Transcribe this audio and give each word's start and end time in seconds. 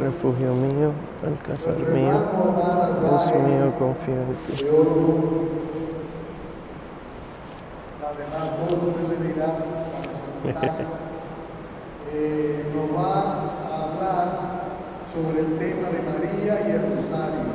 Refugio 0.00 0.54
mío, 0.54 0.92
alcázar 1.26 1.76
mío, 1.78 2.22
Dios 3.00 3.32
mío, 3.34 3.72
confío 3.78 4.14
en 4.14 4.34
ti. 4.46 4.64
Las 8.00 8.14
demás 8.18 8.44
cosas 8.58 8.90
se 8.94 9.02
le 9.08 9.16
dirán 9.28 9.56
eh, 12.12 12.66
nos 12.74 12.88
va 12.96 13.12
a 13.12 13.82
hablar 13.84 14.26
sobre 15.14 15.40
el 15.40 15.58
tema 15.58 15.88
de 15.90 16.00
María 16.02 16.54
y 16.66 16.70
el 16.72 16.82
Rosario, 16.82 17.46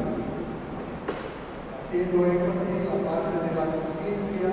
haciendo 1.79 2.17
énfasis 2.25 2.69
en 2.69 2.85
la 2.85 2.97
parte 3.09 3.35
de 3.43 3.51
la 3.55 3.65
conciencia 3.75 4.49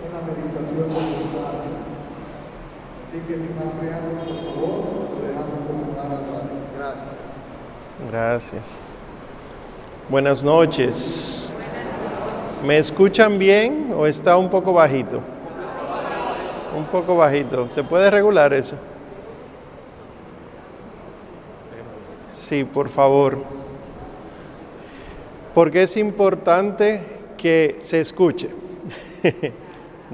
en 0.00 0.10
la 0.12 0.20
meditación 0.24 0.88
del 0.88 1.08
Rosario. 1.20 1.83
Así 3.14 3.22
que 3.28 3.34
sin 3.34 3.54
más 3.54 3.72
preámbulos, 3.78 4.26
por 4.26 4.54
favor, 4.54 4.84
lo 5.14 5.28
dejamos 5.28 5.66
comenzar 5.68 6.10
al 6.10 6.24
Padre. 6.26 6.50
Gracias. 6.76 8.10
Gracias. 8.10 8.80
Buenas 10.08 10.42
noches. 10.42 11.52
¿Me 12.66 12.76
escuchan 12.76 13.38
bien 13.38 13.94
o 13.96 14.08
está 14.08 14.36
un 14.36 14.50
poco 14.50 14.72
bajito? 14.72 15.20
Un 16.76 16.86
poco 16.86 17.14
bajito. 17.14 17.68
¿Se 17.68 17.84
puede 17.84 18.10
regular 18.10 18.52
eso? 18.52 18.74
Sí, 22.30 22.64
por 22.64 22.88
favor. 22.88 23.38
Porque 25.54 25.84
es 25.84 25.96
importante 25.96 27.00
que 27.36 27.76
se 27.78 28.00
escuche. 28.00 28.50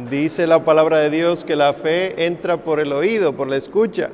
Dice 0.08 0.46
la 0.46 0.64
palabra 0.64 0.98
de 0.98 1.10
Dios 1.10 1.44
que 1.44 1.56
la 1.56 1.74
fe 1.74 2.24
entra 2.24 2.56
por 2.56 2.80
el 2.80 2.92
oído, 2.92 3.34
por 3.34 3.48
la 3.48 3.56
escucha. 3.56 4.08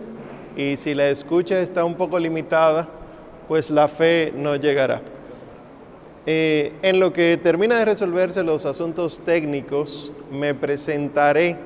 Y 0.57 0.77
si 0.79 0.95
la 0.95 1.11
escucha 1.11 1.61
está 1.61 1.85
un 1.85 1.95
poco 1.95 2.19
limitada, 2.19 2.89
pues 3.47 3.71
la 3.71 3.87
fe 3.87 4.33
no 4.35 4.57
llegará. 4.57 5.03
Eh, 6.25 6.73
en 6.83 6.99
lo 6.99 7.13
que 7.13 7.39
termina 7.41 7.79
de 7.79 7.85
resolverse 7.85 8.43
los 8.43 8.67
asuntos 8.67 9.21
técnicos, 9.25 10.11
me 10.33 10.55
presentaré. 10.55 11.57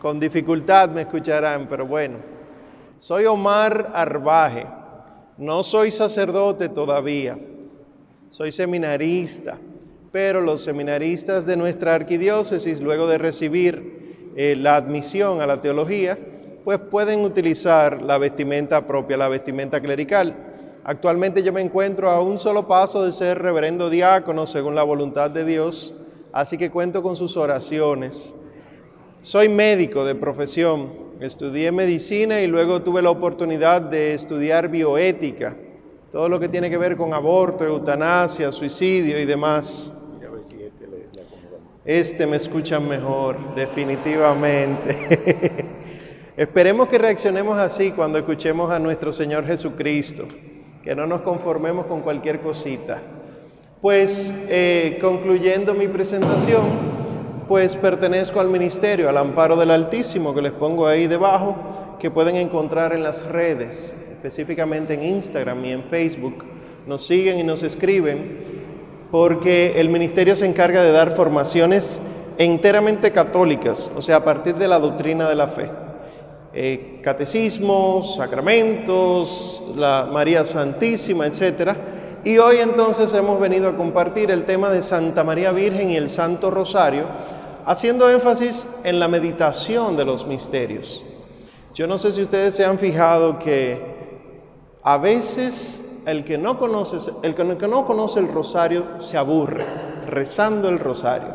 Con 0.00 0.18
dificultad 0.18 0.88
me 0.88 1.02
escucharán, 1.02 1.66
pero 1.68 1.86
bueno. 1.86 2.16
Soy 2.98 3.26
Omar 3.26 3.92
Arbaje. 3.94 4.66
No 5.36 5.62
soy 5.62 5.90
sacerdote 5.90 6.68
todavía. 6.68 7.38
Soy 8.28 8.50
seminarista. 8.50 9.58
Pero 10.12 10.40
los 10.40 10.62
seminaristas 10.64 11.46
de 11.46 11.56
nuestra 11.56 11.94
arquidiócesis, 11.94 12.80
luego 12.80 13.06
de 13.06 13.18
recibir 13.18 14.32
eh, 14.36 14.56
la 14.56 14.76
admisión 14.76 15.40
a 15.40 15.46
la 15.46 15.60
teología, 15.60 16.18
pues 16.64 16.78
pueden 16.78 17.20
utilizar 17.20 18.02
la 18.02 18.18
vestimenta 18.18 18.86
propia, 18.86 19.16
la 19.16 19.28
vestimenta 19.28 19.80
clerical. 19.80 20.34
Actualmente 20.82 21.42
yo 21.42 21.52
me 21.52 21.60
encuentro 21.60 22.10
a 22.10 22.20
un 22.20 22.38
solo 22.38 22.66
paso 22.66 23.04
de 23.04 23.12
ser 23.12 23.38
reverendo 23.38 23.90
diácono 23.90 24.46
según 24.46 24.74
la 24.74 24.82
voluntad 24.82 25.30
de 25.30 25.44
Dios, 25.44 25.94
así 26.32 26.58
que 26.58 26.70
cuento 26.70 27.02
con 27.02 27.16
sus 27.16 27.36
oraciones. 27.36 28.34
Soy 29.20 29.48
médico 29.48 30.04
de 30.04 30.14
profesión, 30.14 30.92
estudié 31.20 31.70
medicina 31.70 32.40
y 32.40 32.46
luego 32.46 32.82
tuve 32.82 33.02
la 33.02 33.10
oportunidad 33.10 33.82
de 33.82 34.14
estudiar 34.14 34.68
bioética, 34.68 35.56
todo 36.10 36.28
lo 36.28 36.40
que 36.40 36.48
tiene 36.48 36.70
que 36.70 36.78
ver 36.78 36.96
con 36.96 37.14
aborto, 37.14 37.64
eutanasia, 37.64 38.50
suicidio 38.50 39.20
y 39.20 39.26
demás. 39.26 39.94
Este 41.84 42.26
me 42.26 42.36
escuchan 42.36 42.86
mejor, 42.86 43.54
definitivamente. 43.54 45.66
Esperemos 46.36 46.88
que 46.88 46.98
reaccionemos 46.98 47.56
así 47.56 47.92
cuando 47.92 48.18
escuchemos 48.18 48.70
a 48.70 48.78
nuestro 48.78 49.14
Señor 49.14 49.46
Jesucristo, 49.46 50.24
que 50.82 50.94
no 50.94 51.06
nos 51.06 51.22
conformemos 51.22 51.86
con 51.86 52.02
cualquier 52.02 52.40
cosita. 52.40 53.00
Pues 53.80 54.46
eh, 54.50 54.98
concluyendo 55.00 55.72
mi 55.72 55.88
presentación, 55.88 56.64
pues 57.48 57.74
pertenezco 57.76 58.40
al 58.40 58.48
ministerio, 58.48 59.08
al 59.08 59.16
amparo 59.16 59.56
del 59.56 59.70
Altísimo, 59.70 60.34
que 60.34 60.42
les 60.42 60.52
pongo 60.52 60.86
ahí 60.86 61.06
debajo, 61.06 61.96
que 61.98 62.10
pueden 62.10 62.36
encontrar 62.36 62.92
en 62.92 63.02
las 63.02 63.26
redes, 63.26 63.96
específicamente 64.12 64.92
en 64.92 65.02
Instagram 65.02 65.64
y 65.64 65.72
en 65.72 65.84
Facebook. 65.84 66.44
Nos 66.86 67.06
siguen 67.06 67.38
y 67.38 67.42
nos 67.42 67.62
escriben 67.62 68.59
porque 69.10 69.80
el 69.80 69.88
ministerio 69.88 70.36
se 70.36 70.46
encarga 70.46 70.82
de 70.82 70.92
dar 70.92 71.16
formaciones 71.16 72.00
enteramente 72.38 73.12
católicas, 73.12 73.90
o 73.96 74.00
sea, 74.00 74.16
a 74.16 74.24
partir 74.24 74.54
de 74.54 74.68
la 74.68 74.78
doctrina 74.78 75.28
de 75.28 75.36
la 75.36 75.48
fe. 75.48 75.70
Eh, 76.52 77.00
catecismos, 77.02 78.16
sacramentos, 78.16 79.62
la 79.76 80.08
María 80.10 80.44
Santísima, 80.44 81.26
etc. 81.26 81.72
Y 82.24 82.38
hoy 82.38 82.56
entonces 82.56 83.12
hemos 83.14 83.38
venido 83.40 83.68
a 83.68 83.76
compartir 83.76 84.30
el 84.30 84.44
tema 84.44 84.68
de 84.70 84.82
Santa 84.82 85.22
María 85.22 85.52
Virgen 85.52 85.90
y 85.90 85.96
el 85.96 86.10
Santo 86.10 86.50
Rosario, 86.50 87.04
haciendo 87.66 88.10
énfasis 88.10 88.66
en 88.84 88.98
la 88.98 89.06
meditación 89.06 89.96
de 89.96 90.04
los 90.04 90.26
misterios. 90.26 91.04
Yo 91.74 91.86
no 91.86 91.98
sé 91.98 92.12
si 92.12 92.22
ustedes 92.22 92.54
se 92.54 92.64
han 92.64 92.78
fijado 92.78 93.38
que 93.38 93.80
a 94.82 94.98
veces 94.98 95.89
el 96.10 96.24
que 96.24 96.38
no 96.38 96.58
conoce, 96.58 97.10
el 97.22 97.34
que 97.34 97.68
no 97.68 97.86
conoce 97.86 98.20
el 98.20 98.28
rosario 98.28 99.00
se 99.00 99.16
aburre 99.16 99.64
rezando 100.10 100.68
el 100.68 100.78
rosario. 100.78 101.28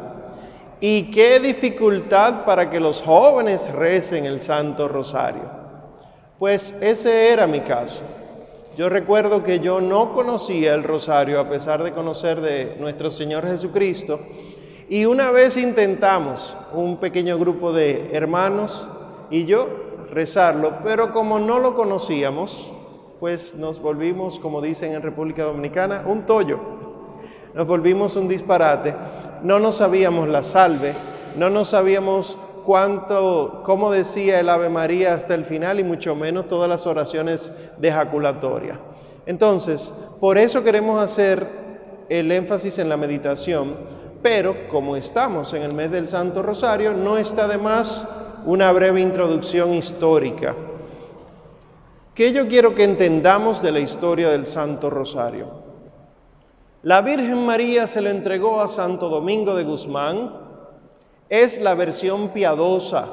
Y 0.79 1.09
qué 1.11 1.39
dificultad 1.39 2.45
para 2.45 2.69
que 2.69 2.79
los 2.79 3.01
jóvenes 3.01 3.71
recen 3.73 4.25
el 4.25 4.41
Santo 4.41 4.87
Rosario. 4.87 5.43
Pues 6.37 6.77
ese 6.81 7.29
era 7.29 7.47
mi 7.47 7.61
caso. 7.61 8.01
Yo 8.77 8.89
recuerdo 8.89 9.41
que 9.41 9.61
yo 9.61 9.79
no 9.79 10.13
conocía 10.13 10.73
el 10.73 10.83
rosario 10.83 11.39
a 11.39 11.49
pesar 11.49 11.81
de 11.81 11.93
conocer 11.93 12.41
de 12.41 12.75
nuestro 12.79 13.09
Señor 13.09 13.47
Jesucristo. 13.47 14.19
Y 14.89 15.05
una 15.05 15.31
vez 15.31 15.55
intentamos, 15.55 16.55
un 16.73 16.97
pequeño 16.97 17.39
grupo 17.39 17.71
de 17.71 18.09
hermanos 18.11 18.87
y 19.31 19.45
yo, 19.45 19.67
rezarlo, 20.11 20.73
pero 20.83 21.13
como 21.13 21.39
no 21.39 21.59
lo 21.59 21.73
conocíamos, 21.73 22.71
pues 23.19 23.55
nos 23.55 23.81
volvimos, 23.81 24.39
como 24.39 24.61
dicen 24.61 24.93
en 24.93 25.01
República 25.01 25.43
Dominicana, 25.43 26.03
un 26.05 26.25
tollo. 26.25 26.59
Nos 27.53 27.65
volvimos 27.65 28.15
un 28.15 28.27
disparate. 28.27 28.93
No 29.41 29.59
nos 29.59 29.77
sabíamos 29.77 30.27
la 30.27 30.43
salve, 30.43 30.93
no 31.37 31.49
nos 31.49 31.69
sabíamos 31.69 32.37
cuánto, 32.65 33.61
cómo 33.63 33.91
decía 33.91 34.39
el 34.39 34.49
Ave 34.49 34.69
María 34.69 35.13
hasta 35.13 35.35
el 35.35 35.45
final 35.45 35.79
y 35.79 35.83
mucho 35.83 36.15
menos 36.15 36.47
todas 36.47 36.69
las 36.69 36.87
oraciones 36.87 37.53
de 37.77 37.89
ejaculatoria. 37.89 38.79
Entonces, 39.25 39.93
por 40.19 40.37
eso 40.37 40.63
queremos 40.63 41.01
hacer 41.01 41.45
el 42.09 42.31
énfasis 42.31 42.79
en 42.79 42.89
la 42.89 42.97
meditación, 42.97 43.75
pero 44.21 44.67
como 44.69 44.95
estamos 44.95 45.53
en 45.53 45.61
el 45.61 45.73
mes 45.73 45.91
del 45.91 46.07
Santo 46.07 46.41
Rosario, 46.43 46.93
no 46.93 47.17
está 47.17 47.47
de 47.47 47.57
más 47.57 48.05
una 48.45 48.71
breve 48.71 49.01
introducción 49.01 49.73
histórica 49.73 50.55
¿Qué 52.15 52.31
yo 52.31 52.47
quiero 52.47 52.73
que 52.73 52.85
entendamos 52.85 53.61
de 53.61 53.73
la 53.73 53.81
historia 53.81 54.29
del 54.29 54.47
Santo 54.47 54.89
Rosario? 54.89 55.47
La 56.81 57.01
Virgen 57.01 57.45
María 57.45 57.87
se 57.87 57.99
le 57.99 58.09
entregó 58.09 58.61
a 58.61 58.69
Santo 58.69 59.09
Domingo 59.09 59.53
de 59.53 59.65
Guzmán. 59.65 60.31
Es 61.27 61.59
la 61.59 61.73
versión 61.73 62.29
piadosa, 62.29 63.09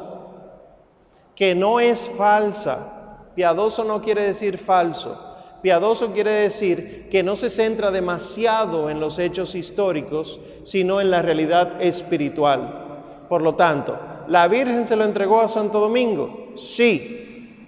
que 1.34 1.56
no 1.56 1.80
es 1.80 2.08
falsa. 2.16 3.18
Piadoso 3.34 3.82
no 3.82 4.02
quiere 4.02 4.22
decir 4.22 4.56
falso. 4.56 5.18
Piadoso 5.62 6.12
quiere 6.12 6.30
decir 6.30 7.08
que 7.10 7.24
no 7.24 7.34
se 7.34 7.50
centra 7.50 7.90
demasiado 7.90 8.88
en 8.88 9.00
los 9.00 9.18
hechos 9.18 9.56
históricos, 9.56 10.38
sino 10.62 11.00
en 11.00 11.10
la 11.10 11.22
realidad 11.22 11.82
espiritual. 11.82 13.24
Por 13.28 13.42
lo 13.42 13.56
tanto, 13.56 13.98
¿la 14.28 14.46
Virgen 14.46 14.86
se 14.86 14.94
lo 14.94 15.02
entregó 15.02 15.40
a 15.40 15.48
Santo 15.48 15.80
Domingo? 15.80 16.52
Sí, 16.54 17.21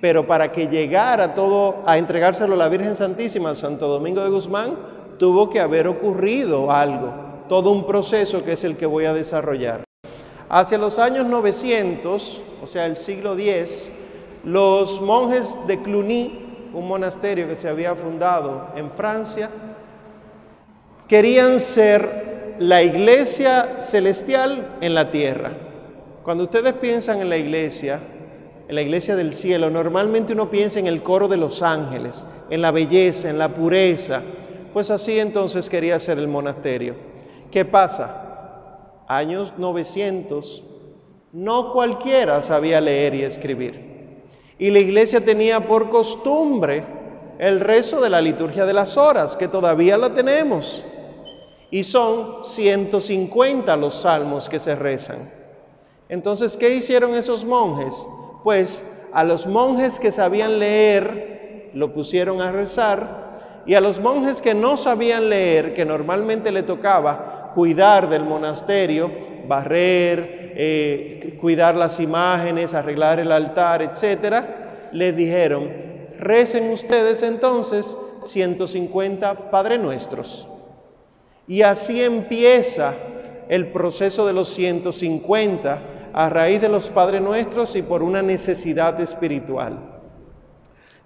pero 0.04 0.26
para 0.26 0.52
que 0.52 0.68
llegara 0.68 1.32
todo 1.32 1.76
a 1.86 1.96
entregárselo 1.96 2.52
a 2.52 2.58
la 2.58 2.68
Virgen 2.68 2.94
Santísima, 2.94 3.54
Santo 3.54 3.88
Domingo 3.88 4.22
de 4.22 4.28
Guzmán, 4.28 4.76
tuvo 5.18 5.48
que 5.48 5.60
haber 5.60 5.88
ocurrido 5.88 6.70
algo, 6.70 7.10
todo 7.48 7.70
un 7.70 7.86
proceso 7.86 8.44
que 8.44 8.52
es 8.52 8.64
el 8.64 8.76
que 8.76 8.84
voy 8.84 9.06
a 9.06 9.14
desarrollar. 9.14 9.82
Hacia 10.50 10.76
los 10.76 10.98
años 10.98 11.24
900, 11.24 12.42
o 12.62 12.66
sea, 12.66 12.84
el 12.84 12.98
siglo 12.98 13.32
X, 13.32 13.92
los 14.44 15.00
monjes 15.00 15.56
de 15.66 15.78
Cluny, 15.80 16.68
un 16.74 16.86
monasterio 16.86 17.48
que 17.48 17.56
se 17.56 17.70
había 17.70 17.94
fundado 17.94 18.72
en 18.76 18.90
Francia, 18.90 19.48
querían 21.08 21.58
ser 21.60 22.56
la 22.58 22.82
iglesia 22.82 23.80
celestial 23.80 24.76
en 24.82 24.94
la 24.94 25.10
tierra. 25.10 25.52
Cuando 26.22 26.44
ustedes 26.44 26.74
piensan 26.74 27.22
en 27.22 27.30
la 27.30 27.38
iglesia, 27.38 28.00
en 28.66 28.75
la 28.75 28.82
iglesia 28.82 29.14
del 29.14 29.34
cielo, 29.34 29.69
normalmente 29.69 30.32
uno 30.32 30.50
piensa 30.50 30.78
en 30.78 30.87
el 30.87 31.02
coro 31.02 31.28
de 31.28 31.37
los 31.37 31.62
ángeles, 31.62 32.25
en 32.49 32.62
la 32.62 32.70
belleza, 32.70 33.28
en 33.28 33.38
la 33.38 33.50
pureza. 33.50 34.22
Pues 34.72 34.90
así 34.90 35.19
entonces 35.19 35.69
quería 35.69 35.99
ser 35.99 36.19
el 36.19 36.28
monasterio. 36.28 36.94
¿Qué 37.50 37.64
pasa? 37.64 39.02
Años 39.06 39.52
900, 39.58 40.62
No 41.32 41.72
cualquiera 41.72 42.40
sabía 42.43 42.81
leer 42.81 43.14
y 43.14 43.22
escribir. 43.25 44.22
Y 44.58 44.70
la 44.70 44.78
iglesia 44.78 45.22
tenía 45.22 45.66
por 45.66 45.90
costumbre 45.90 46.84
el 47.38 47.61
rezo 47.61 48.00
de 48.00 48.08
la 48.08 48.20
liturgia 48.20 48.64
de 48.64 48.72
las 48.72 48.96
horas, 48.96 49.37
que 49.37 49.49
todavía 49.49 49.99
la 49.99 50.14
tenemos. 50.14 50.82
Y 51.70 51.84
son 51.84 52.44
150 52.44 53.76
los 53.76 53.94
salmos 53.94 54.49
que 54.49 54.61
se 54.61 54.75
rezan. 54.75 55.31
Entonces, 56.08 56.56
¿qué 56.56 56.75
hicieron 56.75 57.14
esos 57.14 57.44
monjes? 57.44 58.06
Pues 58.44 58.85
a 59.14 59.25
los 59.25 59.46
monjes 59.46 59.99
que 59.99 60.12
sabían 60.12 60.58
leer, 60.58 61.70
lo 61.73 61.94
pusieron 61.94 62.43
a 62.43 62.52
rezar, 62.52 63.62
y 63.64 63.75
a 63.75 63.81
los 63.81 63.99
monjes 63.99 64.43
que 64.43 64.52
no 64.52 64.76
sabían 64.76 65.31
leer, 65.31 65.73
que 65.73 65.87
normalmente 65.87 66.52
le 66.52 66.62
tocaba 66.62 67.52
cuidar 67.55 68.11
del 68.11 68.25
monasterio, 68.25 69.11
barrer, 69.49 70.52
eh, 70.56 71.38
cuidar 71.41 71.75
las 71.75 71.99
imágenes, 72.00 72.75
arreglar 72.75 73.19
el 73.19 73.32
altar, 73.32 73.81
etcétera, 73.81 74.90
les 74.93 75.17
dijeron, 75.17 75.70
recen 76.19 76.70
ustedes 76.70 77.23
entonces 77.23 77.97
150 78.26 79.50
Padre 79.50 79.79
Nuestros. 79.79 80.47
Y 81.49 81.62
así 81.62 82.02
empieza 82.02 82.93
el 83.49 83.69
proceso 83.69 84.26
de 84.26 84.35
los 84.35 84.50
150 84.50 85.94
a 86.14 86.31
raíz 86.31 86.61
de 86.61 86.69
los 86.69 86.90
Padres 86.90 87.20
Nuestros 87.20 87.75
y 87.75 87.82
por 87.82 88.00
una 88.00 88.22
necesidad 88.22 89.00
espiritual. 89.00 89.81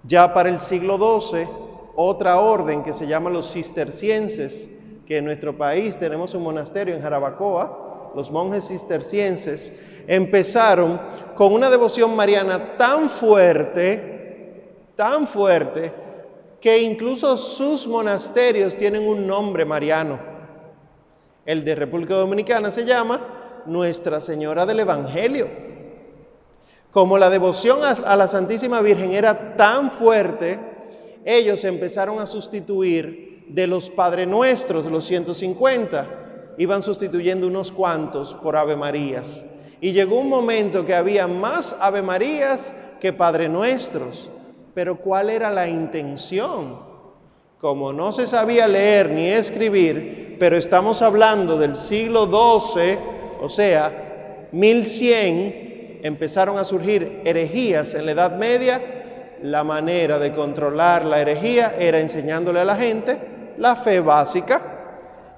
Ya 0.03 0.31
para 0.35 0.49
el 0.49 0.59
siglo 0.59 0.97
XII, 1.19 1.47
otra 1.95 2.39
orden 2.39 2.83
que 2.83 2.93
se 2.93 3.07
llama 3.07 3.31
los 3.31 3.51
cistercienses, 3.51 4.69
que 5.07 5.17
en 5.17 5.25
nuestro 5.25 5.57
país 5.57 5.97
tenemos 5.97 6.35
un 6.35 6.43
monasterio 6.43 6.93
en 6.95 7.01
Jarabacoa, 7.01 8.11
los 8.15 8.29
monjes 8.29 8.67
cistercienses, 8.67 9.73
empezaron 10.07 10.99
con 11.35 11.53
una 11.53 11.71
devoción 11.71 12.15
mariana 12.15 12.77
tan 12.77 13.09
fuerte, 13.09 14.75
tan 14.95 15.27
fuerte, 15.27 15.91
que 16.61 16.77
incluso 16.83 17.35
sus 17.35 17.87
monasterios 17.87 18.77
tienen 18.77 19.07
un 19.07 19.25
nombre 19.25 19.65
mariano. 19.65 20.19
El 21.47 21.65
de 21.65 21.73
República 21.73 22.13
Dominicana 22.13 22.69
se 22.69 22.85
llama 22.85 23.38
Nuestra 23.69 24.19
Señora 24.19 24.65
del 24.65 24.81
Evangelio. 24.81 25.47
Como 26.91 27.17
la 27.17 27.29
devoción 27.29 27.79
a 27.83 28.15
la 28.15 28.27
Santísima 28.27 28.81
Virgen 28.81 29.11
era 29.11 29.55
tan 29.55 29.91
fuerte, 29.91 30.59
ellos 31.23 31.63
empezaron 31.63 32.19
a 32.19 32.25
sustituir 32.25 33.45
de 33.47 33.67
los 33.67 33.89
Padre 33.89 34.25
Nuestros, 34.25 34.85
los 34.85 35.05
150, 35.05 36.07
iban 36.57 36.81
sustituyendo 36.81 37.47
unos 37.47 37.71
cuantos 37.71 38.33
por 38.33 38.55
Ave 38.55 38.75
Marías. 38.75 39.45
Y 39.81 39.91
llegó 39.91 40.19
un 40.19 40.29
momento 40.29 40.85
que 40.85 40.95
había 40.95 41.27
más 41.27 41.75
Ave 41.79 42.01
Marías 42.01 42.73
que 42.99 43.13
Padre 43.13 43.47
Nuestros. 43.47 44.29
Pero 44.73 44.97
¿cuál 44.97 45.29
era 45.29 45.51
la 45.51 45.67
intención? 45.67 46.79
Como 47.59 47.93
no 47.93 48.11
se 48.11 48.27
sabía 48.27 48.67
leer 48.67 49.09
ni 49.09 49.27
escribir, 49.27 50.37
pero 50.39 50.57
estamos 50.57 51.01
hablando 51.01 51.57
del 51.57 51.75
siglo 51.75 52.25
XII, 52.25 52.97
o 53.41 53.49
sea, 53.49 54.47
1100, 54.51 56.01
empezaron 56.03 56.57
a 56.57 56.63
surgir 56.63 57.21
herejías 57.25 57.93
en 57.93 58.05
la 58.05 58.11
Edad 58.11 58.35
Media, 58.37 58.81
la 59.41 59.63
manera 59.63 60.19
de 60.19 60.33
controlar 60.33 61.05
la 61.05 61.21
herejía 61.21 61.75
era 61.79 61.99
enseñándole 61.99 62.59
a 62.59 62.65
la 62.65 62.75
gente 62.75 63.17
la 63.57 63.75
fe 63.75 63.99
básica, 63.99 64.61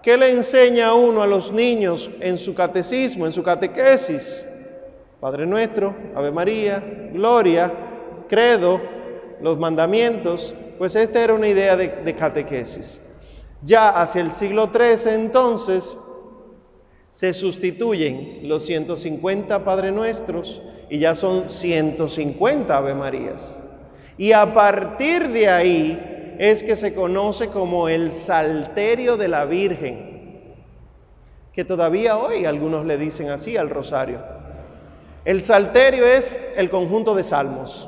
que 0.01 0.17
le 0.17 0.31
enseña 0.31 0.93
uno 0.93 1.21
a 1.21 1.27
los 1.27 1.51
niños 1.51 2.09
en 2.19 2.37
su 2.37 2.55
catecismo, 2.55 3.25
en 3.25 3.33
su 3.33 3.43
catequesis. 3.43 4.47
Padre 5.19 5.45
nuestro, 5.45 5.93
Ave 6.15 6.31
María, 6.31 6.83
Gloria, 7.13 7.71
Credo, 8.27 8.79
los 9.41 9.59
mandamientos, 9.59 10.53
pues 10.77 10.95
esta 10.95 11.23
era 11.23 11.33
una 11.33 11.47
idea 11.47 11.75
de, 11.75 12.15
catequesis. 12.15 13.01
Ya 13.61 13.89
hacia 13.89 14.21
el 14.21 14.31
siglo 14.31 14.71
XIII 14.73 15.13
entonces 15.13 15.97
se 17.11 17.33
sustituyen 17.33 18.39
los 18.43 18.65
150 18.65 19.63
Padre 19.63 19.91
Nuestros 19.91 20.61
y 20.89 20.99
ya 20.99 21.15
son 21.15 21.49
150 21.49 22.75
Ave 22.75 22.93
Marías. 22.93 23.57
Y 24.17 24.31
a 24.31 24.53
partir 24.53 25.29
de 25.29 25.49
ahí 25.49 26.35
es 26.37 26.63
que 26.63 26.75
se 26.75 26.93
conoce 26.93 27.47
como 27.47 27.89
el 27.89 28.11
Salterio 28.11 29.17
de 29.17 29.27
la 29.27 29.45
Virgen, 29.45 30.55
que 31.53 31.65
todavía 31.65 32.17
hoy 32.17 32.45
algunos 32.45 32.85
le 32.85 32.97
dicen 32.97 33.29
así 33.29 33.57
al 33.57 33.69
rosario. 33.69 34.19
El 35.23 35.41
Salterio 35.41 36.05
es 36.05 36.39
el 36.55 36.69
conjunto 36.69 37.13
de 37.13 37.23
salmos. 37.23 37.87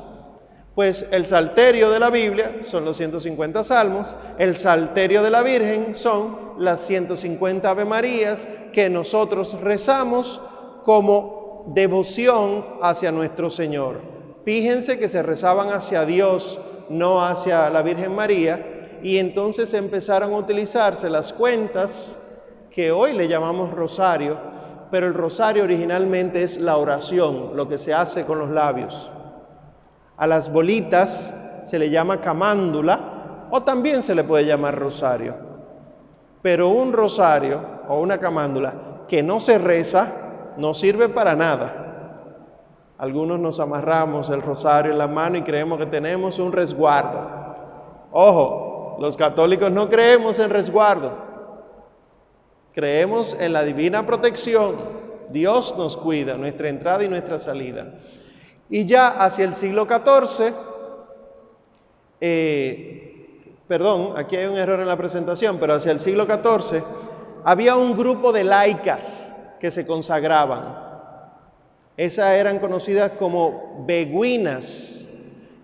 Pues 0.76 1.06
el 1.12 1.28
salterio 1.28 1.92
de 1.92 2.00
la 2.00 2.10
Biblia 2.10 2.60
son 2.64 2.84
los 2.84 2.98
150 2.98 3.64
salmos, 3.64 4.16
el 4.40 4.56
salterio 4.56 5.22
de 5.22 5.30
la 5.30 5.44
Virgen 5.44 5.96
son 5.96 6.54
las 6.58 6.80
150 6.82 7.70
Ave 7.70 7.86
Marías 7.86 8.48
que 8.72 8.90
nosotros 8.90 9.60
rezamos 9.62 10.42
como 10.84 11.66
devoción 11.68 12.66
hacia 12.82 13.12
nuestro 13.12 13.52
Señor. 13.52 14.02
Fíjense 14.46 14.98
que 14.98 15.08
se 15.08 15.22
rezaban 15.22 15.70
hacia 15.70 16.06
Dios, 16.06 16.60
no 16.90 17.24
hacia 17.24 17.70
la 17.70 17.84
Virgen 17.84 18.16
María, 18.16 19.00
y 19.04 19.18
entonces 19.18 19.74
empezaron 19.76 20.34
a 20.34 20.38
utilizarse 20.38 21.08
las 21.10 21.34
cuentas 21.34 22.18
que 22.72 22.92
hoy 22.92 23.14
le 23.14 23.28
llamamos 23.28 23.72
rosario, 23.72 24.38
pero 24.90 25.06
el 25.06 25.14
rosario 25.14 25.64
originalmente 25.64 26.42
es 26.42 26.58
la 26.58 26.78
oración, 26.78 27.56
lo 27.56 27.70
que 27.70 27.78
se 27.78 27.94
hace 27.94 28.26
con 28.26 28.40
los 28.40 28.50
labios. 28.50 29.12
A 30.18 30.28
las 30.28 30.52
bolitas 30.52 31.62
se 31.66 31.80
le 31.80 31.90
llama 31.90 32.22
camándula 32.22 33.48
o 33.50 33.64
también 33.64 34.02
se 34.02 34.16
le 34.16 34.24
puede 34.24 34.46
llamar 34.46 34.78
rosario. 34.78 35.36
Pero 36.42 36.70
un 36.70 36.94
rosario 36.94 37.62
o 37.88 38.00
una 38.00 38.18
camándula 38.18 38.74
que 39.08 39.24
no 39.24 39.40
se 39.40 39.58
reza 39.58 40.54
no 40.58 40.74
sirve 40.74 41.10
para 41.10 41.36
nada. 41.36 41.84
Algunos 42.98 43.40
nos 43.40 43.60
amarramos 43.60 44.30
el 44.30 44.42
rosario 44.42 44.92
en 44.92 44.98
la 44.98 45.08
mano 45.08 45.38
y 45.38 45.42
creemos 45.42 45.78
que 45.78 45.86
tenemos 45.88 46.40
un 46.40 46.52
resguardo. 46.52 47.44
Ojo, 48.12 48.98
los 49.00 49.18
católicos 49.18 49.72
no 49.72 49.90
creemos 49.90 50.40
en 50.40 50.50
resguardo. 50.50 51.12
Creemos 52.72 53.36
en 53.40 53.54
la 53.54 53.64
divina 53.64 54.06
protección. 54.06 54.76
Dios 55.30 55.76
nos 55.78 55.98
cuida 55.98 56.38
nuestra 56.38 56.70
entrada 56.70 57.04
y 57.04 57.10
nuestra 57.10 57.40
salida. 57.40 57.88
Y 58.74 58.86
ya 58.86 59.10
hacia 59.24 59.46
el 59.46 59.54
siglo 59.54 59.86
XIV, 59.86 60.52
eh, 62.20 63.54
perdón, 63.68 64.18
aquí 64.18 64.36
hay 64.36 64.48
un 64.48 64.58
error 64.58 64.80
en 64.80 64.88
la 64.88 64.98
presentación, 64.98 65.60
pero 65.60 65.76
hacia 65.76 65.92
el 65.92 66.00
siglo 66.00 66.26
XIV 66.26 66.82
había 67.44 67.76
un 67.76 67.96
grupo 67.96 68.32
de 68.32 68.44
laicas 68.44 69.56
que 69.60 69.70
se 69.70 69.86
consagraban. 69.86 70.76
Esas 71.96 72.34
eran 72.34 72.58
conocidas 72.58 73.12
como 73.12 73.86
beguinas. 73.86 75.08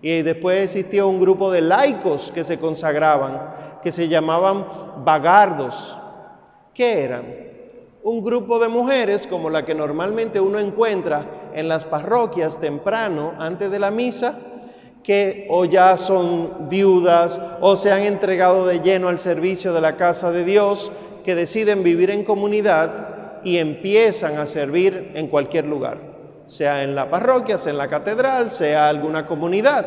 Y 0.00 0.22
después 0.22 0.62
existió 0.62 1.08
un 1.08 1.18
grupo 1.18 1.50
de 1.50 1.62
laicos 1.62 2.30
que 2.32 2.44
se 2.44 2.60
consagraban, 2.60 3.40
que 3.82 3.90
se 3.90 4.06
llamaban 4.06 4.64
bagardos. 5.04 5.98
¿Qué 6.72 7.02
eran? 7.02 7.24
Un 8.04 8.22
grupo 8.22 8.60
de 8.60 8.68
mujeres 8.68 9.26
como 9.26 9.50
la 9.50 9.64
que 9.66 9.74
normalmente 9.74 10.38
uno 10.38 10.60
encuentra 10.60 11.39
en 11.54 11.68
las 11.68 11.84
parroquias 11.84 12.58
temprano, 12.58 13.34
antes 13.38 13.70
de 13.70 13.78
la 13.78 13.90
misa, 13.90 14.38
que 15.02 15.46
o 15.50 15.64
ya 15.64 15.96
son 15.96 16.68
viudas 16.68 17.40
o 17.60 17.76
se 17.76 17.90
han 17.90 18.02
entregado 18.02 18.66
de 18.66 18.80
lleno 18.80 19.08
al 19.08 19.18
servicio 19.18 19.72
de 19.72 19.80
la 19.80 19.96
casa 19.96 20.30
de 20.30 20.44
Dios, 20.44 20.92
que 21.24 21.34
deciden 21.34 21.82
vivir 21.82 22.10
en 22.10 22.24
comunidad 22.24 23.40
y 23.44 23.58
empiezan 23.58 24.38
a 24.38 24.46
servir 24.46 25.12
en 25.14 25.28
cualquier 25.28 25.64
lugar, 25.66 25.98
sea 26.46 26.82
en 26.82 26.94
la 26.94 27.08
parroquia, 27.08 27.58
sea 27.58 27.72
en 27.72 27.78
la 27.78 27.88
catedral, 27.88 28.50
sea 28.50 28.88
alguna 28.88 29.26
comunidad. 29.26 29.86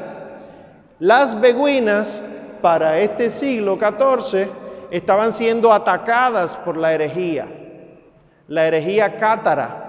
Las 1.00 1.40
beguinas 1.40 2.24
para 2.62 3.00
este 3.00 3.30
siglo 3.30 3.78
XIV 3.78 4.48
estaban 4.90 5.34
siendo 5.34 5.74
atacadas 5.74 6.56
por 6.58 6.78
la 6.78 6.94
herejía, 6.94 7.48
la 8.48 8.68
herejía 8.68 9.18
cátara, 9.18 9.83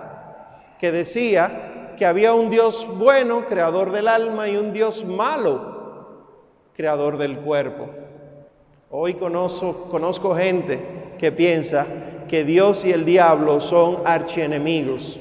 que 0.85 0.93
decía 0.93 1.95
que 1.97 2.05
había 2.05 2.35
un 2.35 2.51
Dios 2.51 2.87
bueno, 2.99 3.47
creador 3.47 3.91
del 3.91 4.07
alma, 4.07 4.51
y 4.51 4.59
un 4.59 4.75
Dios 4.75 5.03
malo, 5.03 6.29
creador 6.75 7.17
del 7.17 7.39
cuerpo. 7.39 7.89
Hoy 8.91 9.15
conozco, 9.15 9.89
conozco 9.91 10.35
gente 10.35 10.79
que 11.19 11.33
piensa 11.33 11.87
que 12.29 12.45
Dios 12.45 12.85
y 12.85 12.93
el 12.93 13.07
diablo 13.07 13.63
son 13.63 14.03
archienemigos. 14.05 15.19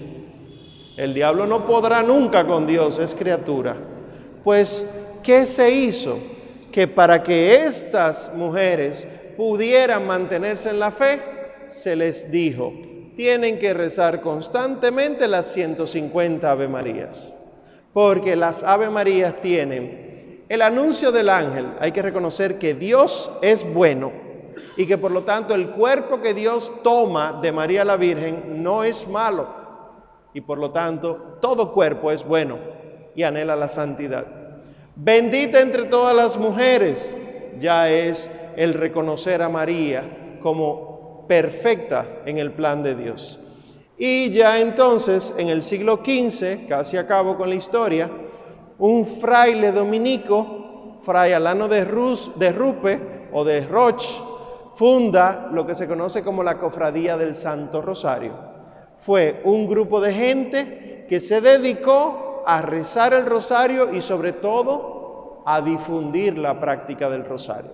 El 0.98 1.14
diablo 1.14 1.48
no 1.48 1.64
podrá 1.64 2.04
nunca 2.04 2.46
con 2.46 2.68
Dios, 2.68 3.00
es 3.00 3.16
criatura. 3.16 3.78
Pues, 4.44 4.86
¿qué 5.24 5.46
se 5.46 5.72
hizo? 5.72 6.18
Que 6.74 6.90
para 6.90 7.24
que 7.24 7.64
estas 7.64 8.34
mujeres 8.36 9.08
pudieran 9.38 10.06
mantenerse 10.06 10.72
en 10.72 10.80
la 10.80 10.92
fe, 10.92 11.22
se 11.70 11.96
les 11.96 12.30
dijo, 12.30 12.74
tienen 13.16 13.60
que 13.60 13.74
rezar 13.74 14.22
constantemente 14.22 15.28
las 15.28 15.48
150 15.54 16.50
Ave 16.50 16.68
Marías, 16.68 17.36
porque 17.94 18.36
las 18.36 18.64
Ave 18.64 18.90
Marías 18.90 19.42
tienen 19.42 20.46
el 20.50 20.62
anuncio 20.62 21.12
del 21.12 21.30
ángel, 21.30 21.68
hay 21.80 21.92
que 21.92 22.02
reconocer 22.02 22.60
que 22.60 22.74
Dios 22.74 23.32
es 23.42 23.72
bueno 23.74 24.12
y 24.78 24.86
que 24.86 24.98
por 24.98 25.12
lo 25.12 25.24
tanto 25.24 25.56
el 25.56 25.70
cuerpo 25.70 26.22
que 26.22 26.34
Dios 26.34 26.72
toma 26.84 27.40
de 27.42 27.52
María 27.52 27.86
la 27.86 27.98
Virgen 27.98 28.62
no 28.62 28.84
es 28.84 29.08
malo 29.08 29.48
y 30.34 30.42
por 30.42 30.58
lo 30.58 30.72
tanto 30.72 31.38
todo 31.42 31.72
cuerpo 31.72 32.12
es 32.12 32.24
bueno 32.24 32.58
y 33.16 33.24
anhela 33.24 33.56
la 33.56 33.68
santidad. 33.68 34.26
Bendita 34.96 35.60
entre 35.60 35.86
todas 35.86 36.16
las 36.16 36.38
mujeres 36.38 37.16
ya 37.60 37.90
es 37.90 38.30
el 38.56 38.74
reconocer 38.74 39.42
a 39.42 39.50
María 39.50 40.38
como 40.42 40.93
perfecta 41.28 42.06
en 42.26 42.38
el 42.38 42.52
plan 42.52 42.84
de 42.84 42.96
Dios. 42.96 43.40
Y 43.98 44.32
ya 44.32 44.60
entonces, 44.60 45.34
en 45.38 45.50
el 45.50 45.64
siglo 45.64 45.98
XV, 46.04 46.68
casi 46.68 46.98
acabo 46.98 47.38
con 47.38 47.50
la 47.50 47.56
historia, 47.56 48.10
un 48.80 49.06
fraile 49.06 49.72
dominico, 49.72 51.00
fray 51.04 51.34
Alano 51.34 51.68
de, 51.68 51.86
Rus, 51.86 52.32
de 52.36 52.52
Rupe 52.52 53.00
o 53.32 53.44
de 53.44 53.62
Roche, 53.66 54.20
funda 54.76 55.50
lo 55.52 55.66
que 55.66 55.76
se 55.76 55.88
conoce 55.88 56.24
como 56.24 56.44
la 56.44 56.58
Cofradía 56.58 57.18
del 57.18 57.36
Santo 57.36 57.82
Rosario. 57.82 58.34
Fue 59.06 59.42
un 59.44 59.68
grupo 59.68 60.02
de 60.02 60.14
gente 60.14 61.06
que 61.08 61.20
se 61.20 61.42
dedicó 61.42 62.44
a 62.46 62.62
rezar 62.62 63.14
el 63.14 63.26
rosario 63.26 63.94
y 63.94 64.02
sobre 64.02 64.34
todo 64.34 65.44
a 65.46 65.62
difundir 65.62 66.38
la 66.38 66.60
práctica 66.60 67.10
del 67.10 67.26
rosario. 67.26 67.72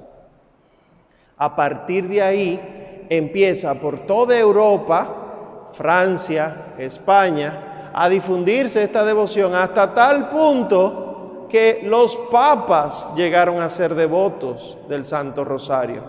A 1.37 1.55
partir 1.55 2.07
de 2.07 2.21
ahí 2.21 2.88
empieza 3.09 3.73
por 3.75 3.99
toda 3.99 4.37
Europa, 4.37 5.69
Francia, 5.73 6.73
España, 6.77 7.91
a 7.93 8.07
difundirse 8.07 8.83
esta 8.83 9.03
devoción 9.03 9.55
hasta 9.55 9.93
tal 9.93 10.29
punto 10.29 11.47
que 11.49 11.81
los 11.83 12.15
papas 12.31 13.09
llegaron 13.15 13.61
a 13.61 13.69
ser 13.69 13.95
devotos 13.95 14.77
del 14.87 15.05
Santo 15.05 15.43
Rosario. 15.43 16.03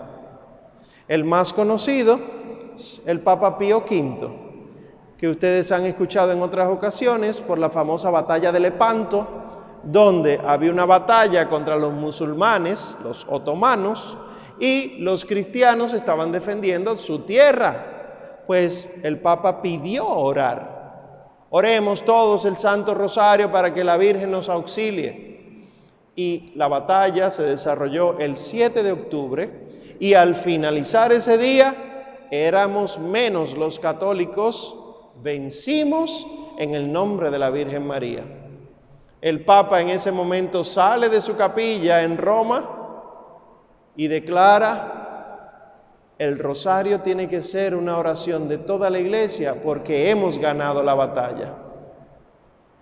El 1.07 1.25
más 1.25 1.51
conocido, 1.51 2.19
el 3.05 3.19
Papa 3.19 3.57
Pío 3.57 3.79
V, 3.79 4.29
que 5.17 5.27
ustedes 5.27 5.71
han 5.71 5.85
escuchado 5.85 6.31
en 6.31 6.41
otras 6.41 6.69
ocasiones 6.69 7.41
por 7.41 7.57
la 7.57 7.69
famosa 7.69 8.09
batalla 8.09 8.51
de 8.51 8.59
Lepanto, 8.59 9.27
donde 9.83 10.39
había 10.45 10.71
una 10.71 10.85
batalla 10.85 11.49
contra 11.49 11.75
los 11.75 11.91
musulmanes, 11.91 12.95
los 13.03 13.25
otomanos, 13.27 14.15
y 14.61 14.99
los 14.99 15.25
cristianos 15.25 15.91
estaban 15.91 16.31
defendiendo 16.31 16.95
su 16.95 17.21
tierra. 17.21 18.43
Pues 18.45 18.93
el 19.01 19.19
Papa 19.19 19.59
pidió 19.59 20.07
orar. 20.07 21.25
Oremos 21.49 22.05
todos 22.05 22.45
el 22.45 22.57
Santo 22.57 22.93
Rosario 22.93 23.51
para 23.51 23.73
que 23.73 23.83
la 23.83 23.97
Virgen 23.97 24.29
nos 24.29 24.49
auxilie. 24.49 25.65
Y 26.15 26.51
la 26.53 26.67
batalla 26.67 27.31
se 27.31 27.41
desarrolló 27.41 28.19
el 28.19 28.37
7 28.37 28.83
de 28.83 28.91
octubre 28.91 29.49
y 29.99 30.13
al 30.13 30.35
finalizar 30.35 31.11
ese 31.11 31.39
día 31.39 32.27
éramos 32.29 32.99
menos 32.99 33.57
los 33.57 33.79
católicos, 33.79 34.75
vencimos 35.23 36.27
en 36.59 36.75
el 36.75 36.91
nombre 36.91 37.31
de 37.31 37.39
la 37.39 37.49
Virgen 37.49 37.87
María. 37.87 38.23
El 39.21 39.43
Papa 39.43 39.81
en 39.81 39.89
ese 39.89 40.11
momento 40.11 40.63
sale 40.63 41.09
de 41.09 41.19
su 41.19 41.35
capilla 41.35 42.03
en 42.03 42.19
Roma 42.19 42.77
y 43.95 44.07
declara, 44.07 45.01
el 46.17 46.37
rosario 46.37 47.01
tiene 47.01 47.27
que 47.27 47.41
ser 47.41 47.75
una 47.75 47.97
oración 47.97 48.47
de 48.47 48.59
toda 48.59 48.89
la 48.89 48.99
iglesia 48.99 49.55
porque 49.63 50.09
hemos 50.11 50.37
ganado 50.37 50.83
la 50.83 50.93
batalla. 50.93 51.53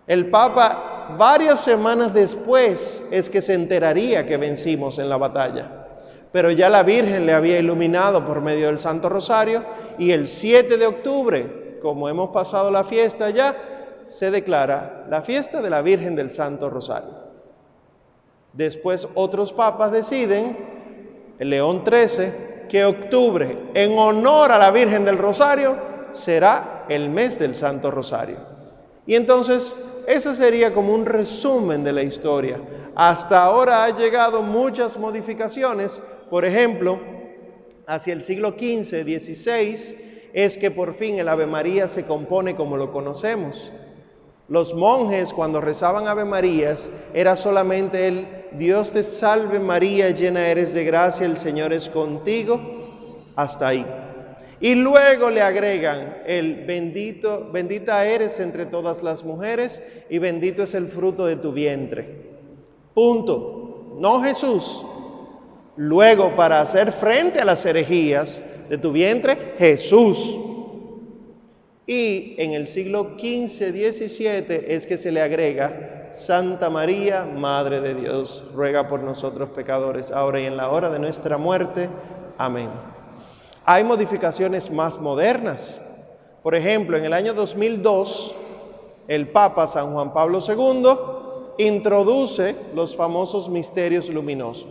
El 0.06 0.30
Papa 0.30 1.16
varias 1.18 1.62
semanas 1.62 2.14
después 2.14 3.08
es 3.12 3.30
que 3.30 3.42
se 3.42 3.54
enteraría 3.54 4.26
que 4.26 4.38
vencimos 4.38 5.00
en 5.00 5.08
la 5.08 5.18
batalla, 5.18 5.70
pero 6.32 6.52
ya 6.52 6.70
la 6.70 6.84
Virgen 6.84 7.26
le 7.26 7.34
había 7.34 7.60
iluminado 7.60 8.26
por 8.26 8.42
medio 8.42 8.68
del 8.68 8.80
Santo 8.80 9.08
Rosario 9.08 9.64
y 9.98 10.12
el 10.12 10.28
7 10.28 10.78
de 10.78 10.88
octubre, 10.88 11.78
como 11.82 12.10
hemos 12.10 12.32
pasado 12.32 12.70
la 12.72 12.84
fiesta 12.84 13.30
ya, 13.30 13.56
se 14.10 14.32
declara 14.32 15.06
la 15.10 15.22
fiesta 15.22 15.62
de 15.62 15.70
la 15.70 15.82
Virgen 15.82 16.16
del 16.16 16.32
Santo 16.32 16.70
Rosario. 16.70 17.14
Después 18.54 19.08
otros 19.16 19.54
papas 19.54 19.92
deciden 19.92 20.79
el 21.40 21.50
León 21.50 21.84
XIII, 21.86 22.68
que 22.70 22.86
octubre, 22.86 23.58
en 23.74 23.98
honor 23.98 24.52
a 24.52 24.60
la 24.60 24.72
Virgen 24.72 25.06
del 25.06 25.18
Rosario, 25.18 25.76
será 26.12 26.86
el 26.90 27.10
mes 27.10 27.40
del 27.40 27.56
Santo 27.56 27.90
Rosario. 27.90 28.38
Y 29.08 29.16
entonces, 29.16 29.74
ese 30.06 30.36
sería 30.36 30.74
como 30.74 30.94
un 30.94 31.06
resumen 31.06 31.84
de 31.84 31.94
la 31.94 32.04
historia. 32.04 32.60
Hasta 32.94 33.42
ahora 33.42 33.86
ha 33.86 33.98
llegado 33.98 34.42
muchas 34.42 34.98
modificaciones, 34.98 36.02
por 36.30 36.46
ejemplo, 36.46 37.00
hacia 37.88 38.14
el 38.14 38.22
siglo 38.22 38.52
XV, 38.52 39.04
XVI, 39.04 40.30
es 40.34 40.58
que 40.58 40.70
por 40.70 40.94
fin 40.94 41.18
el 41.18 41.28
Ave 41.28 41.48
María 41.48 41.88
se 41.88 42.06
compone 42.06 42.56
como 42.56 42.78
lo 42.78 42.92
conocemos. 42.92 43.72
Los 44.48 44.74
monjes 44.74 45.32
cuando 45.34 45.62
rezaban 45.62 46.08
Ave 46.08 46.26
Marías 46.26 46.90
era 47.14 47.36
solamente 47.36 48.08
el 48.08 48.28
Dios 48.58 48.92
te 48.92 49.04
salve 49.04 49.60
María, 49.60 50.10
llena 50.12 50.48
eres 50.48 50.74
de 50.74 50.84
gracia, 50.84 51.26
el 51.26 51.38
Señor 51.38 51.74
es 51.74 51.90
contigo, 51.90 52.60
hasta 53.36 53.68
ahí. 53.68 53.86
Y 54.62 54.76
luego 54.76 55.30
le 55.30 55.42
agregan 55.42 56.18
el 56.26 56.66
bendito, 56.66 57.50
bendita 57.52 58.06
eres 58.06 58.40
entre 58.40 58.66
todas 58.66 59.02
las 59.04 59.24
mujeres 59.24 59.82
y 60.10 60.18
bendito 60.18 60.64
es 60.64 60.74
el 60.74 60.88
fruto 60.88 61.26
de 61.26 61.38
tu 61.38 61.54
vientre. 61.54 62.30
Punto. 62.94 63.96
No 63.98 64.22
Jesús. 64.22 64.82
Luego 65.78 66.36
para 66.36 66.62
hacer 66.62 66.92
frente 66.92 67.40
a 67.40 67.46
las 67.46 67.66
herejías 67.66 68.44
de 68.70 68.78
tu 68.78 68.92
vientre, 68.92 69.56
Jesús. 69.58 70.36
Y 71.90 72.36
en 72.38 72.54
el 72.54 72.68
siglo 72.68 73.16
XV, 73.18 73.72
XVII 73.72 74.64
es 74.68 74.86
que 74.86 74.96
se 74.96 75.12
le 75.12 75.24
agrega 75.24 76.10
Santa 76.12 76.70
María, 76.70 77.26
Madre 77.26 77.82
de 77.82 77.96
Dios, 77.96 78.44
ruega 78.54 78.88
por 78.88 79.00
nosotros 79.00 79.50
pecadores, 79.50 80.12
ahora 80.12 80.40
y 80.40 80.46
en 80.46 80.56
la 80.56 80.70
hora 80.70 80.92
de 80.92 81.00
nuestra 81.00 81.40
muerte. 81.40 81.90
Amén. 82.38 82.70
Hay 83.66 83.84
modificaciones 83.84 84.70
más 84.70 85.00
modernas. 85.00 85.82
Por 86.44 86.54
ejemplo, 86.54 86.96
en 86.96 87.06
el 87.06 87.14
año 87.14 87.34
2002, 87.34 88.36
el 89.08 89.30
Papa 89.30 89.66
San 89.66 89.92
Juan 89.92 90.14
Pablo 90.14 90.42
II 90.48 91.66
introduce 91.66 92.56
los 92.76 92.96
famosos 92.96 93.50
misterios 93.50 94.10
luminosos. 94.10 94.68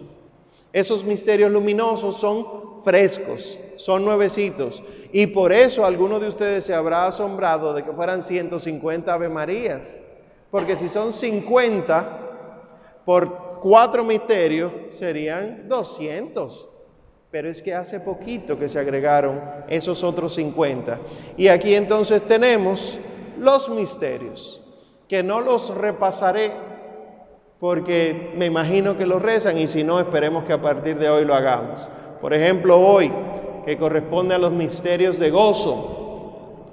Esos 0.73 1.03
misterios 1.03 1.51
luminosos 1.51 2.17
son 2.17 2.47
frescos, 2.85 3.59
son 3.77 4.05
nuevecitos. 4.05 4.85
Y 5.13 5.27
por 5.29 5.53
eso 5.53 5.85
alguno 5.85 6.21
de 6.21 6.29
ustedes 6.29 6.65
se 6.65 6.75
habrá 6.75 7.07
asombrado 7.07 7.73
de 7.73 7.83
que 7.83 7.93
fueran 7.93 8.23
150 8.23 9.13
Ave 9.13 9.29
Marías. 9.29 10.01
Porque 10.51 10.77
si 10.77 10.89
son 10.89 11.13
50 11.13 12.19
por 13.05 13.59
cuatro 13.61 14.05
misterios, 14.05 14.73
serían 14.91 15.69
200. 15.69 16.69
Pero 17.31 17.51
es 17.51 17.61
que 17.61 17.75
hace 17.75 18.01
poquito 18.01 18.59
que 18.59 18.69
se 18.69 18.79
agregaron 18.79 19.41
esos 19.69 20.03
otros 20.03 20.35
50. 20.35 20.99
Y 21.37 21.49
aquí 21.49 21.75
entonces 21.75 22.23
tenemos 22.23 22.99
los 23.39 23.69
misterios, 23.69 24.61
que 25.09 25.23
no 25.23 25.41
los 25.41 25.75
repasaré 25.75 26.53
porque 27.61 28.33
me 28.37 28.47
imagino 28.47 28.97
que 28.97 29.07
los 29.07 29.21
rezan 29.21 29.59
y 29.59 29.67
si 29.67 29.83
no, 29.83 29.99
esperemos 29.99 30.45
que 30.45 30.53
a 30.53 30.63
partir 30.63 30.97
de 30.99 31.11
hoy 31.11 31.25
lo 31.25 31.35
hagamos. 31.35 31.89
Por 32.21 32.33
ejemplo, 32.33 32.81
hoy, 32.81 33.13
que 33.69 33.77
corresponde 33.77 34.35
a 34.35 34.39
los 34.39 34.51
misterios 34.51 35.19
de 35.19 35.29
gozo, 35.29 36.71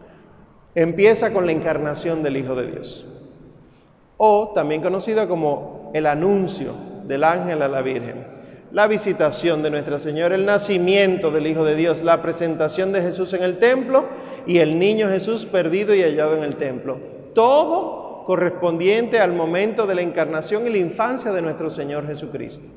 empieza 0.74 1.34
con 1.34 1.46
la 1.46 1.52
encarnación 1.52 2.24
del 2.24 2.38
Hijo 2.38 2.56
de 2.56 2.72
Dios, 2.72 3.06
o 4.16 4.54
también 4.56 4.82
conocido 4.82 5.28
como 5.28 5.92
el 5.94 6.06
anuncio 6.06 6.72
del 7.06 7.26
ángel 7.26 7.62
a 7.64 7.68
la 7.68 7.82
Virgen, 7.82 8.26
la 8.72 8.88
visitación 8.88 9.62
de 9.62 9.72
Nuestra 9.72 10.00
Señora, 10.00 10.36
el 10.36 10.46
nacimiento 10.46 11.32
del 11.32 11.48
Hijo 11.48 11.66
de 11.66 11.76
Dios, 11.76 12.02
la 12.02 12.22
presentación 12.22 12.94
de 12.94 13.02
Jesús 13.02 13.34
en 13.34 13.44
el 13.44 13.58
templo 13.58 14.06
y 14.48 14.60
el 14.60 14.80
niño 14.80 15.10
Jesús 15.10 15.46
perdido 15.46 15.94
y 15.94 16.02
hallado 16.02 16.38
en 16.38 16.46
el 16.46 16.56
templo. 16.56 16.98
Todo 17.34 18.24
correspondiente 18.24 19.20
al 19.20 19.34
momento 19.34 19.86
de 19.86 19.96
la 19.96 20.02
encarnación 20.02 20.66
y 20.66 20.70
la 20.70 20.78
infancia 20.78 21.34
de 21.34 21.42
nuestro 21.42 21.70
Señor 21.70 22.08
Jesucristo. 22.08 22.70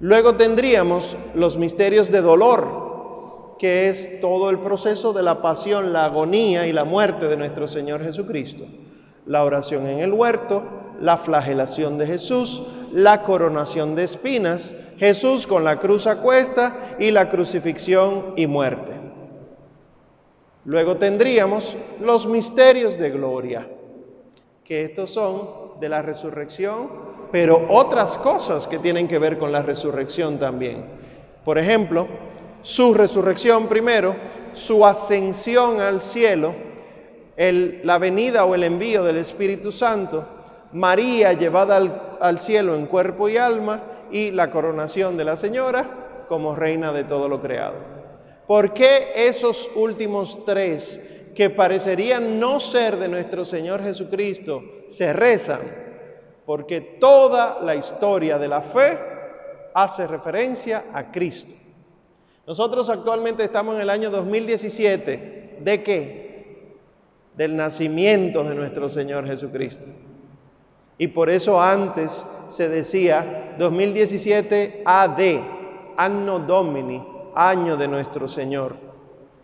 Luego 0.00 0.34
tendríamos 0.34 1.16
los 1.34 1.56
misterios 1.56 2.10
de 2.10 2.20
dolor, 2.20 3.56
que 3.58 3.88
es 3.88 4.20
todo 4.20 4.50
el 4.50 4.58
proceso 4.58 5.12
de 5.12 5.22
la 5.22 5.40
pasión, 5.40 5.92
la 5.92 6.06
agonía 6.06 6.66
y 6.66 6.72
la 6.72 6.84
muerte 6.84 7.28
de 7.28 7.36
nuestro 7.36 7.68
Señor 7.68 8.02
Jesucristo. 8.02 8.64
La 9.26 9.44
oración 9.44 9.86
en 9.86 10.00
el 10.00 10.12
huerto, 10.12 10.62
la 11.00 11.16
flagelación 11.16 11.96
de 11.96 12.06
Jesús, 12.06 12.62
la 12.92 13.22
coronación 13.22 13.94
de 13.94 14.04
espinas, 14.04 14.74
Jesús 14.98 15.46
con 15.46 15.64
la 15.64 15.80
cruz 15.80 16.06
a 16.06 16.16
cuesta 16.16 16.96
y 16.98 17.10
la 17.10 17.30
crucifixión 17.30 18.34
y 18.36 18.46
muerte. 18.46 18.92
Luego 20.64 20.96
tendríamos 20.96 21.76
los 22.00 22.26
misterios 22.26 22.98
de 22.98 23.10
gloria, 23.10 23.68
que 24.64 24.84
estos 24.84 25.10
son 25.10 25.78
de 25.80 25.88
la 25.88 26.02
resurrección, 26.02 27.03
pero 27.34 27.66
otras 27.68 28.16
cosas 28.16 28.68
que 28.68 28.78
tienen 28.78 29.08
que 29.08 29.18
ver 29.18 29.38
con 29.38 29.50
la 29.50 29.60
resurrección 29.60 30.38
también. 30.38 30.84
Por 31.44 31.58
ejemplo, 31.58 32.06
su 32.62 32.94
resurrección 32.94 33.66
primero, 33.66 34.14
su 34.52 34.86
ascensión 34.86 35.80
al 35.80 36.00
cielo, 36.00 36.54
la 37.36 37.98
venida 37.98 38.44
o 38.44 38.54
el 38.54 38.62
envío 38.62 39.02
del 39.02 39.16
Espíritu 39.16 39.72
Santo, 39.72 40.24
María 40.74 41.32
llevada 41.32 41.74
al, 41.74 42.16
al 42.20 42.38
cielo 42.38 42.76
en 42.76 42.86
cuerpo 42.86 43.28
y 43.28 43.36
alma 43.36 43.82
y 44.12 44.30
la 44.30 44.48
coronación 44.48 45.16
de 45.16 45.24
la 45.24 45.34
Señora 45.34 46.26
como 46.28 46.54
reina 46.54 46.92
de 46.92 47.02
todo 47.02 47.28
lo 47.28 47.42
creado. 47.42 47.78
¿Por 48.46 48.72
qué 48.72 49.10
esos 49.12 49.68
últimos 49.74 50.44
tres 50.46 51.00
que 51.34 51.50
parecerían 51.50 52.38
no 52.38 52.60
ser 52.60 52.96
de 52.96 53.08
nuestro 53.08 53.44
Señor 53.44 53.82
Jesucristo 53.82 54.62
se 54.86 55.12
rezan? 55.12 55.83
Porque 56.46 56.80
toda 56.80 57.60
la 57.62 57.74
historia 57.74 58.38
de 58.38 58.48
la 58.48 58.60
fe 58.60 58.98
hace 59.74 60.06
referencia 60.06 60.86
a 60.92 61.10
Cristo. 61.10 61.54
Nosotros 62.46 62.90
actualmente 62.90 63.42
estamos 63.42 63.76
en 63.76 63.82
el 63.82 63.90
año 63.90 64.10
2017. 64.10 65.58
¿De 65.60 65.82
qué? 65.82 66.74
Del 67.36 67.56
nacimiento 67.56 68.44
de 68.44 68.54
nuestro 68.54 68.88
Señor 68.88 69.26
Jesucristo. 69.26 69.86
Y 70.98 71.08
por 71.08 71.30
eso 71.30 71.60
antes 71.60 72.24
se 72.48 72.68
decía 72.68 73.54
2017 73.58 74.82
AD, 74.84 75.20
Anno 75.96 76.38
Domini, 76.38 77.02
año 77.34 77.76
de 77.76 77.88
nuestro 77.88 78.28
Señor. 78.28 78.76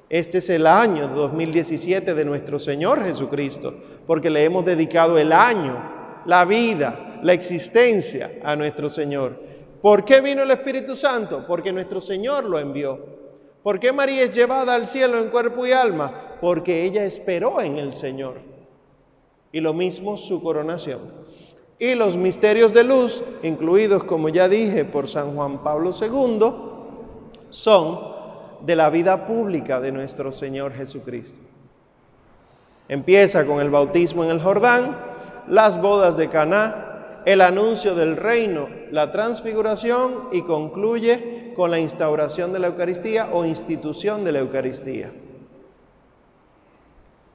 Este 0.09 0.39
es 0.39 0.51
el 0.51 0.67
año 0.67 1.09
2017 1.09 2.15
de 2.15 2.25
nuestro 2.25 2.59
Señor 2.59 3.03
Jesucristo, 3.05 3.75
porque 4.07 4.31
le 4.31 4.45
hemos 4.45 4.65
dedicado 4.65 5.19
el 5.19 5.33
año, 5.33 5.77
la 6.27 6.45
vida, 6.45 7.19
la 7.23 7.33
existencia 7.33 8.39
a 8.43 8.57
nuestro 8.57 8.89
Señor. 8.89 9.41
¿Por 9.83 10.05
qué 10.05 10.21
vino 10.21 10.43
el 10.43 10.51
Espíritu 10.51 10.95
Santo? 10.95 11.45
Porque 11.47 11.73
nuestro 11.73 12.01
Señor 12.01 12.45
lo 12.45 12.59
envió. 12.59 12.99
¿Por 13.63 13.79
qué 13.79 13.93
María 13.93 14.25
es 14.25 14.35
llevada 14.35 14.75
al 14.75 14.87
cielo 14.87 15.19
en 15.19 15.29
cuerpo 15.29 15.67
y 15.67 15.73
alma? 15.73 16.37
Porque 16.41 16.85
ella 16.85 17.05
esperó 17.05 17.61
en 17.61 17.79
el 17.79 17.95
Señor. 17.95 18.37
Y 19.53 19.61
lo 19.61 19.73
mismo 19.73 20.17
su 20.17 20.43
coronación. 20.43 21.01
Y 21.79 21.95
los 21.95 22.17
misterios 22.17 22.75
de 22.75 22.85
luz, 22.85 23.23
incluidos, 23.43 24.05
como 24.05 24.29
ya 24.29 24.49
dije, 24.49 24.85
por 24.85 25.09
San 25.09 25.35
Juan 25.35 25.63
Pablo 25.63 25.93
II, 25.99 26.53
son 27.51 28.01
de 28.61 28.77
la 28.77 28.91
vida 28.91 29.27
pública 29.27 29.81
de 29.81 29.91
nuestro 29.91 30.31
Señor 30.31 30.73
Jesucristo. 30.75 31.41
Empieza 32.89 33.47
con 33.47 33.61
el 33.61 33.71
bautismo 33.71 34.25
en 34.25 34.31
el 34.31 34.41
Jordán, 34.41 35.10
las 35.51 35.83
bodas 35.83 36.17
de 36.17 36.29
Caná, 36.29 37.23
el 37.27 37.41
anuncio 37.41 37.95
del 37.95 38.17
reino, 38.17 38.69
la 38.91 39.13
transfiguración 39.13 40.29
y 40.33 40.43
concluye 40.43 41.53
con 41.55 41.71
la 41.71 41.81
instauración 41.81 42.53
de 42.53 42.61
la 42.61 42.69
Eucaristía 42.69 43.29
o 43.33 43.45
institución 43.45 44.25
de 44.25 44.33
la 44.33 44.39
Eucaristía. 44.39 45.11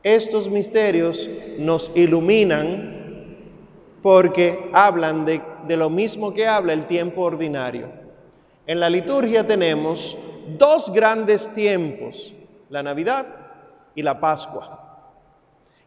Estos 0.02 0.50
misterios 0.50 1.30
nos 1.60 1.92
iluminan 1.94 3.36
porque 4.02 4.70
hablan 4.72 5.26
de, 5.26 5.42
de, 5.68 5.78
lo 5.78 5.90
mismo 5.90 6.34
que 6.34 6.48
habla 6.48 6.74
el 6.74 6.86
tiempo 6.86 7.22
ordinario. 7.22 7.90
En 8.66 8.80
la 8.80 8.90
liturgia 8.90 9.46
tenemos 9.46 10.18
dos 10.58 10.92
grandes 10.94 11.52
tiempos, 11.54 12.34
la 12.70 12.82
Navidad 12.82 13.26
y 13.94 14.04
la 14.04 14.20
Pascua. 14.20 14.85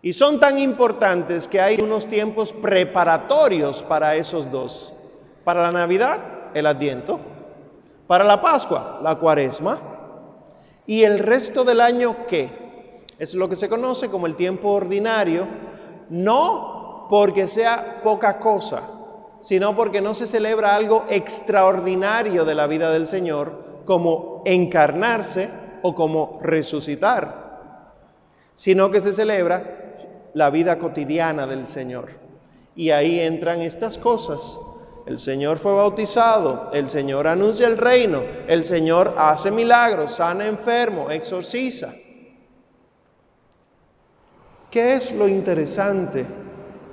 Y 0.01 0.13
son 0.13 0.39
tan 0.39 0.59
importantes 0.59 1.49
que 1.49 1.61
hay 1.61 1.81
unos 1.81 2.07
tiempos 2.07 2.53
preparatorios 2.53 3.83
para 3.83 4.15
esos 4.15 4.51
dos. 4.51 4.93
Para 5.43 5.63
la 5.63 5.73
Navidad, 5.73 6.21
el 6.55 6.67
Adviento. 6.67 7.19
Para 8.07 8.23
la 8.25 8.41
Pascua, 8.41 9.01
la 9.03 9.17
Cuaresma. 9.17 9.81
Y 10.87 11.03
el 11.03 11.19
resto 11.19 11.65
del 11.65 11.81
año, 11.81 12.27
¿qué? 12.29 13.03
Es 13.19 13.35
lo 13.35 13.49
que 13.49 13.57
se 13.57 13.69
conoce 13.69 14.09
como 14.09 14.27
el 14.27 14.37
tiempo 14.37 14.71
ordinario, 14.71 15.47
no 16.09 17.07
porque 17.11 17.49
sea 17.49 18.01
poca 18.05 18.39
cosa, 18.39 18.83
sino 19.41 19.75
porque 19.75 20.01
no 20.01 20.15
se 20.15 20.27
celebra 20.27 20.77
algo 20.77 21.05
extraordinario 21.09 22.45
de 22.45 22.55
la 22.55 22.67
vida 22.69 22.91
del 22.93 23.07
Señor, 23.07 23.83
como 23.85 24.43
encarnarse 24.45 25.51
o 25.83 25.95
como 25.95 26.39
resucitar, 26.43 27.49
sino 28.55 28.91
que 28.91 29.01
se 29.01 29.13
celebra 29.13 29.78
la 30.35 30.51
vida 30.51 30.79
cotidiana 30.79 31.47
del 31.47 31.67
Señor. 31.67 32.11
Y 32.75 32.91
ahí 32.91 33.21
entran 33.21 33.61
estas 33.61 33.99
cosas. 33.99 34.59
El 35.07 35.19
Señor 35.19 35.59
fue 35.59 35.73
bautizado, 35.73 36.71
el 36.73 36.91
Señor 36.91 37.27
anuncia 37.27 37.67
el 37.67 37.79
reino, 37.79 38.23
el 38.47 38.63
Señor 38.63 39.15
hace 39.17 39.51
milagros, 39.51 40.17
sana 40.17 40.47
enfermo, 40.47 41.11
exorciza. 41.11 41.95
¿Qué 44.71 44.97
es 44.97 45.13
lo 45.13 45.27
interesante 45.27 46.27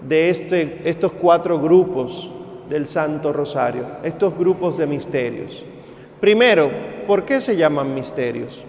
de 0.02 0.30
este, 0.30 0.89
estos 0.89 1.12
cuatro 1.12 1.60
grupos 1.60 2.32
del 2.69 2.88
Santo 2.88 3.34
Rosario, 3.34 3.86
estos 4.02 4.38
grupos 4.38 4.78
de 4.78 4.88
misterios? 4.88 5.65
Primero, 6.21 6.71
¿por 7.06 7.26
qué 7.26 7.41
se 7.41 7.58
llaman 7.58 7.93
misterios? 7.93 8.63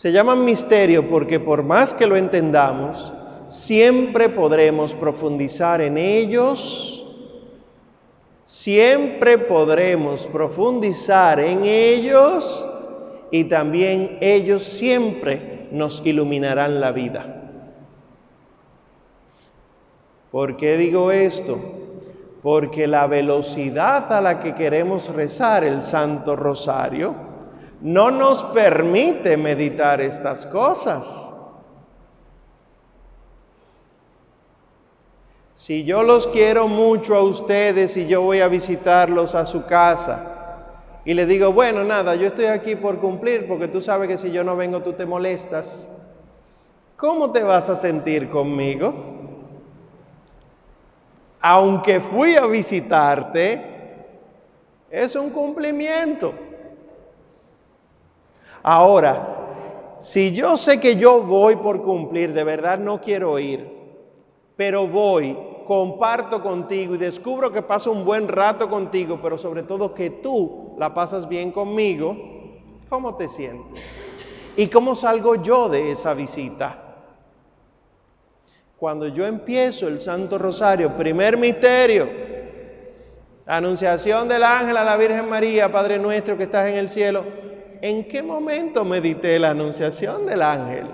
Se 0.00 0.12
llaman 0.12 0.46
misterio 0.46 1.10
porque 1.10 1.38
por 1.38 1.62
más 1.62 1.92
que 1.92 2.06
lo 2.06 2.16
entendamos, 2.16 3.12
siempre 3.50 4.30
podremos 4.30 4.94
profundizar 4.94 5.82
en 5.82 5.98
ellos, 5.98 7.06
siempre 8.46 9.36
podremos 9.36 10.26
profundizar 10.28 11.38
en 11.40 11.66
ellos 11.66 12.66
y 13.30 13.44
también 13.44 14.16
ellos 14.22 14.62
siempre 14.62 15.68
nos 15.70 16.00
iluminarán 16.02 16.80
la 16.80 16.92
vida. 16.92 17.50
¿Por 20.30 20.56
qué 20.56 20.78
digo 20.78 21.12
esto? 21.12 21.58
Porque 22.42 22.86
la 22.86 23.06
velocidad 23.06 24.10
a 24.10 24.22
la 24.22 24.40
que 24.40 24.54
queremos 24.54 25.14
rezar 25.14 25.62
el 25.62 25.82
Santo 25.82 26.36
Rosario, 26.36 27.28
no 27.80 28.10
nos 28.10 28.42
permite 28.42 29.36
meditar 29.36 30.00
estas 30.00 30.46
cosas. 30.46 31.32
Si 35.54 35.84
yo 35.84 36.02
los 36.02 36.26
quiero 36.26 36.68
mucho 36.68 37.14
a 37.14 37.22
ustedes 37.22 37.96
y 37.96 38.06
yo 38.06 38.22
voy 38.22 38.40
a 38.40 38.48
visitarlos 38.48 39.34
a 39.34 39.44
su 39.44 39.66
casa 39.66 40.36
y 41.04 41.14
le 41.14 41.26
digo, 41.26 41.52
bueno, 41.52 41.84
nada, 41.84 42.14
yo 42.14 42.28
estoy 42.28 42.46
aquí 42.46 42.76
por 42.76 42.98
cumplir 42.98 43.46
porque 43.46 43.68
tú 43.68 43.80
sabes 43.80 44.08
que 44.08 44.16
si 44.16 44.30
yo 44.30 44.42
no 44.42 44.56
vengo 44.56 44.80
tú 44.80 44.94
te 44.94 45.04
molestas, 45.06 45.86
¿cómo 46.96 47.30
te 47.30 47.42
vas 47.42 47.68
a 47.68 47.76
sentir 47.76 48.30
conmigo? 48.30 48.94
Aunque 51.42 52.00
fui 52.00 52.36
a 52.36 52.46
visitarte, 52.46 53.62
es 54.90 55.14
un 55.14 55.30
cumplimiento. 55.30 56.32
Ahora, 58.62 59.96
si 60.00 60.32
yo 60.32 60.56
sé 60.56 60.80
que 60.80 60.96
yo 60.96 61.22
voy 61.22 61.56
por 61.56 61.82
cumplir, 61.82 62.32
de 62.32 62.44
verdad 62.44 62.78
no 62.78 63.00
quiero 63.00 63.38
ir, 63.38 63.70
pero 64.56 64.86
voy, 64.86 65.36
comparto 65.66 66.42
contigo 66.42 66.94
y 66.94 66.98
descubro 66.98 67.52
que 67.52 67.62
paso 67.62 67.92
un 67.92 68.04
buen 68.04 68.26
rato 68.28 68.68
contigo, 68.68 69.20
pero 69.22 69.38
sobre 69.38 69.62
todo 69.62 69.94
que 69.94 70.10
tú 70.10 70.74
la 70.78 70.92
pasas 70.92 71.28
bien 71.28 71.52
conmigo, 71.52 72.16
¿cómo 72.88 73.14
te 73.16 73.28
sientes? 73.28 73.84
¿Y 74.56 74.66
cómo 74.66 74.94
salgo 74.94 75.36
yo 75.36 75.68
de 75.68 75.92
esa 75.92 76.12
visita? 76.12 76.90
Cuando 78.76 79.06
yo 79.06 79.26
empiezo 79.26 79.86
el 79.86 80.00
Santo 80.00 80.38
Rosario, 80.38 80.96
primer 80.96 81.36
misterio, 81.36 82.08
anunciación 83.46 84.26
del 84.28 84.42
ángel 84.42 84.76
a 84.76 84.84
la 84.84 84.96
Virgen 84.96 85.28
María, 85.28 85.70
Padre 85.70 85.98
nuestro 85.98 86.36
que 86.36 86.44
estás 86.44 86.68
en 86.68 86.76
el 86.76 86.88
cielo, 86.88 87.24
¿en 87.80 88.08
qué 88.08 88.22
momento 88.22 88.84
medité 88.84 89.38
la 89.38 89.50
anunciación 89.50 90.26
del 90.26 90.42
ángel? 90.42 90.86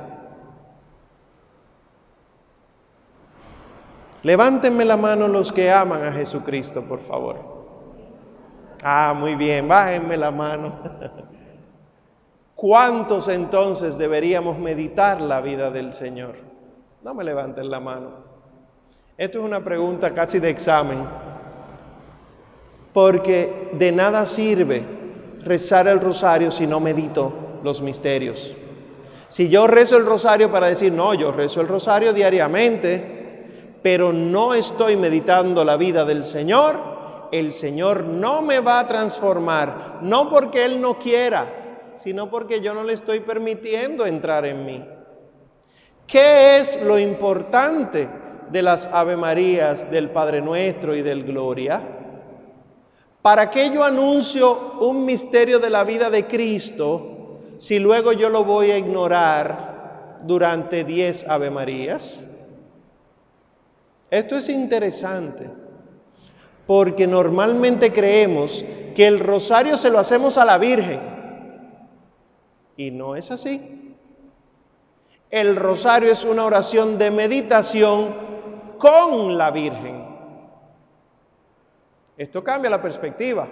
Levántenme 4.22 4.84
la 4.84 4.96
mano 4.96 5.28
los 5.28 5.52
que 5.52 5.70
aman 5.70 6.02
a 6.04 6.12
Jesucristo, 6.12 6.82
por 6.82 7.00
favor. 7.00 7.36
Ah, 8.82 9.14
muy 9.16 9.34
bien, 9.36 9.68
bájenme 9.68 10.16
la 10.16 10.30
mano. 10.30 10.72
¿Cuántos 12.56 13.28
entonces 13.28 13.96
deberíamos 13.96 14.58
meditar 14.58 15.20
la 15.20 15.40
vida 15.40 15.70
del 15.70 15.92
Señor? 15.92 16.34
No 17.02 17.14
me 17.14 17.22
levanten 17.22 17.70
la 17.70 17.78
mano. 17.78 18.10
Esto 19.16 19.38
es 19.38 19.44
una 19.44 19.62
pregunta 19.62 20.12
casi 20.12 20.40
de 20.40 20.50
examen, 20.50 21.04
porque 22.92 23.70
de 23.74 23.92
nada 23.92 24.26
sirve 24.26 24.82
rezar 25.46 25.86
el 25.86 26.00
rosario 26.00 26.50
si 26.50 26.66
no 26.66 26.80
medito 26.80 27.32
los 27.62 27.80
misterios. 27.80 28.54
Si 29.28 29.48
yo 29.48 29.66
rezo 29.66 29.96
el 29.96 30.04
rosario 30.04 30.50
para 30.50 30.66
decir, 30.66 30.92
no, 30.92 31.14
yo 31.14 31.30
rezo 31.30 31.60
el 31.60 31.68
rosario 31.68 32.12
diariamente, 32.12 33.78
pero 33.82 34.12
no 34.12 34.54
estoy 34.54 34.96
meditando 34.96 35.64
la 35.64 35.76
vida 35.76 36.04
del 36.04 36.24
Señor, 36.24 37.28
el 37.32 37.52
Señor 37.52 38.04
no 38.04 38.42
me 38.42 38.60
va 38.60 38.80
a 38.80 38.88
transformar, 38.88 39.98
no 40.02 40.28
porque 40.28 40.64
Él 40.64 40.80
no 40.80 40.98
quiera, 40.98 41.92
sino 41.94 42.28
porque 42.28 42.60
yo 42.60 42.74
no 42.74 42.84
le 42.84 42.92
estoy 42.92 43.20
permitiendo 43.20 44.06
entrar 44.06 44.44
en 44.46 44.66
mí. 44.66 44.84
¿Qué 46.06 46.58
es 46.58 46.80
lo 46.82 46.98
importante 46.98 48.08
de 48.50 48.62
las 48.62 48.86
Ave 48.88 49.16
Marías, 49.16 49.90
del 49.90 50.10
Padre 50.10 50.40
Nuestro 50.40 50.94
y 50.94 51.02
del 51.02 51.24
Gloria? 51.24 51.82
¿Para 53.26 53.50
qué 53.50 53.72
yo 53.72 53.82
anuncio 53.82 54.74
un 54.78 55.04
misterio 55.04 55.58
de 55.58 55.68
la 55.68 55.82
vida 55.82 56.10
de 56.10 56.28
Cristo 56.28 57.40
si 57.58 57.80
luego 57.80 58.12
yo 58.12 58.28
lo 58.28 58.44
voy 58.44 58.70
a 58.70 58.78
ignorar 58.78 60.20
durante 60.22 60.84
diez 60.84 61.28
Ave 61.28 61.50
Marías? 61.50 62.20
Esto 64.12 64.36
es 64.36 64.48
interesante 64.48 65.50
porque 66.68 67.08
normalmente 67.08 67.92
creemos 67.92 68.64
que 68.94 69.08
el 69.08 69.18
rosario 69.18 69.76
se 69.76 69.90
lo 69.90 69.98
hacemos 69.98 70.38
a 70.38 70.44
la 70.44 70.56
Virgen 70.56 71.00
y 72.76 72.92
no 72.92 73.16
es 73.16 73.32
así. 73.32 73.96
El 75.32 75.56
rosario 75.56 76.12
es 76.12 76.22
una 76.22 76.44
oración 76.44 76.96
de 76.96 77.10
meditación 77.10 78.14
con 78.78 79.36
la 79.36 79.50
Virgen. 79.50 79.95
Esto 82.16 82.42
cambia 82.42 82.70
la 82.70 82.80
perspectiva, 82.80 83.46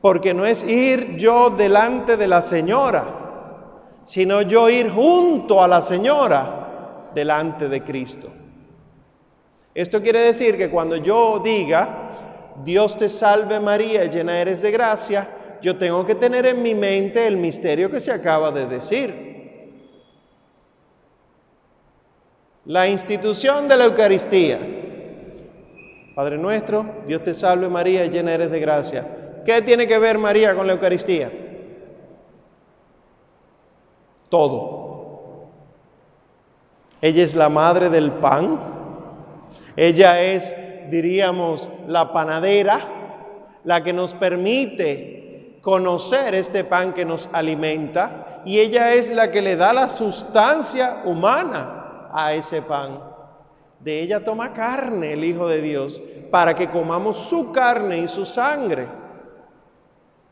porque 0.00 0.34
no 0.34 0.44
es 0.44 0.64
ir 0.64 1.16
yo 1.16 1.50
delante 1.50 2.16
de 2.16 2.26
la 2.26 2.42
Señora, 2.42 3.04
sino 4.04 4.42
yo 4.42 4.68
ir 4.68 4.90
junto 4.90 5.62
a 5.62 5.68
la 5.68 5.80
Señora 5.80 7.10
delante 7.14 7.68
de 7.68 7.82
Cristo. 7.82 8.28
Esto 9.72 10.02
quiere 10.02 10.20
decir 10.20 10.56
que 10.56 10.68
cuando 10.68 10.96
yo 10.96 11.38
diga, 11.38 12.54
Dios 12.64 12.98
te 12.98 13.08
salve 13.08 13.58
María, 13.60 14.04
llena 14.04 14.40
eres 14.40 14.60
de 14.60 14.70
gracia, 14.70 15.28
yo 15.62 15.76
tengo 15.76 16.04
que 16.04 16.14
tener 16.14 16.46
en 16.46 16.62
mi 16.62 16.74
mente 16.74 17.26
el 17.26 17.36
misterio 17.36 17.90
que 17.90 18.00
se 18.00 18.12
acaba 18.12 18.50
de 18.50 18.66
decir. 18.66 19.34
La 22.66 22.88
institución 22.88 23.68
de 23.68 23.76
la 23.76 23.84
Eucaristía. 23.86 24.58
Padre 26.14 26.38
nuestro, 26.38 26.86
Dios 27.06 27.24
te 27.24 27.34
salve 27.34 27.68
María, 27.68 28.06
llena 28.06 28.32
eres 28.32 28.50
de 28.50 28.60
gracia. 28.60 29.04
¿Qué 29.44 29.60
tiene 29.62 29.88
que 29.88 29.98
ver 29.98 30.16
María 30.16 30.54
con 30.54 30.66
la 30.66 30.74
Eucaristía? 30.74 31.30
Todo. 34.28 35.48
Ella 37.00 37.24
es 37.24 37.34
la 37.34 37.48
madre 37.48 37.90
del 37.90 38.12
pan. 38.12 38.58
Ella 39.76 40.22
es, 40.22 40.54
diríamos, 40.88 41.68
la 41.88 42.12
panadera, 42.12 42.80
la 43.64 43.82
que 43.82 43.92
nos 43.92 44.14
permite 44.14 45.58
conocer 45.62 46.34
este 46.36 46.62
pan 46.62 46.92
que 46.92 47.04
nos 47.04 47.28
alimenta. 47.32 48.40
Y 48.44 48.60
ella 48.60 48.92
es 48.92 49.10
la 49.10 49.32
que 49.32 49.42
le 49.42 49.56
da 49.56 49.72
la 49.72 49.88
sustancia 49.88 51.02
humana 51.04 52.08
a 52.12 52.34
ese 52.34 52.62
pan. 52.62 53.13
De 53.84 54.00
ella 54.00 54.24
toma 54.24 54.54
carne 54.54 55.12
el 55.12 55.22
Hijo 55.24 55.46
de 55.46 55.60
Dios 55.60 56.02
para 56.30 56.56
que 56.56 56.70
comamos 56.70 57.18
su 57.18 57.52
carne 57.52 57.98
y 57.98 58.08
su 58.08 58.24
sangre. 58.24 58.86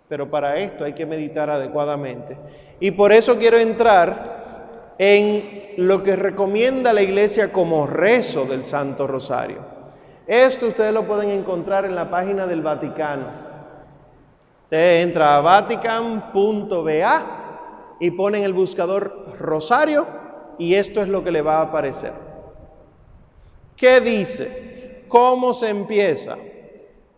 Pero 0.09 0.31
para 0.31 0.57
esto 0.57 0.85
hay 0.85 0.95
que 0.95 1.05
meditar 1.05 1.51
adecuadamente. 1.51 2.39
Y 2.81 2.93
por 2.93 3.13
eso 3.13 3.37
quiero 3.37 3.59
entrar 3.59 4.95
en 4.97 5.75
lo 5.77 6.03
que 6.03 6.17
recomienda 6.17 6.95
la 6.95 7.03
iglesia 7.03 7.53
como 7.53 7.87
rezo 7.87 8.47
del 8.47 8.65
Santo 8.65 9.07
Rosario. 9.07 9.59
Esto 10.27 10.69
ustedes 10.69 10.95
lo 10.95 11.03
pueden 11.05 11.29
encontrar 11.29 11.85
en 11.85 11.95
la 11.95 12.09
página 12.09 12.47
del 12.47 12.63
Vaticano. 12.63 13.27
Usted 14.63 15.03
entra 15.03 15.37
a 15.37 15.41
vatican.va 15.43 17.23
y 18.01 18.11
pone 18.13 18.39
en 18.39 18.45
el 18.45 18.55
buscador 18.55 19.27
Rosario 19.39 20.07
y 20.57 20.75
esto 20.75 21.03
es 21.03 21.09
lo 21.09 21.23
que 21.23 21.33
le 21.33 21.43
va 21.43 21.59
a 21.59 21.63
aparecer. 21.65 22.32
¿Qué 23.83 24.01
dice? 24.01 25.03
¿Cómo 25.09 25.53
se 25.53 25.69
empieza? 25.69 26.39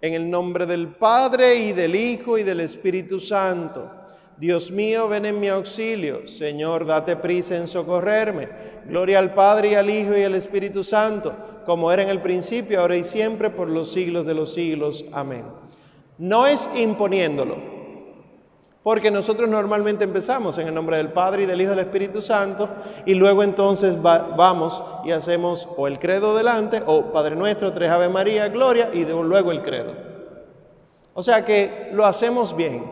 En 0.01 0.15
el 0.15 0.31
nombre 0.31 0.65
del 0.65 0.89
Padre 0.89 1.57
y 1.57 1.75
del 1.75 1.95
Hijo 1.95 2.39
y 2.39 2.43
del 2.43 2.61
Espíritu 2.61 3.21
Santo. 3.21 3.91
Dios 4.39 4.71
mío, 4.71 5.07
ven 5.07 5.27
en 5.27 5.39
mi 5.39 5.49
auxilio. 5.49 6.27
Señor, 6.27 6.87
date 6.87 7.17
prisa 7.17 7.59
en 7.59 7.69
socorrerme. 7.69 8.49
Gloria 8.87 9.19
al 9.19 9.35
Padre 9.35 9.73
y 9.73 9.75
al 9.75 9.91
Hijo 9.91 10.17
y 10.17 10.23
al 10.23 10.37
Espíritu 10.37 10.83
Santo, 10.83 11.37
como 11.67 11.93
era 11.93 12.03
en 12.03 12.09
el 12.09 12.23
principio, 12.23 12.81
ahora 12.81 12.97
y 12.97 13.05
siempre, 13.05 13.51
por 13.51 13.69
los 13.69 13.93
siglos 13.93 14.25
de 14.25 14.33
los 14.33 14.55
siglos. 14.55 15.05
Amén. 15.13 15.45
No 16.17 16.47
es 16.47 16.67
imponiéndolo, 16.75 17.59
porque 18.85 19.11
nosotros 19.11 19.49
normalmente 19.49 20.05
empezamos 20.05 20.59
en 20.59 20.69
el 20.69 20.75
nombre 20.75 20.99
del 20.99 21.09
Padre 21.09 21.45
y 21.45 21.47
del 21.47 21.59
Hijo 21.59 21.73
y 21.73 21.77
del 21.77 21.87
Espíritu 21.87 22.21
Santo 22.21 22.69
y 23.07 23.15
luego 23.15 23.43
entonces 23.43 24.01
vamos 24.01 24.85
y 25.07 25.11
hacemos 25.11 25.67
o 25.79 25.87
el 25.87 25.99
credo 25.99 26.37
delante 26.37 26.83
o 26.85 27.11
Padre 27.11 27.35
Nuestro, 27.35 27.73
Tres 27.73 27.91
Ave 27.91 28.11
María, 28.11 28.49
Gloria 28.49 28.91
y 28.93 29.07
luego 29.07 29.53
el 29.53 29.63
credo. 29.63 29.95
O 31.15 31.23
sea 31.23 31.47
que 31.47 31.89
lo 31.95 32.05
hacemos 32.05 32.55
bien. 32.55 32.85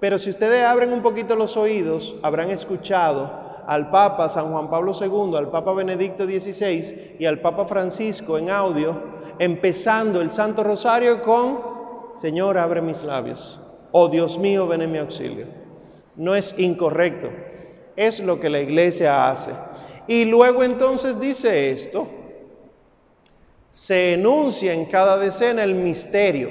Pero 0.00 0.18
si 0.18 0.30
ustedes 0.30 0.64
abren 0.64 0.92
un 0.92 1.02
poquito 1.02 1.36
los 1.36 1.58
oídos, 1.58 2.16
habrán 2.22 2.50
escuchado 2.50 3.30
al 3.66 3.90
Papa 3.90 4.30
San 4.30 4.50
Juan 4.50 4.70
Pablo 4.70 4.92
II, 4.98 5.36
al 5.36 5.50
Papa 5.50 5.74
Benedicto 5.74 6.24
XVI 6.24 7.16
y 7.18 7.26
al 7.26 7.40
Papa 7.40 7.66
Francisco 7.66 8.38
en 8.38 8.48
audio, 8.48 8.96
empezando 9.38 10.22
el 10.22 10.30
Santo 10.30 10.62
Rosario 10.62 11.22
con, 11.22 11.60
Señor, 12.14 12.56
abre 12.56 12.80
mis 12.80 13.02
labios 13.02 13.60
oh 13.92 14.08
Dios 14.08 14.38
mío, 14.38 14.66
ven 14.66 14.82
en 14.82 14.92
mi 14.92 14.98
auxilio. 14.98 15.46
No 16.16 16.34
es 16.34 16.54
incorrecto, 16.58 17.30
es 17.96 18.20
lo 18.20 18.40
que 18.40 18.50
la 18.50 18.60
iglesia 18.60 19.30
hace. 19.30 19.52
Y 20.08 20.24
luego 20.24 20.62
entonces 20.62 21.18
dice 21.18 21.70
esto, 21.70 22.06
se 23.70 24.14
enuncia 24.14 24.72
en 24.72 24.86
cada 24.86 25.18
decena 25.18 25.62
el 25.62 25.74
misterio. 25.74 26.48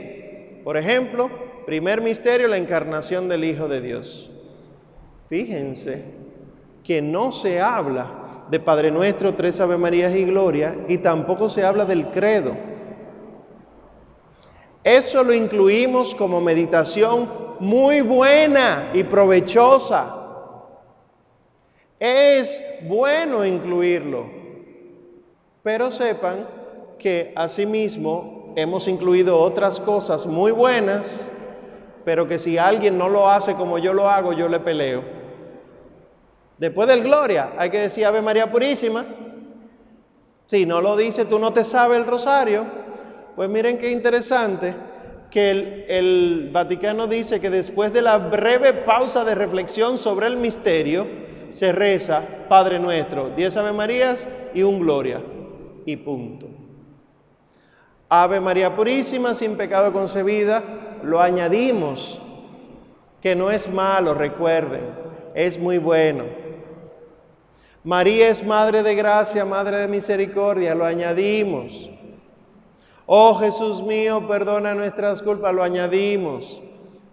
Por 0.64 0.78
ejemplo, 0.78 1.30
primer 1.66 2.02
misterio, 2.02 2.48
la 2.48 2.58
encarnación 2.58 3.28
del 3.28 3.44
Hijo 3.44 3.68
de 3.68 3.82
Dios. 3.82 4.30
Fíjense 5.30 6.04
que 6.84 7.02
no 7.02 7.32
se 7.32 7.60
habla 7.60 8.46
de 8.52 8.60
Padre 8.60 8.92
Nuestro, 8.92 9.34
tres 9.34 9.60
Ave 9.60 9.78
Marías 9.78 10.16
y 10.16 10.24
Gloria, 10.24 10.76
y 10.88 11.00
tampoco 11.00 11.50
se 11.50 11.64
habla 11.64 11.86
del 11.86 12.10
credo. 12.10 12.56
Eso 14.86 15.24
lo 15.24 15.34
incluimos 15.34 16.14
como 16.14 16.40
meditación 16.40 17.28
muy 17.60 18.02
buena 18.02 18.92
y 18.94 19.04
provechosa. 19.04 20.16
Es 22.00 22.64
bueno 22.84 23.44
incluirlo, 23.44 24.28
pero 25.64 25.90
sepan 25.90 26.48
que 27.00 27.34
asimismo 27.36 28.54
hemos 28.56 28.88
incluido 28.88 29.40
otras 29.40 29.80
cosas 29.80 30.28
muy 30.28 30.52
buenas, 30.52 31.32
pero 32.04 32.28
que 32.28 32.38
si 32.38 32.60
alguien 32.60 32.96
no 32.96 33.10
lo 33.10 33.28
hace 33.28 33.56
como 33.56 33.80
yo 33.80 33.92
lo 33.92 34.08
hago, 34.08 34.34
yo 34.34 34.48
le 34.48 34.60
peleo. 34.60 35.02
Después 36.60 36.88
del 36.88 37.02
Gloria, 37.02 37.54
hay 37.58 37.72
que 37.72 37.80
decir 37.80 38.06
Ave 38.06 38.22
María 38.22 38.52
Purísima. 38.52 39.04
Si 40.46 40.68
no 40.68 40.80
lo 40.80 40.96
dice, 40.96 41.26
tú 41.26 41.40
no 41.40 41.54
te 41.54 41.66
sabes 41.66 41.98
el 41.98 42.06
rosario. 42.06 42.85
Pues 43.36 43.50
miren 43.50 43.78
qué 43.78 43.92
interesante 43.92 44.74
que 45.30 45.86
el, 45.90 46.50
Vaticano 46.54 47.08
dice 47.08 47.42
que 47.42 47.50
después 47.50 47.92
de 47.92 48.02
la 48.02 48.18
breve 48.18 48.72
pausa 48.72 49.26
de 49.26 49.36
reflexión 49.36 49.98
sobre 49.98 50.28
el 50.28 50.38
misterio, 50.38 51.06
se 51.52 51.74
reza 51.74 52.22
Padre 52.48 52.80
Nuestro, 52.80 53.32
diez 53.36 53.58
Ave 53.58 53.74
Marías 53.74 54.26
y 54.54 54.64
un 54.64 54.80
Gloria. 54.80 55.22
Y 55.86 55.98
punto. 55.98 56.48
Ave 58.08 58.40
María 58.40 58.76
Purísima, 58.76 59.36
sin 59.36 59.58
pecado 59.58 59.92
concebida, 59.92 60.64
lo 61.04 61.22
añadimos, 61.22 62.22
que 63.22 63.36
no 63.36 63.52
es 63.52 63.70
malo, 63.70 64.14
recuerden, 64.14 64.84
es 65.34 65.60
muy 65.60 65.78
bueno. 65.78 66.24
María 67.84 68.30
es 68.30 68.44
Madre 68.44 68.82
de 68.82 68.96
Gracia, 68.96 69.44
Madre 69.44 69.80
de 69.80 69.88
Misericordia, 69.88 70.74
lo 70.74 70.86
añadimos. 70.86 71.92
Oh 73.06 73.36
Jesús 73.36 73.84
mío, 73.84 74.28
perdona 74.28 74.74
nuestras 74.74 75.22
culpas, 75.22 75.54
lo 75.54 75.62
añadimos. 75.62 76.62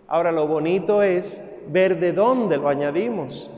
Ahora 0.08 0.32
lo 0.32 0.46
bonito 0.46 1.02
es 1.02 1.42
ver 1.68 2.00
de 2.00 2.12
dónde 2.12 2.56
lo 2.56 2.68
añadimos, 2.68 3.50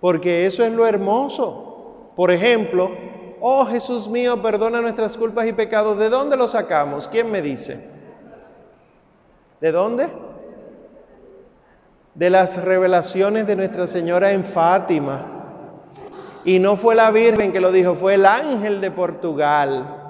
porque 0.00 0.46
eso 0.46 0.64
es 0.64 0.72
lo 0.72 0.86
hermoso. 0.86 2.12
Por 2.16 2.32
ejemplo, 2.32 2.90
oh 3.40 3.64
Jesús 3.66 4.08
mío, 4.08 4.42
perdona 4.42 4.80
nuestras 4.80 5.16
culpas 5.16 5.46
y 5.46 5.52
pecados, 5.52 5.98
¿de 5.98 6.08
dónde 6.08 6.36
lo 6.36 6.48
sacamos? 6.48 7.08
¿Quién 7.08 7.30
me 7.30 7.42
dice? 7.42 7.80
¿De 9.60 9.72
dónde? 9.72 10.08
De 12.14 12.30
las 12.30 12.62
revelaciones 12.62 13.46
de 13.46 13.56
Nuestra 13.56 13.86
Señora 13.86 14.32
en 14.32 14.44
Fátima. 14.44 15.26
Y 16.44 16.58
no 16.58 16.76
fue 16.76 16.94
la 16.94 17.10
Virgen 17.10 17.52
que 17.52 17.60
lo 17.60 17.72
dijo, 17.72 17.94
fue 17.94 18.14
el 18.14 18.24
ángel 18.26 18.80
de 18.80 18.90
Portugal. 18.90 20.05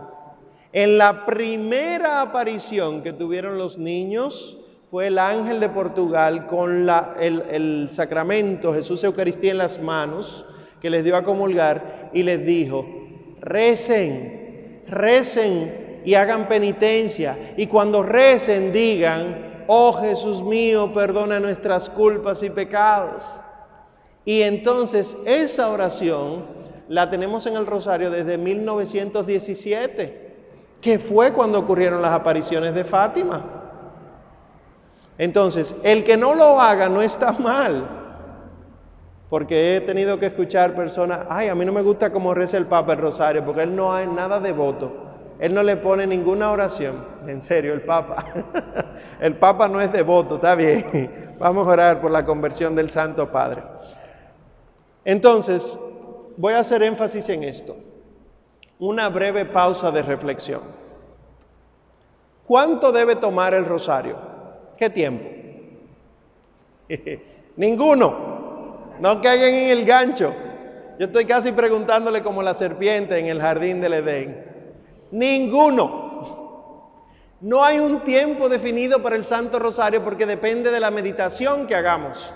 En 0.76 0.98
la 0.98 1.24
primera 1.24 2.20
aparición 2.20 3.02
que 3.02 3.14
tuvieron 3.14 3.56
los 3.56 3.78
niños, 3.78 4.58
fue 4.90 5.06
el 5.06 5.16
ángel 5.18 5.58
de 5.58 5.70
Portugal 5.70 6.46
con 6.46 6.86
el, 7.18 7.42
el 7.50 7.88
sacramento 7.90 8.74
Jesús 8.74 9.02
Eucaristía 9.02 9.52
en 9.52 9.56
las 9.56 9.80
manos, 9.80 10.44
que 10.82 10.90
les 10.90 11.02
dio 11.02 11.16
a 11.16 11.24
comulgar 11.24 12.10
y 12.12 12.22
les 12.22 12.44
dijo, 12.44 12.84
recen, 13.40 14.82
recen 14.86 16.02
y 16.04 16.12
hagan 16.12 16.46
penitencia. 16.46 17.54
Y 17.56 17.68
cuando 17.68 18.02
recen 18.02 18.70
digan, 18.70 19.64
oh 19.68 19.94
Jesús 19.94 20.42
mío, 20.42 20.92
perdona 20.92 21.40
nuestras 21.40 21.88
culpas 21.88 22.42
y 22.42 22.50
pecados. 22.50 23.24
Y 24.26 24.42
entonces 24.42 25.16
esa 25.24 25.70
oración 25.70 26.44
la 26.90 27.08
tenemos 27.08 27.46
en 27.46 27.56
el 27.56 27.64
rosario 27.64 28.10
desde 28.10 28.36
1917, 28.36 30.25
que 30.80 30.98
fue 30.98 31.32
cuando 31.32 31.58
ocurrieron 31.58 32.02
las 32.02 32.12
apariciones 32.12 32.74
de 32.74 32.84
Fátima. 32.84 33.42
Entonces, 35.18 35.74
el 35.82 36.04
que 36.04 36.16
no 36.16 36.34
lo 36.34 36.60
haga 36.60 36.88
no 36.88 37.00
está 37.00 37.32
mal, 37.32 37.88
porque 39.30 39.76
he 39.76 39.80
tenido 39.80 40.18
que 40.18 40.26
escuchar 40.26 40.74
personas, 40.74 41.26
ay, 41.28 41.48
a 41.48 41.54
mí 41.54 41.64
no 41.64 41.72
me 41.72 41.82
gusta 41.82 42.12
cómo 42.12 42.34
reza 42.34 42.58
el 42.58 42.66
Papa 42.66 42.92
el 42.92 42.98
rosario, 42.98 43.44
porque 43.44 43.62
él 43.62 43.74
no 43.74 43.92
hay 43.92 44.06
nada 44.06 44.40
devoto. 44.40 45.04
Él 45.38 45.52
no 45.52 45.62
le 45.62 45.76
pone 45.76 46.06
ninguna 46.06 46.50
oración. 46.50 47.04
En 47.26 47.42
serio, 47.42 47.74
el 47.74 47.82
Papa. 47.82 48.24
el 49.20 49.34
Papa 49.36 49.68
no 49.68 49.80
es 49.80 49.92
devoto, 49.92 50.36
está 50.36 50.54
bien. 50.54 51.34
Vamos 51.38 51.66
a 51.66 51.70
orar 51.70 52.00
por 52.00 52.10
la 52.10 52.24
conversión 52.24 52.74
del 52.74 52.88
Santo 52.88 53.30
Padre. 53.30 53.62
Entonces, 55.04 55.78
voy 56.36 56.54
a 56.54 56.60
hacer 56.60 56.82
énfasis 56.82 57.28
en 57.28 57.44
esto. 57.44 57.76
Una 58.78 59.08
breve 59.08 59.44
pausa 59.44 59.90
de 59.90 60.02
reflexión. 60.02 60.62
¿Cuánto 62.46 62.92
debe 62.92 63.16
tomar 63.16 63.54
el 63.54 63.64
rosario? 63.64 64.16
¿Qué 64.76 64.90
tiempo? 64.90 65.24
Ninguno. 67.56 68.36
No 69.00 69.20
caigan 69.20 69.54
en 69.54 69.68
el 69.70 69.84
gancho. 69.84 70.32
Yo 70.98 71.06
estoy 71.06 71.24
casi 71.26 71.52
preguntándole 71.52 72.22
como 72.22 72.42
la 72.42 72.54
serpiente 72.54 73.18
en 73.18 73.26
el 73.26 73.40
jardín 73.40 73.80
del 73.80 73.94
Edén. 73.94 74.44
Ninguno. 75.10 76.06
No 77.40 77.62
hay 77.62 77.78
un 77.78 78.00
tiempo 78.00 78.48
definido 78.48 79.02
para 79.02 79.16
el 79.16 79.24
Santo 79.24 79.58
Rosario 79.58 80.02
porque 80.02 80.24
depende 80.24 80.70
de 80.70 80.80
la 80.80 80.90
meditación 80.90 81.66
que 81.66 81.74
hagamos. 81.74 82.32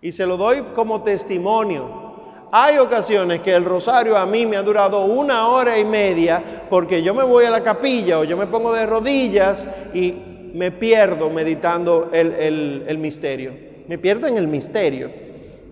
Y 0.00 0.12
se 0.12 0.26
lo 0.26 0.36
doy 0.36 0.62
como 0.74 1.02
testimonio. 1.02 2.09
Hay 2.52 2.78
ocasiones 2.78 3.40
que 3.40 3.54
el 3.54 3.64
rosario 3.64 4.16
a 4.16 4.26
mí 4.26 4.46
me 4.46 4.56
ha 4.56 4.62
durado 4.62 5.04
una 5.04 5.48
hora 5.48 5.78
y 5.78 5.84
media 5.84 6.42
porque 6.68 7.02
yo 7.02 7.14
me 7.14 7.22
voy 7.22 7.44
a 7.44 7.50
la 7.50 7.62
capilla 7.62 8.18
o 8.18 8.24
yo 8.24 8.36
me 8.36 8.46
pongo 8.46 8.72
de 8.72 8.86
rodillas 8.86 9.68
y 9.94 10.14
me 10.52 10.72
pierdo 10.72 11.30
meditando 11.30 12.10
el, 12.12 12.84
el 12.86 12.98
misterio 12.98 13.70
me 13.90 13.98
pierdo 13.98 14.28
en 14.28 14.36
el 14.36 14.46
misterio. 14.46 15.10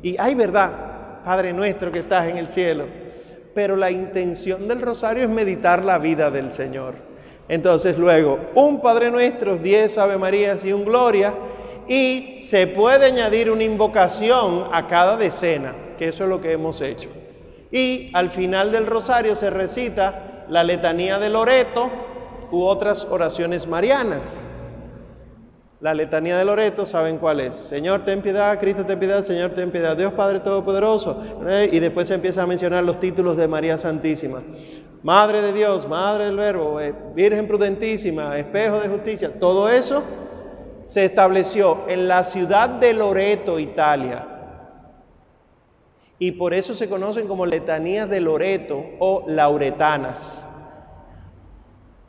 Y 0.02 0.16
hay 0.18 0.34
verdad, 0.34 1.22
Padre 1.24 1.52
nuestro 1.52 1.92
que 1.92 2.00
estás 2.00 2.26
en 2.26 2.36
el 2.36 2.48
cielo. 2.48 2.86
Pero 3.54 3.76
la 3.76 3.92
intención 3.92 4.66
del 4.66 4.82
rosario 4.82 5.22
es 5.22 5.30
meditar 5.30 5.84
la 5.84 5.98
vida 5.98 6.28
del 6.28 6.50
Señor. 6.50 6.94
Entonces 7.48 7.96
luego, 7.96 8.40
un 8.56 8.80
Padre 8.80 9.12
nuestro, 9.12 9.56
diez 9.56 9.96
Ave 9.98 10.18
Marías 10.18 10.64
y 10.64 10.72
un 10.72 10.84
Gloria. 10.84 11.32
Y 11.88 12.36
se 12.40 12.66
puede 12.66 13.06
añadir 13.06 13.50
una 13.50 13.64
invocación 13.64 14.66
a 14.72 14.86
cada 14.86 15.16
decena, 15.16 15.72
que 15.96 16.08
eso 16.08 16.24
es 16.24 16.30
lo 16.30 16.40
que 16.40 16.52
hemos 16.52 16.82
hecho. 16.82 17.08
Y 17.72 18.10
al 18.14 18.30
final 18.30 18.70
del 18.70 18.86
rosario 18.86 19.34
se 19.34 19.48
recita 19.48 20.44
la 20.50 20.64
letanía 20.64 21.18
de 21.18 21.30
Loreto 21.30 21.90
u 22.50 22.62
otras 22.62 23.06
oraciones 23.10 23.66
marianas. 23.66 24.44
La 25.80 25.94
letanía 25.94 26.36
de 26.36 26.44
Loreto, 26.44 26.84
¿saben 26.84 27.18
cuál 27.18 27.40
es? 27.40 27.54
Señor, 27.54 28.04
ten 28.04 28.20
piedad, 28.20 28.58
Cristo, 28.58 28.84
ten 28.84 28.98
piedad, 28.98 29.24
Señor, 29.24 29.52
ten 29.52 29.70
piedad, 29.70 29.96
Dios 29.96 30.12
Padre 30.12 30.40
Todopoderoso. 30.40 31.22
Y 31.70 31.78
después 31.78 32.08
se 32.08 32.14
empieza 32.14 32.42
a 32.42 32.46
mencionar 32.46 32.84
los 32.84 32.98
títulos 32.98 33.36
de 33.36 33.46
María 33.46 33.78
Santísima. 33.78 34.42
Madre 35.02 35.40
de 35.40 35.52
Dios, 35.52 35.88
Madre 35.88 36.24
del 36.24 36.36
Verbo, 36.36 36.80
eh, 36.80 36.92
Virgen 37.14 37.46
Prudentísima, 37.46 38.36
Espejo 38.36 38.80
de 38.80 38.88
Justicia. 38.88 39.30
Todo 39.38 39.68
eso 39.68 40.02
se 40.88 41.04
estableció 41.04 41.84
en 41.86 42.08
la 42.08 42.24
ciudad 42.24 42.70
de 42.70 42.94
Loreto, 42.94 43.58
Italia. 43.58 44.26
Y 46.18 46.32
por 46.32 46.54
eso 46.54 46.74
se 46.74 46.88
conocen 46.88 47.28
como 47.28 47.44
letanías 47.44 48.08
de 48.08 48.22
Loreto 48.22 48.82
o 48.98 49.24
lauretanas. 49.28 50.48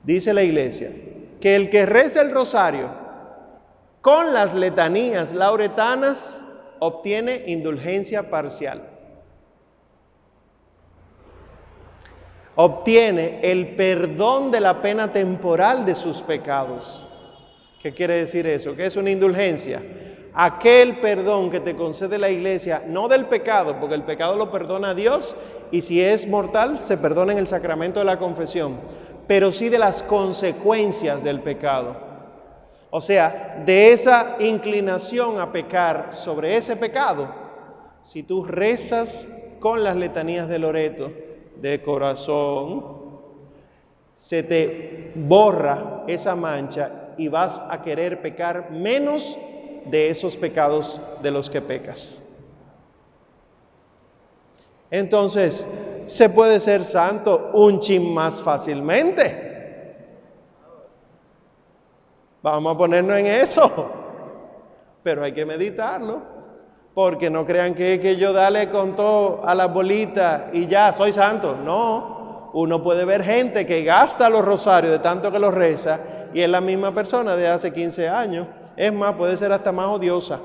Dice 0.02 0.34
la 0.34 0.44
iglesia 0.44 0.92
que 1.42 1.58
el 1.58 1.70
que 1.70 1.86
reza 1.86 2.22
el 2.22 2.32
rosario, 2.32 2.90
con 4.00 4.34
las 4.34 4.54
letanías 4.54 5.34
lauretanas 5.34 6.40
obtiene 6.80 7.44
indulgencia 7.48 8.30
parcial. 8.30 8.82
Obtiene 12.56 13.42
el 13.44 13.76
perdón 13.76 14.52
de 14.52 14.62
la 14.62 14.82
pena 14.82 15.12
temporal 15.12 15.86
de 15.86 15.96
sus 15.96 16.22
pecados. 16.22 17.09
¿Qué 17.82 17.94
quiere 17.94 18.16
decir 18.16 18.46
eso? 18.46 18.76
¿Qué 18.76 18.86
es 18.86 18.98
una 18.98 19.10
indulgencia? 19.10 19.82
Aquel 20.34 21.00
perdón 21.00 21.50
que 21.50 21.62
te 21.62 21.76
concede 21.76 22.18
la 22.18 22.30
iglesia, 22.30 22.84
no 22.86 23.08
del 23.08 23.26
pecado, 23.26 23.78
porque 23.80 23.96
el 23.96 24.04
pecado 24.04 24.36
lo 24.36 24.52
perdona 24.52 24.94
Dios 24.94 25.36
y 25.72 25.82
si 25.82 26.02
es 26.02 26.28
mortal 26.28 26.82
se 26.84 26.98
perdona 26.98 27.32
en 27.32 27.40
el 27.40 27.48
sacramento 27.48 28.00
de 28.00 28.06
la 28.06 28.20
confesión, 28.20 28.78
pero 29.28 29.52
sí 29.52 29.70
de 29.70 29.80
las 29.80 30.04
consecuencias 30.04 31.24
del 31.24 31.40
pecado. 31.40 31.96
O 32.90 33.00
sea, 33.00 33.62
de 33.66 33.94
esa 33.94 34.36
inclinación 34.40 35.40
a 35.40 35.52
pecar 35.52 36.10
sobre 36.14 36.58
ese 36.58 36.76
pecado, 36.76 37.30
si 38.04 38.24
tú 38.24 38.44
rezas 38.44 39.28
con 39.60 39.84
las 39.84 39.96
letanías 39.96 40.50
de 40.50 40.60
Loreto 40.60 41.12
de 41.56 41.82
corazón, 41.82 43.00
se 44.16 44.44
te 44.44 45.12
borra 45.16 46.04
esa 46.08 46.36
mancha 46.36 47.09
y 47.20 47.28
vas 47.28 47.62
a 47.70 47.82
querer 47.82 48.22
pecar 48.22 48.72
menos 48.72 49.38
de 49.86 50.10
esos 50.10 50.38
pecados 50.38 51.02
de 51.22 51.32
los 51.32 51.50
que 51.50 51.62
pecas. 51.62 52.24
Entonces, 54.90 55.68
se 56.06 56.30
puede 56.30 56.62
ser 56.62 56.86
santo 56.86 57.52
un 57.54 57.82
chin 57.82 58.14
más 58.14 58.42
fácilmente. 58.42 59.98
Vamos 62.42 62.74
a 62.74 62.78
ponernos 62.78 63.18
en 63.18 63.26
eso. 63.26 63.92
Pero 65.04 65.24
hay 65.26 65.34
que 65.34 65.46
meditarlo. 65.46 66.22
Porque 66.94 67.30
no 67.30 67.46
crean 67.46 67.76
que, 67.76 68.00
que 68.00 68.16
yo 68.16 68.32
dale 68.32 68.70
con 68.70 68.96
todo 68.96 69.42
a 69.46 69.54
las 69.54 69.72
bolitas 69.72 70.44
y 70.54 70.68
ya 70.68 70.94
soy 70.94 71.12
santo. 71.12 71.58
No. 71.58 72.50
Uno 72.54 72.82
puede 72.82 73.04
ver 73.04 73.24
gente 73.24 73.66
que 73.66 73.84
gasta 73.84 74.30
los 74.30 74.44
rosarios 74.44 74.94
de 74.94 75.00
tanto 75.00 75.32
que 75.32 75.38
los 75.38 75.54
reza 75.54 76.00
y 76.34 76.42
es 76.42 76.50
la 76.50 76.62
misma 76.62 76.94
persona 76.94 77.36
de 77.36 77.48
hace 77.48 77.72
15 77.72 78.08
años. 78.08 78.48
Es 78.76 78.94
más, 78.94 79.16
puede 79.16 79.36
ser 79.38 79.52
hasta 79.52 79.72
más 79.72 79.88
odiosa. 79.88 80.40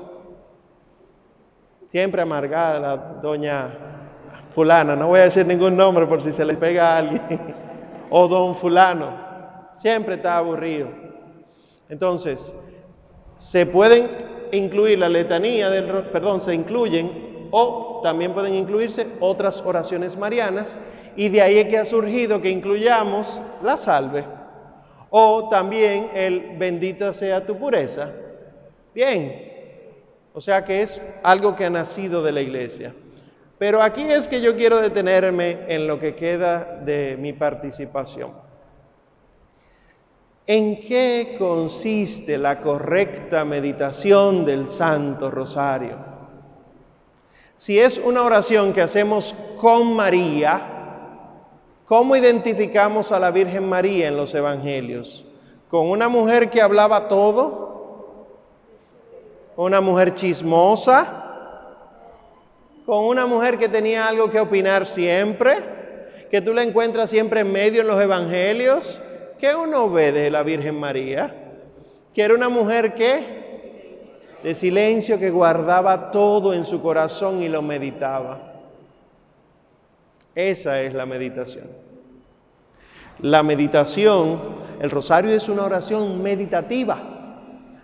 Siempre 1.89 2.21
amargada 2.21 2.79
la 2.79 2.97
doña 3.21 3.69
fulana, 4.53 4.95
no 4.95 5.07
voy 5.07 5.19
a 5.19 5.23
decir 5.23 5.45
ningún 5.45 5.75
nombre 5.75 6.05
por 6.07 6.21
si 6.21 6.31
se 6.31 6.45
le 6.45 6.55
pega 6.55 6.93
a 6.93 6.97
alguien, 6.99 7.21
o 8.09 8.27
don 8.27 8.55
fulano, 8.55 9.11
siempre 9.75 10.15
está 10.15 10.37
aburrido. 10.37 10.87
Entonces, 11.89 12.55
se 13.37 13.65
pueden 13.65 14.07
incluir 14.51 14.99
la 14.99 15.09
letanía 15.09 15.69
del, 15.69 15.85
perdón, 16.05 16.41
se 16.41 16.53
incluyen 16.53 17.47
o 17.51 17.99
también 18.03 18.33
pueden 18.33 18.53
incluirse 18.53 19.07
otras 19.19 19.61
oraciones 19.61 20.17
marianas 20.17 20.77
y 21.15 21.29
de 21.29 21.41
ahí 21.41 21.57
es 21.57 21.67
que 21.67 21.77
ha 21.77 21.85
surgido 21.85 22.41
que 22.41 22.49
incluyamos 22.49 23.41
la 23.63 23.77
salve 23.77 24.25
o 25.17 25.47
también 25.47 26.09
el 26.13 26.57
bendita 26.57 27.13
sea 27.13 27.45
tu 27.45 27.57
pureza. 27.57 28.11
Bien, 28.93 29.89
o 30.33 30.41
sea 30.41 30.65
que 30.65 30.81
es 30.81 31.01
algo 31.23 31.55
que 31.55 31.63
ha 31.63 31.69
nacido 31.69 32.21
de 32.21 32.33
la 32.33 32.41
iglesia. 32.41 32.93
Pero 33.57 33.81
aquí 33.81 34.01
es 34.01 34.27
que 34.27 34.41
yo 34.41 34.57
quiero 34.57 34.81
detenerme 34.81 35.59
en 35.69 35.87
lo 35.87 36.01
que 36.01 36.15
queda 36.15 36.81
de 36.83 37.15
mi 37.17 37.31
participación. 37.31 38.33
¿En 40.45 40.81
qué 40.81 41.37
consiste 41.39 42.37
la 42.37 42.59
correcta 42.59 43.45
meditación 43.45 44.43
del 44.43 44.69
Santo 44.69 45.31
Rosario? 45.31 45.95
Si 47.55 47.79
es 47.79 47.99
una 47.99 48.21
oración 48.21 48.73
que 48.73 48.81
hacemos 48.81 49.33
con 49.61 49.93
María, 49.95 50.74
¿cómo 51.85 52.15
identificamos 52.15 53.11
a 53.11 53.19
la 53.19 53.31
Virgen 53.31 53.67
María 53.67 54.07
en 54.07 54.17
los 54.17 54.33
Evangelios? 54.33 55.25
¿Con 55.69 55.89
una 55.89 56.09
mujer 56.09 56.49
que 56.49 56.61
hablaba 56.61 57.07
todo? 57.07 58.27
¿Una 59.55 59.81
mujer 59.81 60.13
chismosa? 60.15 61.25
con 62.85 63.05
una 63.05 63.25
mujer 63.25 63.57
que 63.57 63.67
tenía 63.67 64.07
algo 64.07 64.29
que 64.29 64.39
opinar 64.39 64.85
siempre, 64.85 65.57
que 66.29 66.41
tú 66.41 66.53
la 66.53 66.61
encuentras 66.61 67.09
siempre 67.09 67.39
en 67.39 67.51
medio 67.51 67.81
en 67.81 67.87
los 67.87 68.01
evangelios, 68.01 69.01
que 69.39 69.55
uno 69.55 69.89
ve 69.89 70.11
de 70.11 70.29
la 70.29 70.43
Virgen 70.43 70.75
María, 70.75 71.33
que 72.13 72.21
era 72.21 72.35
una 72.35 72.49
mujer 72.49 72.93
que 72.93 73.45
de 74.43 74.53
silencio 74.53 75.17
que 75.17 75.31
guardaba 75.31 76.11
todo 76.11 76.53
en 76.53 76.65
su 76.65 76.81
corazón 76.81 77.41
y 77.41 77.49
lo 77.49 77.63
meditaba. 77.63 78.54
Esa 80.35 80.81
es 80.81 80.93
la 80.93 81.05
meditación. 81.05 81.65
La 83.19 83.41
meditación, 83.41 84.41
el 84.81 84.91
rosario 84.91 85.31
es 85.31 85.47
una 85.47 85.63
oración 85.63 86.21
meditativa. 86.21 87.01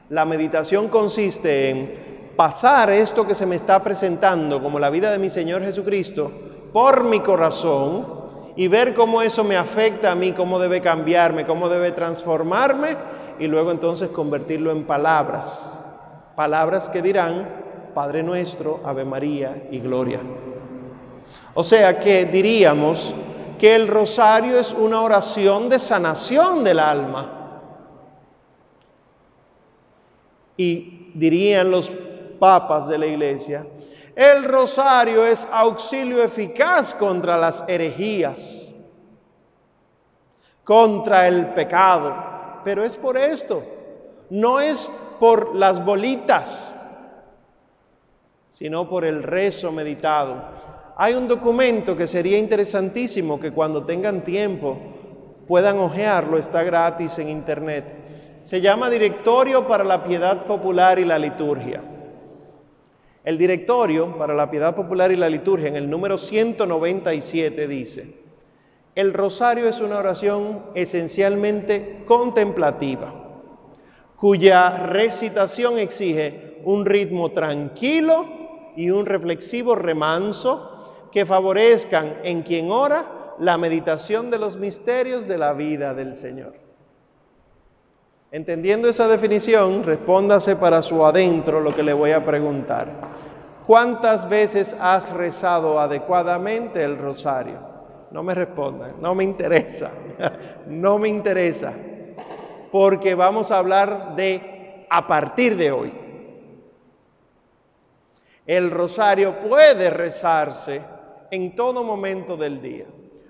La 0.10 0.26
meditación 0.26 0.90
consiste 0.90 1.70
en 1.70 2.34
pasar 2.36 2.92
esto 2.92 3.26
que 3.26 3.36
se 3.36 3.46
me 3.46 3.56
está 3.56 3.82
presentando 3.82 4.62
como 4.62 4.80
la 4.80 4.90
vida 4.90 5.12
de 5.12 5.20
mi 5.20 5.30
Señor 5.30 5.62
Jesucristo 5.62 6.32
por 6.74 7.06
mi 7.06 7.22
corazón 7.22 8.22
y 8.58 8.68
ver 8.68 8.94
cómo 8.94 9.22
eso 9.22 9.46
me 9.46 9.56
afecta 9.56 10.12
a 10.12 10.16
mí, 10.16 10.34
cómo 10.34 10.60
debe 10.60 10.82
cambiarme, 10.82 11.46
cómo 11.46 11.70
debe 11.70 11.94
transformarme 11.94 12.98
y 13.40 13.48
luego 13.48 13.72
entonces 13.72 14.10
convertirlo 14.10 14.72
en 14.72 14.84
palabras. 14.84 15.80
Palabras 16.36 16.90
que 16.90 17.02
dirán 17.02 17.48
Padre 17.94 18.24
nuestro, 18.24 18.82
Ave 18.84 19.06
María 19.06 19.68
y 19.72 19.80
Gloria. 19.80 20.20
O 21.54 21.64
sea 21.64 22.00
que 22.00 22.26
diríamos 22.26 23.14
que 23.60 23.76
el 23.76 23.88
rosario 23.88 24.58
es 24.60 24.72
una 24.72 25.02
oración 25.02 25.70
de 25.70 25.78
sanación 25.78 26.64
del 26.64 26.80
alma. 26.80 27.30
Y 30.58 31.12
dirían 31.14 31.70
los 31.70 31.92
papas 32.40 32.88
de 32.88 32.98
la 32.98 33.06
iglesia, 33.06 33.66
el 34.16 34.44
rosario 34.46 35.26
es 35.26 35.48
auxilio 35.52 36.24
eficaz 36.24 36.94
contra 36.94 37.38
las 37.38 37.64
herejías, 37.68 38.76
contra 40.64 41.28
el 41.28 41.48
pecado. 41.54 42.16
Pero 42.64 42.84
es 42.84 42.96
por 42.96 43.18
esto, 43.18 43.64
no 44.30 44.60
es 44.60 44.90
por 45.20 45.56
las 45.56 45.84
bolitas, 45.84 46.76
sino 48.50 48.90
por 48.90 49.06
el 49.06 49.24
rezo 49.24 49.72
meditado. 49.72 50.71
Hay 51.04 51.16
un 51.16 51.28
documento 51.28 51.98
que 51.98 52.06
sería 52.06 52.38
interesantísimo 52.38 53.40
que 53.40 53.50
cuando 53.50 53.84
tengan 53.86 54.24
tiempo 54.24 54.78
puedan 55.48 55.80
hojearlo, 55.80 56.38
está 56.38 56.62
gratis 56.62 57.18
en 57.18 57.28
internet. 57.28 57.86
Se 58.44 58.62
llama 58.62 58.88
Directorio 58.88 59.68
para 59.68 59.84
la 59.84 60.04
Piedad 60.04 60.46
Popular 60.46 61.00
y 61.00 61.06
la 61.06 61.18
Liturgia. 61.18 61.82
El 63.24 63.40
Directorio 63.40 64.16
para 64.16 64.36
la 64.36 64.52
Piedad 64.52 64.76
Popular 64.76 65.12
y 65.12 65.16
la 65.16 65.28
Liturgia 65.28 65.70
en 65.70 65.76
el 65.76 65.90
número 65.90 66.20
197 66.20 67.68
dice, 67.68 68.14
el 68.94 69.12
rosario 69.12 69.68
es 69.68 69.82
una 69.82 69.98
oración 69.98 70.66
esencialmente 70.76 72.04
contemplativa, 72.06 73.12
cuya 74.18 74.86
recitación 74.86 75.80
exige 75.80 76.60
un 76.64 76.86
ritmo 76.86 77.32
tranquilo 77.32 78.28
y 78.76 78.92
un 78.92 79.08
reflexivo 79.08 79.74
remanso 79.74 80.71
que 81.12 81.26
favorezcan 81.26 82.18
en 82.24 82.42
quien 82.42 82.72
ora 82.72 83.36
la 83.40 83.58
meditación 83.58 84.30
de 84.30 84.40
los 84.40 84.58
misterios 84.58 85.28
de 85.28 85.38
la 85.38 85.54
vida 85.54 85.94
del 85.94 86.16
Señor. 86.16 86.54
Entendiendo 88.32 88.88
esa 88.88 89.08
definición, 89.08 89.84
respóndase 89.84 90.56
para 90.56 90.82
su 90.82 91.06
adentro 91.06 91.60
lo 91.60 91.76
que 91.76 91.84
le 91.84 91.92
voy 91.92 92.12
a 92.12 92.26
preguntar. 92.26 92.88
¿Cuántas 93.68 94.30
veces 94.30 94.76
has 94.80 95.12
rezado 95.14 95.80
adecuadamente 95.80 96.84
el 96.84 96.98
rosario? 96.98 97.60
No 98.12 98.24
me 98.24 98.34
respondan, 98.34 98.96
no 99.02 99.16
me 99.16 99.24
interesa, 99.24 99.92
no 100.68 100.98
me 100.98 101.10
interesa, 101.10 101.74
porque 102.72 103.16
vamos 103.16 103.52
a 103.52 103.58
hablar 103.58 104.16
de 104.16 104.86
a 104.90 105.08
partir 105.08 105.58
de 105.58 105.72
hoy. 105.72 105.94
El 108.46 108.72
rosario 108.72 109.40
puede 109.40 109.90
rezarse 109.90 110.82
en 111.32 111.56
todo 111.56 111.84
momento 111.84 112.36
del 112.36 112.62
día. 112.62 112.86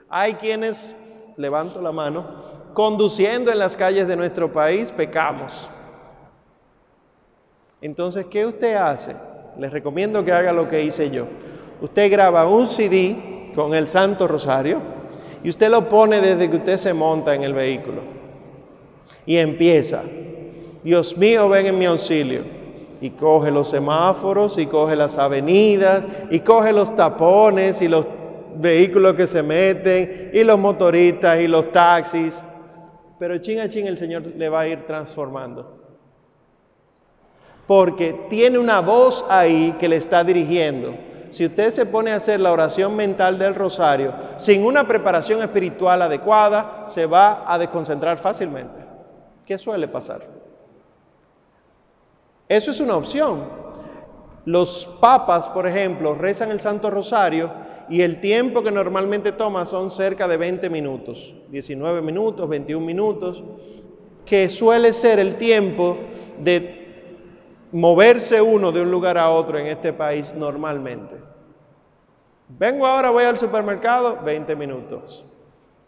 Hay 0.09 0.33
quienes, 0.33 0.93
levanto 1.37 1.81
la 1.81 1.91
mano, 1.91 2.25
conduciendo 2.73 3.51
en 3.51 3.59
las 3.59 3.77
calles 3.77 4.07
de 4.07 4.15
nuestro 4.15 4.51
país, 4.51 4.91
pecamos. 4.91 5.69
Entonces, 7.79 8.25
¿qué 8.25 8.45
usted 8.45 8.75
hace? 8.75 9.15
Les 9.57 9.71
recomiendo 9.71 10.25
que 10.25 10.31
haga 10.31 10.51
lo 10.51 10.67
que 10.67 10.81
hice 10.81 11.11
yo. 11.11 11.27
Usted 11.79 12.11
graba 12.11 12.47
un 12.47 12.67
CD 12.67 13.51
con 13.55 13.73
el 13.73 13.87
Santo 13.87 14.27
Rosario 14.27 14.79
y 15.43 15.49
usted 15.49 15.69
lo 15.69 15.87
pone 15.87 16.21
desde 16.21 16.49
que 16.49 16.57
usted 16.57 16.77
se 16.77 16.93
monta 16.93 17.35
en 17.35 17.43
el 17.43 17.53
vehículo. 17.53 18.01
Y 19.25 19.37
empieza, 19.37 20.03
Dios 20.83 21.15
mío, 21.17 21.47
ven 21.49 21.67
en 21.67 21.77
mi 21.77 21.85
auxilio 21.85 22.60
y 23.01 23.09
coge 23.09 23.49
los 23.49 23.69
semáforos 23.69 24.57
y 24.59 24.67
coge 24.67 24.95
las 24.95 25.17
avenidas 25.17 26.07
y 26.29 26.39
coge 26.41 26.71
los 26.71 26.95
tapones 26.95 27.81
y 27.81 27.87
los 27.87 28.05
vehículos 28.55 29.15
que 29.15 29.27
se 29.27 29.41
meten 29.41 30.29
y 30.33 30.43
los 30.43 30.59
motoristas 30.59 31.39
y 31.39 31.47
los 31.47 31.71
taxis. 31.71 32.41
Pero 33.17 33.39
chin 33.39 33.59
a 33.59 33.67
chin 33.67 33.87
el 33.87 33.97
Señor 33.97 34.23
le 34.37 34.49
va 34.49 34.61
a 34.61 34.67
ir 34.67 34.85
transformando. 34.85 35.79
Porque 37.65 38.27
tiene 38.29 38.59
una 38.59 38.81
voz 38.81 39.25
ahí 39.29 39.75
que 39.79 39.89
le 39.89 39.95
está 39.95 40.23
dirigiendo. 40.23 40.93
Si 41.31 41.45
usted 41.45 41.71
se 41.71 41.85
pone 41.85 42.11
a 42.11 42.17
hacer 42.17 42.39
la 42.39 42.51
oración 42.51 42.95
mental 42.95 43.39
del 43.39 43.55
rosario 43.55 44.13
sin 44.37 44.65
una 44.65 44.87
preparación 44.87 45.41
espiritual 45.41 46.01
adecuada, 46.01 46.83
se 46.87 47.05
va 47.05 47.45
a 47.47 47.57
desconcentrar 47.57 48.17
fácilmente. 48.17 48.81
¿Qué 49.45 49.57
suele 49.57 49.87
pasar? 49.87 50.40
Eso 52.51 52.71
es 52.71 52.81
una 52.81 52.97
opción. 52.97 53.45
Los 54.43 54.85
papas, 54.99 55.47
por 55.47 55.65
ejemplo, 55.65 56.15
rezan 56.15 56.51
el 56.51 56.59
Santo 56.59 56.89
Rosario 56.89 57.49
y 57.87 58.01
el 58.01 58.19
tiempo 58.19 58.61
que 58.61 58.71
normalmente 58.71 59.31
toma 59.31 59.65
son 59.65 59.89
cerca 59.89 60.27
de 60.27 60.35
20 60.35 60.69
minutos, 60.69 61.33
19 61.47 62.01
minutos, 62.01 62.49
21 62.49 62.85
minutos, 62.85 63.41
que 64.25 64.49
suele 64.49 64.91
ser 64.91 65.19
el 65.19 65.35
tiempo 65.35 65.95
de 66.43 67.15
moverse 67.71 68.41
uno 68.41 68.73
de 68.73 68.81
un 68.81 68.91
lugar 68.91 69.17
a 69.17 69.29
otro 69.29 69.57
en 69.57 69.67
este 69.67 69.93
país 69.93 70.33
normalmente. 70.33 71.15
Vengo 72.49 72.85
ahora, 72.85 73.11
voy 73.11 73.23
al 73.23 73.39
supermercado, 73.39 74.19
20 74.25 74.57
minutos. 74.57 75.23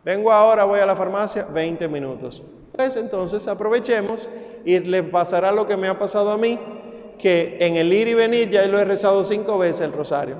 Vengo 0.05 0.31
ahora, 0.31 0.63
voy 0.63 0.79
a 0.79 0.85
la 0.85 0.95
farmacia, 0.95 1.43
20 1.43 1.89
minutos. 1.89 2.41
Pues 2.75 2.95
entonces 2.95 3.47
aprovechemos 3.47 4.29
y 4.65 4.79
le 4.79 5.03
pasará 5.03 5.51
lo 5.51 5.67
que 5.67 5.77
me 5.77 5.87
ha 5.87 5.99
pasado 5.99 6.31
a 6.31 6.37
mí, 6.37 6.59
que 7.19 7.57
en 7.59 7.75
el 7.75 7.93
ir 7.93 8.07
y 8.07 8.13
venir 8.15 8.49
ya 8.49 8.65
lo 8.65 8.79
he 8.79 8.85
rezado 8.85 9.23
cinco 9.23 9.57
veces 9.59 9.81
el 9.81 9.93
rosario. 9.93 10.37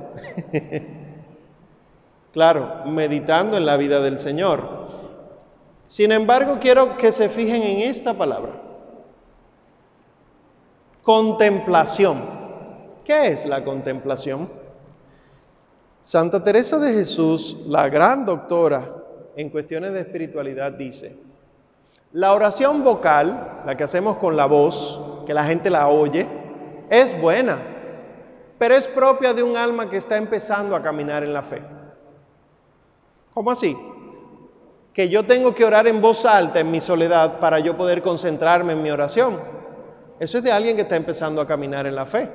claro, 2.34 2.86
meditando 2.86 3.56
en 3.56 3.66
la 3.66 3.78
vida 3.78 4.02
del 4.02 4.18
Señor. 4.18 4.62
Sin 5.88 6.12
embargo, 6.12 6.58
quiero 6.60 6.98
que 6.98 7.12
se 7.12 7.30
fijen 7.30 7.62
en 7.62 7.82
esta 7.82 8.16
palabra. 8.16 8.54
Contemplación. 11.04 12.18
¿Qué 13.06 13.28
es 13.28 13.46
la 13.46 13.64
contemplación? 13.64 14.50
Santa 16.02 16.44
Teresa 16.44 16.80
de 16.80 16.94
Jesús, 16.94 17.58
la 17.68 17.90
gran 17.90 18.26
doctora 18.26 18.92
en 19.36 19.50
cuestiones 19.50 19.94
de 19.94 20.00
espiritualidad, 20.00 20.72
dice, 20.72 21.16
la 22.14 22.32
oración 22.34 22.84
vocal, 22.84 23.64
la 23.66 23.76
que 23.76 23.84
hacemos 23.84 24.18
con 24.18 24.38
la 24.38 24.46
voz, 24.46 25.24
que 25.26 25.34
la 25.34 25.44
gente 25.44 25.72
la 25.72 25.88
oye, 25.88 26.28
es 26.90 27.20
buena, 27.20 27.58
pero 28.60 28.76
es 28.76 28.88
propia 28.88 29.34
de 29.34 29.42
un 29.42 29.58
alma 29.58 29.90
que 29.90 29.98
está 29.98 30.16
empezando 30.18 30.76
a 30.76 30.82
caminar 30.82 31.24
en 31.24 31.34
la 31.34 31.42
fe. 31.42 31.62
¿Cómo 33.34 33.50
así? 33.50 33.76
Que 34.94 35.10
yo 35.10 35.26
tengo 35.26 35.56
que 35.56 35.66
orar 35.66 35.88
en 35.88 36.02
voz 36.02 36.24
alta 36.24 36.60
en 36.60 36.70
mi 36.70 36.80
soledad 36.80 37.40
para 37.40 37.58
yo 37.58 37.76
poder 37.76 38.04
concentrarme 38.04 38.74
en 38.74 38.84
mi 38.84 38.92
oración. 38.92 39.42
Eso 40.20 40.38
es 40.38 40.44
de 40.44 40.52
alguien 40.52 40.76
que 40.76 40.84
está 40.84 40.96
empezando 40.96 41.42
a 41.42 41.48
caminar 41.48 41.88
en 41.88 41.96
la 41.96 42.06
fe. 42.06 42.30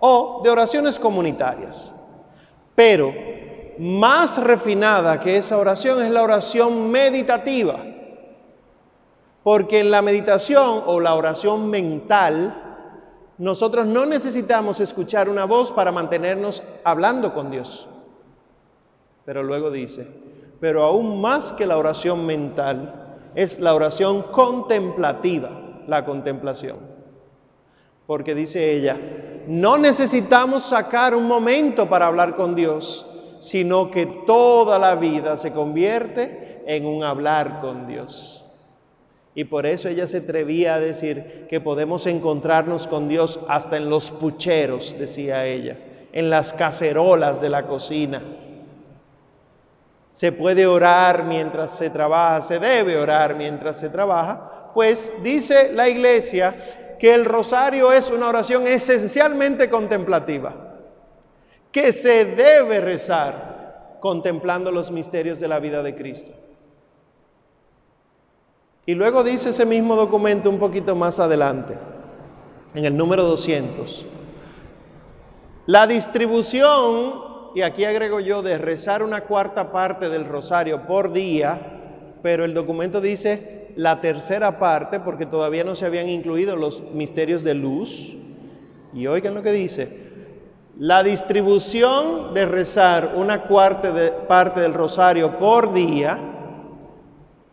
O 0.00 0.40
de 0.42 0.50
oraciones 0.50 0.98
comunitarias. 0.98 1.94
Pero 2.74 3.14
más 3.78 4.42
refinada 4.42 5.20
que 5.20 5.36
esa 5.36 5.58
oración 5.58 6.02
es 6.02 6.10
la 6.10 6.22
oración 6.22 6.90
meditativa 6.90 7.76
porque 9.42 9.80
en 9.80 9.90
la 9.90 10.02
meditación 10.02 10.82
o 10.86 11.00
la 11.00 11.14
oración 11.14 11.70
mental, 11.70 12.70
nosotros 13.38 13.86
no 13.86 14.04
necesitamos 14.04 14.80
escuchar 14.80 15.28
una 15.28 15.46
voz 15.46 15.72
para 15.72 15.92
mantenernos 15.92 16.62
hablando 16.84 17.32
con 17.32 17.50
Dios. 17.50 17.88
Pero 19.24 19.42
luego 19.42 19.70
dice, 19.70 20.06
pero 20.60 20.84
aún 20.84 21.20
más 21.20 21.52
que 21.52 21.66
la 21.66 21.78
oración 21.78 22.26
mental, 22.26 23.18
es 23.34 23.60
la 23.60 23.74
oración 23.74 24.24
contemplativa, 24.24 25.50
la 25.86 26.04
contemplación. 26.04 26.76
Porque 28.06 28.34
dice 28.34 28.72
ella, 28.72 28.98
no 29.46 29.78
necesitamos 29.78 30.64
sacar 30.64 31.14
un 31.14 31.26
momento 31.26 31.88
para 31.88 32.08
hablar 32.08 32.36
con 32.36 32.54
Dios, 32.54 33.06
sino 33.40 33.90
que 33.90 34.04
toda 34.26 34.78
la 34.78 34.96
vida 34.96 35.36
se 35.36 35.52
convierte 35.52 36.62
en 36.66 36.84
un 36.84 37.04
hablar 37.04 37.60
con 37.60 37.86
Dios. 37.86 38.39
Y 39.34 39.44
por 39.44 39.64
eso 39.66 39.88
ella 39.88 40.06
se 40.06 40.18
atrevía 40.18 40.74
a 40.74 40.80
decir 40.80 41.46
que 41.48 41.60
podemos 41.60 42.06
encontrarnos 42.06 42.86
con 42.86 43.08
Dios 43.08 43.38
hasta 43.48 43.76
en 43.76 43.88
los 43.88 44.10
pucheros, 44.10 44.96
decía 44.98 45.46
ella, 45.46 45.76
en 46.12 46.30
las 46.30 46.52
cacerolas 46.52 47.40
de 47.40 47.48
la 47.48 47.66
cocina. 47.66 48.22
Se 50.12 50.32
puede 50.32 50.66
orar 50.66 51.24
mientras 51.24 51.76
se 51.76 51.90
trabaja, 51.90 52.42
se 52.42 52.58
debe 52.58 52.96
orar 52.96 53.36
mientras 53.36 53.78
se 53.78 53.88
trabaja, 53.88 54.70
pues 54.74 55.12
dice 55.22 55.72
la 55.72 55.88
iglesia 55.88 56.96
que 56.98 57.14
el 57.14 57.24
rosario 57.24 57.92
es 57.92 58.10
una 58.10 58.28
oración 58.28 58.66
esencialmente 58.66 59.70
contemplativa, 59.70 60.54
que 61.70 61.92
se 61.92 62.24
debe 62.24 62.80
rezar 62.80 63.96
contemplando 64.00 64.72
los 64.72 64.90
misterios 64.90 65.38
de 65.38 65.48
la 65.48 65.60
vida 65.60 65.82
de 65.82 65.94
Cristo. 65.94 66.32
Y 68.90 68.96
luego 68.96 69.22
dice 69.22 69.50
ese 69.50 69.64
mismo 69.64 69.94
documento 69.94 70.50
un 70.50 70.58
poquito 70.58 70.96
más 70.96 71.20
adelante, 71.20 71.74
en 72.74 72.84
el 72.84 72.96
número 72.96 73.22
200. 73.22 74.04
La 75.66 75.86
distribución, 75.86 77.12
y 77.54 77.62
aquí 77.62 77.84
agrego 77.84 78.18
yo, 78.18 78.42
de 78.42 78.58
rezar 78.58 79.04
una 79.04 79.20
cuarta 79.20 79.70
parte 79.70 80.08
del 80.08 80.24
rosario 80.24 80.88
por 80.88 81.12
día, 81.12 81.60
pero 82.20 82.44
el 82.44 82.52
documento 82.52 83.00
dice 83.00 83.72
la 83.76 84.00
tercera 84.00 84.58
parte 84.58 84.98
porque 84.98 85.24
todavía 85.24 85.62
no 85.62 85.76
se 85.76 85.86
habían 85.86 86.08
incluido 86.08 86.56
los 86.56 86.82
misterios 86.92 87.44
de 87.44 87.54
luz. 87.54 88.16
Y 88.92 89.06
oigan 89.06 89.34
lo 89.34 89.42
que 89.44 89.52
dice. 89.52 90.10
La 90.80 91.04
distribución 91.04 92.34
de 92.34 92.44
rezar 92.44 93.12
una 93.14 93.42
cuarta 93.42 93.92
de, 93.92 94.10
parte 94.10 94.58
del 94.58 94.74
rosario 94.74 95.38
por 95.38 95.72
día 95.72 96.29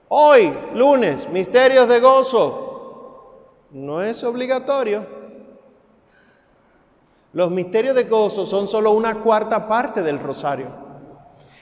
Hoy, 0.09 0.53
lunes, 0.73 1.27
misterios 1.29 1.89
de 1.89 1.99
gozo. 1.99 3.65
No 3.71 4.01
es 4.01 4.23
obligatorio. 4.23 5.05
Los 7.33 7.51
misterios 7.51 7.93
de 7.93 8.05
gozo 8.05 8.45
son 8.45 8.69
solo 8.69 8.91
una 8.91 9.15
cuarta 9.19 9.67
parte 9.67 10.01
del 10.01 10.19
rosario. 10.19 10.67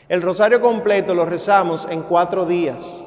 El 0.07 0.21
rosario 0.21 0.61
completo 0.61 1.15
lo 1.15 1.25
rezamos 1.25 1.87
en 1.89 2.03
cuatro 2.03 2.45
días. 2.45 3.03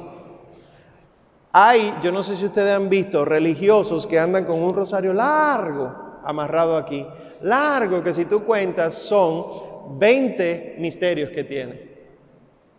Hay, 1.53 1.95
yo 2.03 2.11
no 2.11 2.21
sé 2.21 2.35
si 2.35 2.43
ustedes 2.43 2.75
han 2.75 2.89
visto, 2.89 3.23
religiosos 3.23 4.05
que 4.05 4.19
andan 4.19 4.43
con 4.43 4.61
un 4.61 4.73
rosario 4.73 5.13
largo, 5.13 6.19
amarrado 6.25 6.75
aquí. 6.75 7.07
Largo, 7.41 8.03
que 8.03 8.13
si 8.13 8.25
tú 8.25 8.43
cuentas 8.43 8.93
son 8.93 9.97
20 9.97 10.75
misterios 10.79 11.29
que 11.29 11.45
tiene 11.45 11.88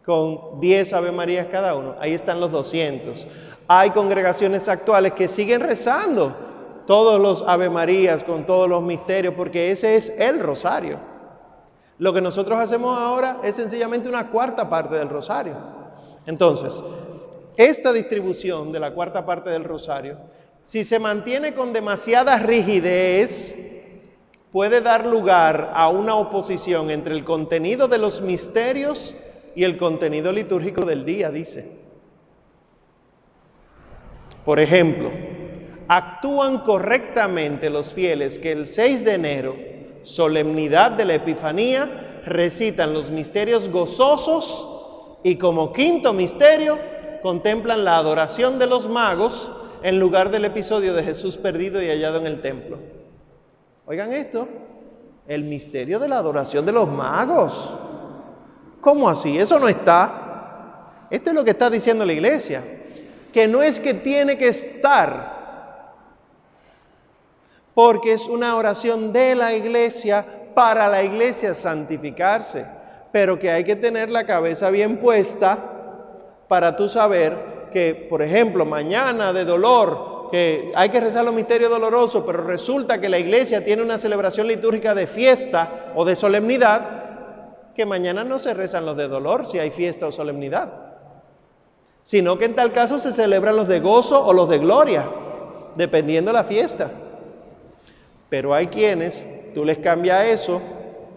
con 0.04 0.60
10 0.60 0.92
Ave 0.92 1.12
Marías 1.12 1.46
cada 1.50 1.74
uno. 1.74 1.94
Ahí 2.00 2.14
están 2.14 2.40
los 2.40 2.50
200. 2.52 3.26
Hay 3.68 3.90
congregaciones 3.90 4.68
actuales 4.68 5.12
que 5.12 5.28
siguen 5.28 5.60
rezando 5.60 6.34
todos 6.86 7.20
los 7.20 7.44
Ave 7.46 7.70
Marías 7.70 8.24
con 8.24 8.44
todos 8.44 8.68
los 8.68 8.82
misterios, 8.82 9.34
porque 9.36 9.70
ese 9.70 9.96
es 9.96 10.10
el 10.18 10.40
rosario. 10.40 10.98
Lo 11.98 12.12
que 12.12 12.20
nosotros 12.20 12.58
hacemos 12.58 12.98
ahora 12.98 13.38
es 13.44 13.54
sencillamente 13.54 14.08
una 14.08 14.28
cuarta 14.28 14.68
parte 14.68 14.94
del 14.94 15.08
rosario. 15.08 15.54
Entonces, 16.26 16.82
esta 17.56 17.92
distribución 17.92 18.72
de 18.72 18.80
la 18.80 18.92
cuarta 18.92 19.24
parte 19.24 19.50
del 19.50 19.64
rosario, 19.64 20.16
si 20.64 20.82
se 20.82 20.98
mantiene 20.98 21.54
con 21.54 21.72
demasiada 21.72 22.38
rigidez, 22.38 23.54
puede 24.50 24.80
dar 24.80 25.06
lugar 25.06 25.72
a 25.74 25.88
una 25.88 26.14
oposición 26.16 26.90
entre 26.90 27.14
el 27.14 27.24
contenido 27.24 27.86
de 27.86 27.98
los 27.98 28.20
misterios 28.20 29.14
el 29.64 29.76
contenido 29.76 30.32
litúrgico 30.32 30.84
del 30.84 31.04
día, 31.04 31.30
dice. 31.30 31.70
Por 34.44 34.58
ejemplo, 34.60 35.10
actúan 35.88 36.60
correctamente 36.60 37.68
los 37.68 37.92
fieles 37.92 38.38
que 38.38 38.52
el 38.52 38.66
6 38.66 39.04
de 39.04 39.14
enero, 39.14 39.56
solemnidad 40.02 40.92
de 40.92 41.04
la 41.04 41.14
Epifanía, 41.14 42.22
recitan 42.24 42.94
los 42.94 43.10
misterios 43.10 43.68
gozosos 43.68 45.18
y 45.22 45.36
como 45.36 45.72
quinto 45.72 46.12
misterio 46.12 46.78
contemplan 47.22 47.84
la 47.84 47.96
adoración 47.96 48.58
de 48.58 48.66
los 48.66 48.88
magos 48.88 49.52
en 49.82 49.98
lugar 49.98 50.30
del 50.30 50.44
episodio 50.44 50.94
de 50.94 51.02
Jesús 51.02 51.36
perdido 51.36 51.82
y 51.82 51.88
hallado 51.88 52.18
en 52.18 52.26
el 52.26 52.40
templo. 52.40 52.78
Oigan 53.86 54.12
esto, 54.12 54.46
el 55.26 55.44
misterio 55.44 55.98
de 55.98 56.08
la 56.08 56.18
adoración 56.18 56.64
de 56.64 56.72
los 56.72 56.88
magos. 56.88 57.72
¿Cómo 58.80 59.08
así? 59.08 59.38
Eso 59.38 59.58
no 59.58 59.68
está. 59.68 61.06
Esto 61.10 61.30
es 61.30 61.36
lo 61.36 61.44
que 61.44 61.50
está 61.50 61.68
diciendo 61.68 62.04
la 62.04 62.12
iglesia. 62.12 62.62
Que 63.32 63.46
no 63.46 63.62
es 63.62 63.78
que 63.78 63.94
tiene 63.94 64.36
que 64.36 64.48
estar, 64.48 65.40
porque 67.74 68.12
es 68.12 68.26
una 68.26 68.56
oración 68.56 69.12
de 69.12 69.34
la 69.36 69.54
iglesia 69.54 70.26
para 70.54 70.88
la 70.88 71.02
iglesia 71.02 71.54
santificarse, 71.54 72.66
pero 73.12 73.38
que 73.38 73.50
hay 73.50 73.62
que 73.64 73.76
tener 73.76 74.10
la 74.10 74.26
cabeza 74.26 74.70
bien 74.70 74.96
puesta 74.96 75.58
para 76.48 76.74
tú 76.74 76.88
saber 76.88 77.68
que, 77.72 78.06
por 78.10 78.20
ejemplo, 78.22 78.64
mañana 78.64 79.32
de 79.32 79.44
dolor, 79.44 80.28
que 80.30 80.72
hay 80.74 80.88
que 80.90 81.00
rezar 81.00 81.24
los 81.24 81.34
misterios 81.34 81.70
dolorosos, 81.70 82.24
pero 82.26 82.42
resulta 82.42 83.00
que 83.00 83.08
la 83.08 83.18
iglesia 83.18 83.64
tiene 83.64 83.82
una 83.82 83.98
celebración 83.98 84.46
litúrgica 84.46 84.94
de 84.94 85.06
fiesta 85.06 85.92
o 85.94 86.04
de 86.04 86.16
solemnidad, 86.16 86.99
que 87.80 87.86
mañana 87.86 88.24
no 88.24 88.38
se 88.38 88.52
rezan 88.52 88.84
los 88.84 88.94
de 88.94 89.08
dolor 89.08 89.46
si 89.46 89.58
hay 89.58 89.70
fiesta 89.70 90.06
o 90.06 90.12
solemnidad, 90.12 90.70
sino 92.04 92.36
que 92.36 92.44
en 92.44 92.54
tal 92.54 92.74
caso 92.74 92.98
se 92.98 93.10
celebran 93.10 93.56
los 93.56 93.68
de 93.68 93.80
gozo 93.80 94.22
o 94.22 94.34
los 94.34 94.50
de 94.50 94.58
gloria, 94.58 95.08
dependiendo 95.76 96.30
la 96.30 96.44
fiesta. 96.44 96.90
Pero 98.28 98.52
hay 98.52 98.66
quienes, 98.66 99.26
tú 99.54 99.64
les 99.64 99.78
cambias 99.78 100.26
eso, 100.26 100.60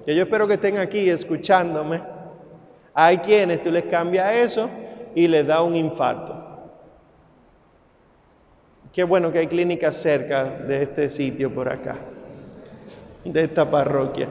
que 0.05 0.15
yo 0.15 0.23
espero 0.23 0.47
que 0.47 0.53
estén 0.53 0.77
aquí 0.77 1.09
escuchándome, 1.09 2.01
hay 2.93 3.17
quienes 3.17 3.61
tú 3.61 3.69
les 3.69 3.83
cambias 3.83 4.33
eso 4.33 4.69
y 5.15 5.27
les 5.27 5.45
da 5.45 5.61
un 5.63 5.75
infarto. 5.75 6.33
Qué 8.93 9.03
bueno 9.03 9.33
que 9.33 9.39
hay 9.39 9.47
clínicas 9.47 9.97
cerca 9.97 10.45
de 10.45 10.83
este 10.83 11.09
sitio 11.09 11.53
por 11.53 11.67
acá, 11.67 11.97
de 13.25 13.43
esta 13.43 13.69
parroquia 13.69 14.29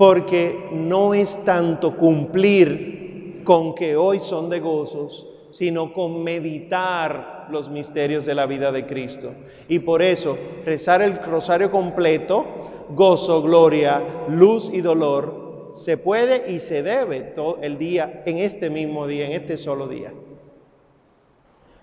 porque 0.00 0.70
no 0.72 1.12
es 1.12 1.44
tanto 1.44 1.94
cumplir 1.94 3.42
con 3.44 3.74
que 3.74 3.96
hoy 3.96 4.20
son 4.20 4.48
de 4.48 4.58
gozos, 4.58 5.28
sino 5.50 5.92
con 5.92 6.24
meditar 6.24 7.48
los 7.50 7.68
misterios 7.68 8.24
de 8.24 8.34
la 8.34 8.46
vida 8.46 8.72
de 8.72 8.86
Cristo. 8.86 9.34
Y 9.68 9.80
por 9.80 10.00
eso, 10.00 10.38
rezar 10.64 11.02
el 11.02 11.22
rosario 11.22 11.70
completo, 11.70 12.46
gozo, 12.88 13.42
gloria, 13.42 14.02
luz 14.30 14.70
y 14.72 14.80
dolor, 14.80 15.72
se 15.74 15.98
puede 15.98 16.50
y 16.50 16.60
se 16.60 16.82
debe 16.82 17.20
todo 17.20 17.58
el 17.60 17.76
día, 17.76 18.22
en 18.24 18.38
este 18.38 18.70
mismo 18.70 19.06
día, 19.06 19.26
en 19.26 19.32
este 19.32 19.58
solo 19.58 19.86
día. 19.86 20.14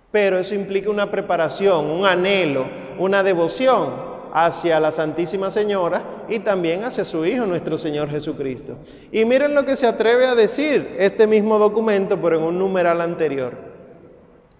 Pero 0.09 0.39
eso 0.39 0.55
implica 0.55 0.89
una 0.89 1.11
preparación, 1.11 1.85
un 1.85 2.03
anhelo, 2.03 2.65
una 2.97 3.21
devoción 3.21 4.06
hacia 4.33 4.79
la 4.79 4.91
Santísima 4.91 5.51
Señora 5.51 6.25
y 6.29 6.39
también 6.39 6.83
hacia 6.83 7.03
su 7.03 7.25
Hijo, 7.25 7.45
nuestro 7.45 7.77
Señor 7.77 8.09
Jesucristo. 8.09 8.77
Y 9.11 9.25
miren 9.25 9.53
lo 9.53 9.65
que 9.65 9.75
se 9.75 9.87
atreve 9.87 10.25
a 10.27 10.35
decir 10.35 10.95
este 10.97 11.27
mismo 11.27 11.57
documento, 11.59 12.19
pero 12.21 12.37
en 12.37 12.43
un 12.43 12.59
numeral 12.59 13.01
anterior. 13.01 13.53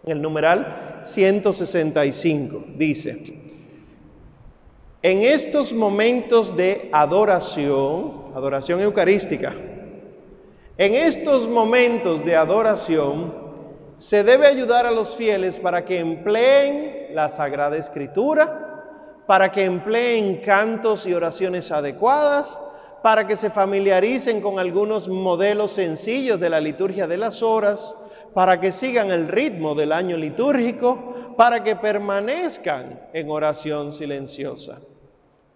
El 0.05 0.21
numeral 0.21 0.99
165 1.03 2.65
dice, 2.75 3.23
en 5.01 5.21
estos 5.21 5.73
momentos 5.73 6.55
de 6.57 6.89
adoración, 6.91 8.31
adoración 8.35 8.81
eucarística, 8.81 9.53
en 10.77 10.93
estos 10.93 11.47
momentos 11.47 12.23
de 12.25 12.35
adoración 12.35 13.33
se 13.97 14.23
debe 14.23 14.47
ayudar 14.47 14.85
a 14.85 14.91
los 14.91 15.15
fieles 15.15 15.57
para 15.57 15.85
que 15.85 15.99
empleen 15.99 17.15
la 17.15 17.29
Sagrada 17.29 17.77
Escritura, 17.77 18.66
para 19.27 19.51
que 19.51 19.65
empleen 19.65 20.37
cantos 20.37 21.05
y 21.05 21.13
oraciones 21.13 21.71
adecuadas, 21.71 22.59
para 23.03 23.27
que 23.27 23.35
se 23.35 23.49
familiaricen 23.49 24.41
con 24.41 24.57
algunos 24.57 25.07
modelos 25.07 25.71
sencillos 25.71 26.39
de 26.39 26.49
la 26.49 26.61
liturgia 26.61 27.07
de 27.07 27.17
las 27.17 27.43
horas, 27.43 27.95
para 28.33 28.59
que 28.59 28.71
sigan 28.71 29.11
el 29.11 29.27
ritmo 29.27 29.75
del 29.75 29.91
año 29.91 30.17
litúrgico, 30.17 31.33
para 31.35 31.63
que 31.63 31.75
permanezcan 31.75 32.99
en 33.13 33.29
oración 33.29 33.91
silenciosa. 33.91 34.79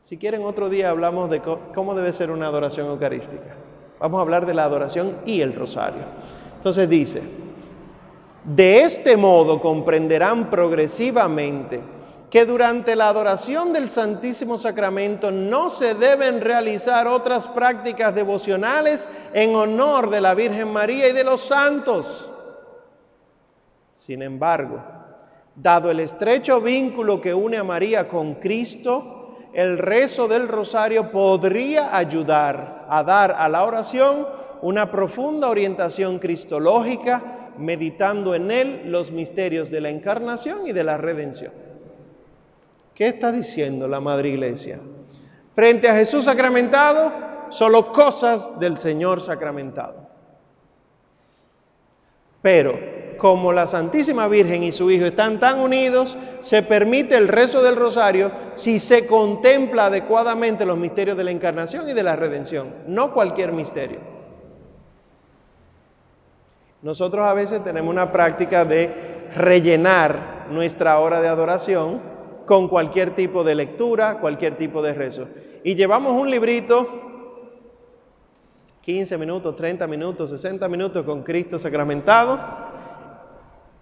Si 0.01 0.17
quieren 0.17 0.43
otro 0.43 0.69
día 0.69 0.89
hablamos 0.89 1.29
de 1.29 1.41
cómo 1.41 1.95
debe 1.95 2.11
ser 2.11 2.29
una 2.29 2.47
adoración 2.47 2.87
eucarística. 2.87 3.55
Vamos 3.99 4.17
a 4.17 4.21
hablar 4.21 4.45
de 4.45 4.53
la 4.53 4.65
adoración 4.65 5.17
y 5.25 5.41
el 5.41 5.53
rosario. 5.53 6.03
Entonces 6.57 6.89
dice, 6.89 7.21
de 8.43 8.81
este 8.81 9.15
modo 9.15 9.61
comprenderán 9.61 10.49
progresivamente 10.49 11.79
que 12.31 12.45
durante 12.45 12.95
la 12.95 13.09
adoración 13.09 13.73
del 13.73 13.89
Santísimo 13.89 14.57
Sacramento 14.57 15.31
no 15.31 15.69
se 15.69 15.95
deben 15.95 16.39
realizar 16.39 17.05
otras 17.05 17.45
prácticas 17.45 18.15
devocionales 18.15 19.09
en 19.33 19.53
honor 19.53 20.09
de 20.09 20.21
la 20.21 20.33
Virgen 20.33 20.71
María 20.71 21.09
y 21.09 21.11
de 21.11 21.25
los 21.25 21.41
santos. 21.41 22.31
Sin 23.93 24.21
embargo, 24.21 24.81
dado 25.53 25.91
el 25.91 25.99
estrecho 25.99 26.61
vínculo 26.61 27.19
que 27.19 27.33
une 27.33 27.57
a 27.57 27.65
María 27.65 28.07
con 28.07 28.35
Cristo, 28.35 29.35
el 29.53 29.77
rezo 29.77 30.29
del 30.29 30.47
rosario 30.47 31.11
podría 31.11 31.93
ayudar 31.97 32.85
a 32.89 33.03
dar 33.03 33.33
a 33.33 33.49
la 33.49 33.65
oración 33.65 34.25
una 34.61 34.89
profunda 34.89 35.49
orientación 35.49 36.17
cristológica, 36.17 37.51
meditando 37.57 38.33
en 38.33 38.51
él 38.51 38.83
los 38.85 39.11
misterios 39.11 39.69
de 39.69 39.81
la 39.81 39.89
encarnación 39.89 40.65
y 40.65 40.71
de 40.71 40.85
la 40.85 40.97
redención. 40.97 41.60
¿Qué 43.01 43.07
está 43.07 43.31
diciendo 43.31 43.87
la 43.87 43.99
Madre 43.99 44.29
Iglesia? 44.29 44.79
Frente 45.55 45.89
a 45.89 45.95
Jesús 45.95 46.25
sacramentado, 46.25 47.11
solo 47.49 47.91
cosas 47.91 48.59
del 48.59 48.77
Señor 48.77 49.21
sacramentado. 49.23 50.07
Pero 52.43 52.77
como 53.17 53.53
la 53.53 53.65
Santísima 53.65 54.27
Virgen 54.27 54.61
y 54.61 54.71
su 54.71 54.91
Hijo 54.91 55.07
están 55.07 55.39
tan 55.39 55.61
unidos, 55.61 56.15
se 56.41 56.61
permite 56.61 57.17
el 57.17 57.27
rezo 57.27 57.63
del 57.63 57.75
rosario 57.75 58.31
si 58.53 58.77
se 58.77 59.07
contempla 59.07 59.87
adecuadamente 59.87 60.63
los 60.63 60.77
misterios 60.77 61.17
de 61.17 61.23
la 61.23 61.31
encarnación 61.31 61.89
y 61.89 61.93
de 61.93 62.03
la 62.03 62.15
redención, 62.15 62.71
no 62.85 63.15
cualquier 63.15 63.51
misterio. 63.51 63.97
Nosotros 66.83 67.25
a 67.25 67.33
veces 67.33 67.63
tenemos 67.63 67.89
una 67.89 68.11
práctica 68.11 68.63
de 68.63 69.25
rellenar 69.35 70.45
nuestra 70.51 70.99
hora 70.99 71.19
de 71.19 71.29
adoración 71.29 72.10
con 72.45 72.67
cualquier 72.67 73.15
tipo 73.15 73.43
de 73.43 73.55
lectura, 73.55 74.19
cualquier 74.19 74.57
tipo 74.57 74.81
de 74.81 74.93
rezo. 74.93 75.27
Y 75.63 75.75
llevamos 75.75 76.19
un 76.19 76.29
librito, 76.29 76.87
15 78.81 79.17
minutos, 79.17 79.55
30 79.55 79.87
minutos, 79.87 80.29
60 80.29 80.67
minutos 80.67 81.05
con 81.05 81.23
Cristo 81.23 81.59
sacramentado, 81.59 82.39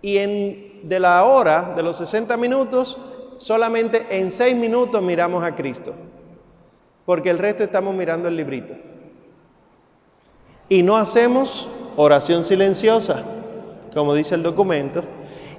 y 0.02 0.18
en, 0.18 0.82
de 0.84 1.00
la 1.00 1.24
hora, 1.24 1.74
de 1.76 1.84
los 1.84 1.98
60 1.98 2.36
minutos, 2.38 2.98
solamente 3.38 4.06
en 4.10 4.32
6 4.32 4.56
minutos 4.56 5.02
miramos 5.02 5.44
a 5.44 5.56
Cristo, 5.56 5.94
porque 7.06 7.30
el 7.30 7.38
resto 7.38 7.64
estamos 7.64 7.96
mirando 7.96 8.28
el 8.28 8.36
librito. 8.36 8.74
Y 10.68 10.84
no 10.84 10.98
hacemos 10.98 11.68
oración 11.96 12.44
silenciosa, 12.44 13.24
como 13.94 14.14
dice 14.14 14.36
el 14.36 14.44
documento, 14.44 15.04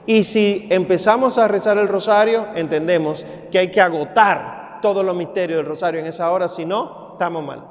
y 0.07 0.25
si 0.25 0.67
empezamos 0.71 1.39
a 1.39 1.49
rezar 1.49 1.79
el 1.79 1.89
rosario, 1.89 2.49
entendemos 2.55 3.25
que 3.51 3.59
hay 3.59 3.71
que 3.71 3.81
agotar 3.81 4.79
todos 4.81 5.05
los 5.05 5.15
misterios 5.15 5.59
del 5.59 5.67
rosario 5.67 6.01
en 6.01 6.07
esa 6.07 6.31
hora, 6.31 6.49
si 6.49 6.65
no, 6.65 7.11
estamos 7.13 7.45
mal. 7.45 7.65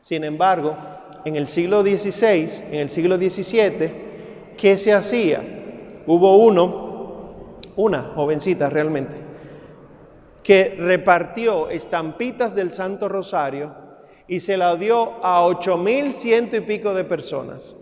Sin 0.00 0.22
embargo, 0.22 0.76
en 1.24 1.34
el 1.34 1.48
siglo 1.48 1.82
XVI, 1.82 2.64
en 2.70 2.80
el 2.80 2.90
siglo 2.90 3.16
XVII, 3.16 3.90
¿qué 4.56 4.76
se 4.76 4.92
hacía? 4.92 5.42
Hubo 6.06 6.36
uno, 6.36 7.58
una 7.74 8.12
jovencita 8.14 8.70
realmente, 8.70 9.16
que 10.44 10.76
repartió 10.78 11.68
estampitas 11.70 12.54
del 12.54 12.70
Santo 12.70 13.08
Rosario 13.08 13.74
y 14.28 14.38
se 14.38 14.56
la 14.56 14.76
dio 14.76 15.24
a 15.24 15.44
ocho 15.44 15.76
mil 15.76 16.12
ciento 16.12 16.56
y 16.56 16.60
pico 16.60 16.94
de 16.94 17.02
personas. 17.02 17.74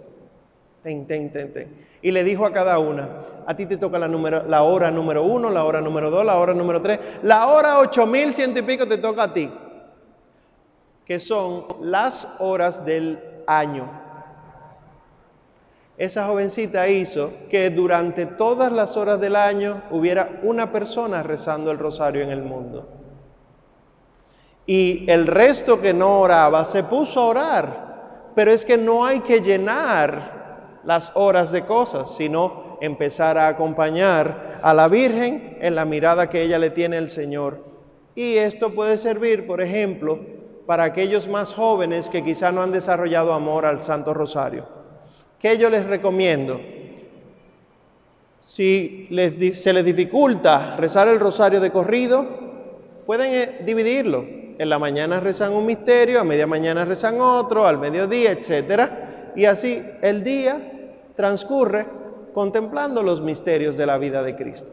Ten, 0.82 1.06
ten, 1.06 1.30
ten, 1.30 1.52
ten 1.52 1.93
y 2.05 2.11
le 2.11 2.22
dijo 2.22 2.44
a 2.44 2.52
cada 2.52 2.78
una, 2.78 3.09
a 3.46 3.57
ti 3.57 3.64
te 3.64 3.78
toca 3.78 3.98
la, 3.98 4.62
hora 4.62 4.90
número 4.90 5.22
uno, 5.22 5.48
la 5.48 5.64
hora 5.64 5.80
número 5.80 6.11
dos, 6.11 6.22
la 6.22 6.36
hora 6.36 6.52
número 6.52 6.82
tres, 6.82 7.00
la 7.22 7.46
hora 7.46 7.78
ocho 7.78 8.07
mil 8.07 8.34
ciento 8.34 8.59
y 8.59 8.62
pico 8.62 8.86
te 8.86 8.98
toca 8.98 9.22
a 9.22 9.32
ti, 9.32 9.50
que 11.07 11.18
son 11.18 11.64
las 11.80 12.28
horas 12.40 12.84
del 12.84 13.18
año. 13.46 13.88
Esa 15.96 16.26
jovencita 16.26 16.86
hizo 16.88 17.32
que 17.48 17.70
durante 17.70 18.26
todas 18.26 18.70
las 18.70 18.98
horas 18.98 19.18
del 19.18 19.34
año 19.34 19.84
hubiera 19.90 20.40
una 20.42 20.70
persona 20.70 21.22
rezando 21.22 21.70
el 21.70 21.78
rosario 21.78 22.22
en 22.22 22.28
el 22.28 22.42
mundo. 22.42 22.86
Y 24.66 25.11
el 25.11 25.26
resto 25.26 25.80
que 25.80 25.94
no 25.94 26.20
oraba 26.20 26.66
se 26.66 26.84
puso 26.84 27.20
a 27.20 27.26
orar. 27.26 27.94
Pero 28.34 28.50
es 28.50 28.64
que 28.64 28.76
no 28.76 29.07
hay 29.07 29.20
que 29.20 29.40
llenar 29.40 30.34
las 30.85 31.12
horas 31.14 31.53
de 31.53 31.64
cosas, 31.64 32.16
sino 32.16 32.78
empezar 32.80 33.39
a 33.39 33.49
acompañar 33.49 34.59
a 34.62 34.74
la 34.74 34.89
Virgen 34.89 35.59
en 35.61 35.74
la 35.74 35.85
mirada 35.85 36.28
que 36.28 36.43
ella 36.43 36.59
le 36.59 36.70
tiene 36.70 36.99
al 36.99 37.09
Señor. 37.09 37.64
Y 38.14 38.37
esto 38.37 38.74
puede 38.74 38.99
servir, 38.99 39.47
por 39.47 39.61
ejemplo, 39.61 40.20
para 40.66 40.85
aquellos 40.85 41.28
más 41.28 41.53
jóvenes 41.53 42.09
que 42.09 42.22
quizá 42.22 42.53
no 42.53 42.62
han 42.62 42.72
desarrollado 42.72 43.32
amor 43.32 43.66
al 43.66 43.82
Santo 43.82 44.14
Rosario. 44.14 44.66
¿Qué 45.39 45.59
yo 45.59 45.68
les 45.68 45.85
recomiendo? 45.85 46.61
Si 48.41 49.09
se 49.55 49.72
les 49.72 49.85
dificulta 49.85 50.76
rezar 50.76 51.09
el 51.09 51.18
rosario 51.18 51.61
de 51.61 51.70
corrido, 51.70 52.26
pueden 53.07 53.32
eh, 53.32 53.61
dividirlo. 53.64 54.24
En 54.57 54.68
la 54.68 54.78
mañana 54.78 55.18
rezan 55.18 55.53
un 55.53 55.66
misterio, 55.66 56.20
a 56.20 56.24
media 56.24 56.47
mañana 56.47 56.85
rezan 56.85 57.20
otro, 57.20 57.66
al 57.66 57.78
mediodía, 57.78 58.30
etcétera. 58.30 59.32
Y 59.35 59.47
así 59.47 59.82
el 60.01 60.22
día 60.22 60.74
transcurre 61.16 61.86
contemplando 62.32 63.02
los 63.02 63.20
misterios 63.20 63.76
de 63.76 63.86
la 63.86 63.98
vida 63.98 64.22
de 64.22 64.34
Cristo. 64.34 64.72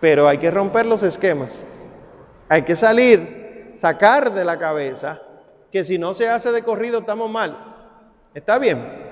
Pero 0.00 0.28
hay 0.28 0.38
que 0.38 0.50
romper 0.50 0.86
los 0.86 1.02
esquemas. 1.02 1.66
Hay 2.48 2.62
que 2.62 2.76
salir, 2.76 3.74
sacar 3.76 4.32
de 4.32 4.44
la 4.44 4.58
cabeza 4.58 5.20
que 5.70 5.84
si 5.84 5.98
no 5.98 6.14
se 6.14 6.28
hace 6.28 6.52
de 6.52 6.62
corrido 6.62 7.00
estamos 7.00 7.30
mal. 7.30 7.56
¿Está 8.34 8.58
bien? 8.58 9.08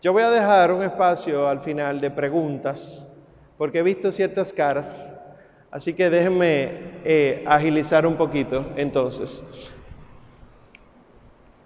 Yo 0.00 0.12
voy 0.12 0.22
a 0.22 0.30
dejar 0.30 0.72
un 0.72 0.82
espacio 0.82 1.48
al 1.48 1.60
final 1.60 2.00
de 2.00 2.10
preguntas, 2.10 3.10
porque 3.56 3.78
he 3.78 3.82
visto 3.82 4.12
ciertas 4.12 4.52
caras, 4.52 5.12
así 5.70 5.94
que 5.94 6.10
déjenme 6.10 7.00
eh, 7.04 7.44
agilizar 7.46 8.06
un 8.06 8.16
poquito 8.16 8.66
entonces. 8.76 9.42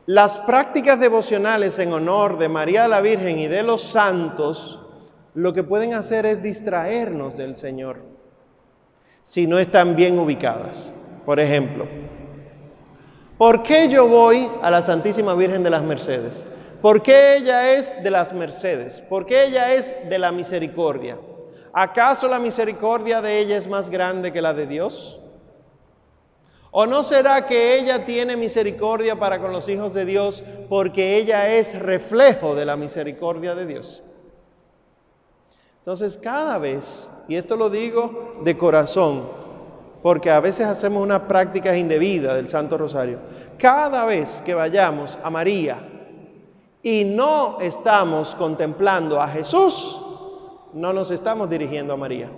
Las 0.09 0.39
prácticas 0.39 0.99
devocionales 0.99 1.79
en 1.79 1.93
honor 1.93 2.39
de 2.39 2.49
María 2.49 2.89
la 2.89 3.03
Virgen 3.03 3.39
y 3.39 3.47
de 3.47 3.63
los 3.63 3.83
santos 3.83 4.81
lo 5.35 5.53
que 5.53 5.63
pueden 5.63 5.93
hacer 5.93 6.25
es 6.25 6.43
distraernos 6.43 7.37
del 7.37 7.57
Señor 7.57 7.99
si 9.23 9.47
no 9.47 9.59
están 9.59 9.97
bien 9.97 10.19
ubicadas. 10.19 10.95
Por 11.27 11.39
ejemplo, 11.41 11.87
¿por 13.37 13.63
qué 13.63 13.91
yo 13.91 14.09
voy 14.09 14.51
a 14.63 14.71
la 14.71 14.81
Santísima 14.81 15.35
Virgen 15.35 15.63
de 15.63 15.69
las 15.69 15.83
Mercedes? 15.83 16.47
¿Por 16.81 17.03
qué 17.03 17.37
ella 17.37 17.75
es 17.75 17.93
de 18.03 18.11
las 18.11 18.33
Mercedes? 18.33 19.03
¿Por 19.11 19.27
qué 19.27 19.45
ella 19.45 19.75
es 19.75 19.95
de 20.09 20.19
la 20.19 20.33
misericordia? 20.33 21.19
¿Acaso 21.71 22.29
la 22.29 22.39
misericordia 22.39 23.21
de 23.21 23.41
ella 23.41 23.59
es 23.59 23.69
más 23.69 23.91
grande 23.91 24.33
que 24.33 24.41
la 24.41 24.55
de 24.55 24.67
Dios? 24.67 25.21
¿O 26.71 26.87
no 26.87 27.03
será 27.03 27.47
que 27.47 27.79
ella 27.79 28.05
tiene 28.05 28.37
misericordia 28.37 29.17
para 29.17 29.41
con 29.41 29.53
los 29.53 29.69
hijos 29.69 29.95
de 29.95 30.05
Dios 30.05 30.45
porque 30.69 31.17
ella 31.17 31.55
es 31.55 31.79
reflejo 31.79 32.55
de 32.55 32.67
la 32.67 32.77
misericordia 32.77 33.55
de 33.55 33.67
Dios? 33.67 34.03
Entonces 35.79 36.19
cada 36.19 36.59
vez, 36.59 37.09
y 37.29 37.37
esto 37.37 37.57
lo 37.57 37.71
digo 37.71 38.41
de 38.43 38.59
corazón, 38.59 39.29
porque 40.03 40.31
a 40.31 40.41
veces 40.41 40.67
hacemos 40.67 41.03
una 41.03 41.27
práctica 41.27 41.77
indebida 41.77 42.35
del 42.35 42.51
Santo 42.51 42.77
Rosario, 42.77 43.19
cada 43.59 44.05
vez 44.05 44.43
que 44.45 44.55
vayamos 44.55 45.19
a 45.23 45.31
María 45.31 45.79
y 46.83 47.05
no 47.05 47.59
estamos 47.61 48.35
contemplando 48.35 49.21
a 49.21 49.29
Jesús, 49.29 49.99
no 50.75 50.93
nos 50.93 51.11
estamos 51.11 51.49
dirigiendo 51.49 51.95
a 51.95 51.97
María. 51.97 52.29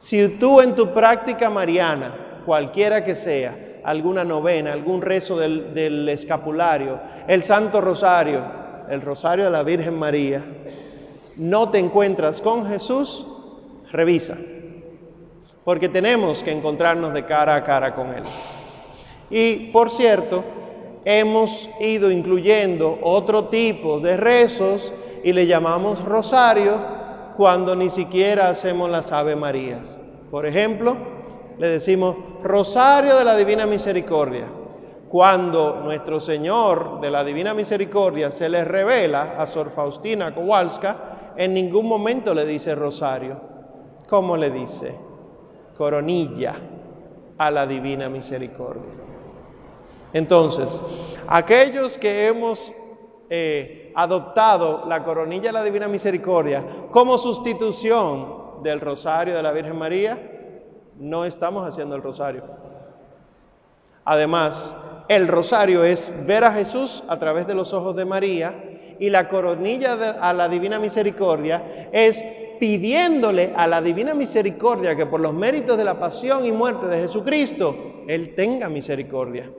Si 0.00 0.26
tú 0.38 0.62
en 0.62 0.74
tu 0.74 0.94
práctica 0.94 1.50
mariana, 1.50 2.42
cualquiera 2.46 3.04
que 3.04 3.14
sea, 3.14 3.54
alguna 3.84 4.24
novena, 4.24 4.72
algún 4.72 5.02
rezo 5.02 5.36
del, 5.36 6.08
escapulario, 6.08 6.98
el 7.28 7.42
Santo 7.42 7.82
Rosario, 7.82 8.42
el 8.88 9.02
Rosario 9.02 9.44
de 9.44 9.50
la 9.50 9.62
Virgen 9.62 9.98
María, 9.98 10.42
no 11.36 11.68
te 11.68 11.78
encuentras 11.78 12.40
con 12.40 12.66
Jesús, 12.66 13.26
revisa, 13.92 14.38
porque 15.64 15.90
tenemos 15.90 16.42
que 16.42 16.50
encontrarnos 16.50 17.12
de 17.12 17.26
cara 17.26 17.56
a 17.56 17.62
cara 17.62 17.94
con 17.94 18.08
Él. 18.14 18.24
Y 19.28 19.66
por 19.66 19.90
cierto, 19.90 20.42
hemos 21.04 21.68
ido 21.78 22.10
incluyendo 22.10 22.98
otro 23.02 23.48
tipo 23.48 24.00
de 24.00 24.16
rezos 24.16 24.94
y 25.22 25.34
le 25.34 25.46
llamamos 25.46 26.02
rosario 26.02 26.99
cuando 27.36 27.74
ni 27.74 27.90
siquiera 27.90 28.48
hacemos 28.48 28.90
las 28.90 29.12
Ave 29.12 29.36
Marías. 29.36 29.98
Por 30.30 30.46
ejemplo, 30.46 30.96
le 31.58 31.68
decimos 31.68 32.16
Rosario 32.42 33.16
de 33.16 33.24
la 33.24 33.36
Divina 33.36 33.66
Misericordia, 33.66 34.46
cuando 35.08 35.80
nuestro 35.82 36.20
Señor 36.20 37.00
de 37.00 37.10
la 37.10 37.24
Divina 37.24 37.52
Misericordia 37.52 38.30
se 38.30 38.48
le 38.48 38.64
revela 38.64 39.34
a 39.38 39.46
Sor 39.46 39.70
Faustina 39.70 40.34
Kowalska, 40.34 41.32
en 41.36 41.52
ningún 41.54 41.86
momento 41.86 42.32
le 42.32 42.44
dice 42.44 42.74
rosario. 42.74 43.40
¿Cómo 44.08 44.36
le 44.36 44.50
dice? 44.50 44.94
Coronilla 45.76 46.54
a 47.38 47.50
la 47.50 47.66
Divina 47.66 48.08
Misericordia. 48.08 48.92
Entonces, 50.12 50.82
aquellos 51.28 51.96
que 51.96 52.26
hemos 52.26 52.74
eh, 53.28 53.79
adoptado 53.94 54.84
la 54.86 55.02
coronilla 55.04 55.48
de 55.48 55.52
la 55.52 55.62
Divina 55.62 55.88
Misericordia 55.88 56.64
como 56.90 57.18
sustitución 57.18 58.62
del 58.62 58.80
rosario 58.80 59.34
de 59.34 59.42
la 59.42 59.52
Virgen 59.52 59.76
María, 59.76 60.18
no 60.98 61.24
estamos 61.24 61.66
haciendo 61.66 61.96
el 61.96 62.02
rosario. 62.02 62.44
Además, 64.04 64.76
el 65.08 65.28
rosario 65.28 65.84
es 65.84 66.12
ver 66.26 66.44
a 66.44 66.52
Jesús 66.52 67.02
a 67.08 67.18
través 67.18 67.46
de 67.46 67.54
los 67.54 67.72
ojos 67.72 67.96
de 67.96 68.04
María 68.04 68.54
y 68.98 69.10
la 69.10 69.28
coronilla 69.28 69.94
a 70.20 70.32
la 70.32 70.48
divina 70.48 70.78
misericordia 70.78 71.88
es 71.92 72.22
pidiéndole 72.60 73.54
a 73.56 73.66
la 73.66 73.80
divina 73.80 74.14
misericordia 74.14 74.94
que 74.94 75.06
por 75.06 75.20
los 75.20 75.32
méritos 75.32 75.78
de 75.78 75.84
la 75.84 75.98
pasión 75.98 76.44
y 76.44 76.52
muerte 76.52 76.86
de 76.86 77.00
Jesucristo, 77.00 78.04
Él 78.06 78.34
tenga 78.34 78.68
misericordia. 78.68 79.50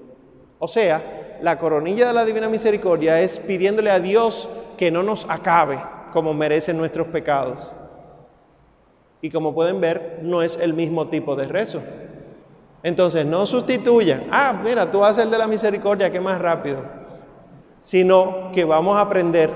O 0.63 0.67
sea, 0.67 1.39
la 1.41 1.57
coronilla 1.57 2.05
de 2.05 2.13
la 2.13 2.23
divina 2.23 2.47
misericordia 2.47 3.19
es 3.19 3.39
pidiéndole 3.39 3.89
a 3.89 3.99
Dios 3.99 4.47
que 4.77 4.91
no 4.91 5.01
nos 5.01 5.27
acabe 5.27 5.81
como 6.13 6.35
merecen 6.35 6.77
nuestros 6.77 7.07
pecados. 7.07 7.73
Y 9.23 9.31
como 9.31 9.55
pueden 9.55 9.81
ver, 9.81 10.19
no 10.21 10.43
es 10.43 10.57
el 10.57 10.75
mismo 10.75 11.07
tipo 11.07 11.35
de 11.35 11.47
rezo. 11.47 11.81
Entonces, 12.83 13.25
no 13.25 13.47
sustituyan, 13.47 14.27
ah, 14.29 14.53
mira, 14.63 14.91
tú 14.91 15.03
haces 15.03 15.23
el 15.23 15.31
de 15.31 15.39
la 15.39 15.47
misericordia, 15.47 16.11
que 16.11 16.19
más 16.19 16.39
rápido, 16.39 16.83
sino 17.79 18.51
que 18.53 18.63
vamos 18.63 18.97
a 18.97 19.01
aprender 19.01 19.49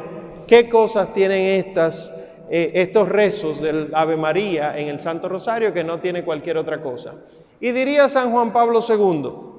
qué 0.47 0.67
cosas 0.67 1.13
tienen 1.13 1.65
estas, 1.65 2.11
eh, 2.49 2.71
estos 2.73 3.07
rezos 3.09 3.61
del 3.61 3.91
Ave 3.93 4.17
María 4.17 4.75
en 4.75 4.87
el 4.87 4.99
Santo 4.99 5.29
Rosario 5.29 5.71
que 5.71 5.83
no 5.83 5.99
tiene 5.99 6.23
cualquier 6.23 6.57
otra 6.57 6.81
cosa. 6.81 7.13
Y 7.59 7.71
diría 7.73 8.09
San 8.09 8.31
Juan 8.31 8.51
Pablo 8.51 8.79
II, 8.87 9.54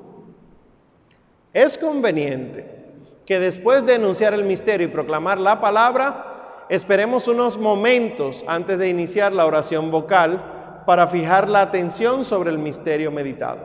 es 1.57 1.79
conveniente 1.79 2.67
que 3.25 3.41
después 3.41 3.87
de 3.87 3.95
enunciar 3.95 4.35
el 4.35 4.45
misterio 4.45 4.89
y 4.89 4.91
proclamar 4.91 5.41
la 5.41 5.59
palabra, 5.59 6.67
esperemos 6.69 7.29
unos 7.29 7.57
momentos 7.57 8.45
antes 8.47 8.79
de 8.79 8.91
iniciar 8.91 9.33
la 9.33 9.47
oración 9.47 9.91
vocal 9.91 10.83
para 10.85 11.07
fijar 11.07 11.49
la 11.49 11.63
atención 11.63 12.27
sobre 12.27 12.51
el 12.51 12.59
misterio 12.59 13.11
meditado. 13.11 13.61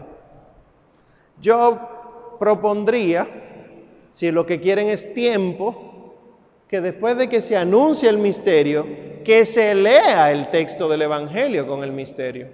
Yo 1.42 2.38
propondría, 2.40 3.28
si 4.12 4.32
lo 4.32 4.46
que 4.46 4.62
quieren 4.62 4.88
es 4.88 5.14
tiempo, 5.14 6.16
que 6.70 6.80
después 6.80 7.18
de 7.18 7.28
que 7.28 7.42
se 7.42 7.58
anuncie 7.58 8.08
el 8.08 8.20
misterio, 8.20 8.88
que 9.26 9.46
se 9.46 9.76
lea 9.76 10.32
el 10.32 10.48
texto 10.48 10.88
del 10.88 11.02
Evangelio 11.02 11.68
con 11.68 11.84
el 11.84 11.92
misterio. 11.92 12.48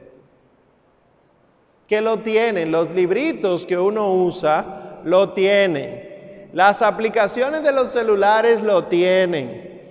Que 1.88 2.02
lo 2.02 2.18
tienen, 2.22 2.72
los 2.72 2.90
libritos 2.90 3.68
que 3.68 3.78
uno 3.78 4.12
usa, 4.12 4.87
lo 5.08 5.30
tienen. 5.30 6.50
Las 6.52 6.82
aplicaciones 6.82 7.64
de 7.64 7.72
los 7.72 7.94
celulares 7.94 8.62
lo 8.62 8.86
tienen. 8.86 9.82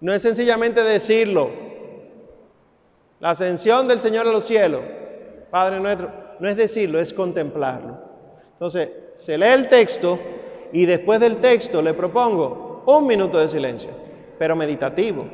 No 0.00 0.12
es 0.12 0.22
sencillamente 0.22 0.82
decirlo, 0.82 1.50
la 3.20 3.30
ascensión 3.30 3.86
del 3.86 4.00
Señor 4.00 4.26
a 4.26 4.32
los 4.32 4.44
cielos, 4.44 4.82
Padre 5.50 5.78
nuestro, 5.78 6.10
no 6.40 6.48
es 6.48 6.56
decirlo, 6.56 6.98
es 6.98 7.12
contemplarlo. 7.12 7.96
Entonces, 8.54 8.88
se 9.14 9.38
lee 9.38 9.46
el 9.46 9.68
texto 9.68 10.18
y 10.72 10.84
después 10.84 11.20
del 11.20 11.36
texto 11.36 11.80
le 11.80 11.94
propongo 11.94 12.82
un 12.86 13.06
minuto 13.06 13.38
de 13.38 13.48
silencio, 13.48 13.90
pero 14.36 14.56
meditativo. 14.56 15.26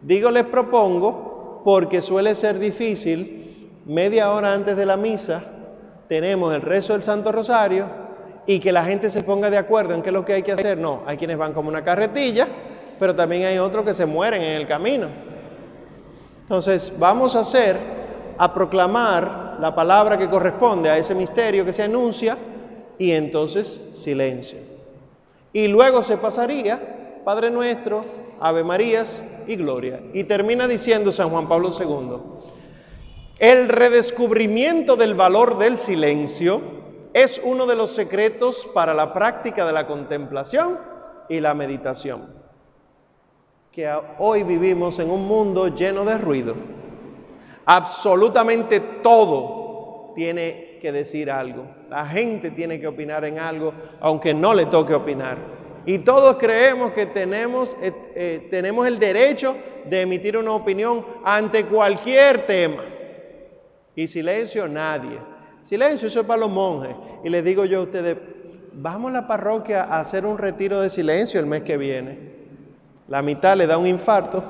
Digo 0.00 0.30
les 0.30 0.46
propongo 0.46 1.60
porque 1.64 2.00
suele 2.00 2.34
ser 2.34 2.58
difícil, 2.58 3.70
media 3.84 4.32
hora 4.32 4.54
antes 4.54 4.76
de 4.76 4.86
la 4.86 4.96
misa, 4.96 5.57
tenemos 6.08 6.54
el 6.54 6.62
rezo 6.62 6.94
del 6.94 7.02
Santo 7.02 7.30
Rosario 7.30 7.86
y 8.46 8.60
que 8.60 8.72
la 8.72 8.84
gente 8.84 9.10
se 9.10 9.22
ponga 9.22 9.50
de 9.50 9.58
acuerdo 9.58 9.94
en 9.94 10.02
qué 10.02 10.08
es 10.08 10.14
lo 10.14 10.24
que 10.24 10.32
hay 10.32 10.42
que 10.42 10.52
hacer. 10.52 10.78
No, 10.78 11.02
hay 11.06 11.18
quienes 11.18 11.36
van 11.36 11.52
como 11.52 11.68
una 11.68 11.84
carretilla, 11.84 12.48
pero 12.98 13.14
también 13.14 13.44
hay 13.44 13.58
otros 13.58 13.84
que 13.84 13.94
se 13.94 14.06
mueren 14.06 14.42
en 14.42 14.56
el 14.56 14.66
camino. 14.66 15.08
Entonces, 16.40 16.92
vamos 16.98 17.36
a 17.36 17.40
hacer, 17.40 17.76
a 18.38 18.54
proclamar 18.54 19.58
la 19.60 19.74
palabra 19.74 20.16
que 20.16 20.30
corresponde 20.30 20.88
a 20.88 20.96
ese 20.96 21.14
misterio 21.14 21.64
que 21.64 21.74
se 21.74 21.82
anuncia 21.82 22.38
y 22.98 23.12
entonces 23.12 23.82
silencio. 23.92 24.58
Y 25.52 25.68
luego 25.68 26.02
se 26.02 26.16
pasaría 26.16 27.20
Padre 27.24 27.50
Nuestro, 27.50 28.04
Ave 28.40 28.64
Marías 28.64 29.22
y 29.46 29.56
Gloria. 29.56 30.00
Y 30.14 30.24
termina 30.24 30.66
diciendo 30.66 31.12
San 31.12 31.28
Juan 31.28 31.48
Pablo 31.48 31.70
II, 31.78 32.37
el 33.38 33.68
redescubrimiento 33.68 34.96
del 34.96 35.14
valor 35.14 35.58
del 35.58 35.78
silencio 35.78 36.60
es 37.12 37.40
uno 37.42 37.66
de 37.66 37.76
los 37.76 37.90
secretos 37.90 38.68
para 38.74 38.94
la 38.94 39.12
práctica 39.12 39.64
de 39.64 39.72
la 39.72 39.86
contemplación 39.86 40.78
y 41.28 41.40
la 41.40 41.54
meditación 41.54 42.38
que 43.78 43.88
hoy 44.18 44.42
vivimos 44.42 44.98
en 44.98 45.08
un 45.08 45.26
mundo 45.28 45.68
lleno 45.68 46.04
de 46.04 46.18
ruido. 46.18 46.56
Absolutamente 47.64 48.80
todo 48.80 50.12
tiene 50.16 50.78
que 50.80 50.90
decir 50.90 51.30
algo. 51.30 51.64
La 51.88 52.04
gente 52.04 52.50
tiene 52.50 52.80
que 52.80 52.88
opinar 52.88 53.24
en 53.24 53.38
algo, 53.38 53.72
aunque 54.00 54.34
no 54.34 54.52
le 54.52 54.66
toque 54.66 54.94
opinar. 54.94 55.38
Y 55.86 55.98
todos 55.98 56.38
creemos 56.38 56.92
que 56.92 57.06
tenemos, 57.06 57.76
eh, 57.80 57.92
eh, 58.16 58.48
tenemos 58.50 58.84
el 58.84 58.98
derecho 58.98 59.56
de 59.84 60.00
emitir 60.02 60.36
una 60.36 60.52
opinión 60.52 61.06
ante 61.24 61.64
cualquier 61.64 62.46
tema. 62.46 62.82
Y 63.98 64.06
silencio, 64.06 64.68
nadie. 64.68 65.18
Silencio, 65.62 66.08
eso 66.08 66.20
es 66.20 66.26
para 66.26 66.40
los 66.40 66.50
monjes. 66.50 66.94
Y 67.24 67.28
les 67.28 67.44
digo 67.44 67.64
yo 67.64 67.80
a 67.80 67.82
ustedes, 67.82 68.16
vamos 68.72 69.10
a 69.10 69.14
la 69.14 69.26
parroquia 69.26 69.84
a 69.84 70.00
hacer 70.00 70.24
un 70.24 70.38
retiro 70.38 70.80
de 70.80 70.90
silencio 70.90 71.40
el 71.40 71.46
mes 71.46 71.62
que 71.62 71.76
viene 71.76 72.38
la 73.08 73.22
mitad 73.22 73.56
le 73.56 73.66
da 73.66 73.78
un 73.78 73.86
infarto, 73.86 74.44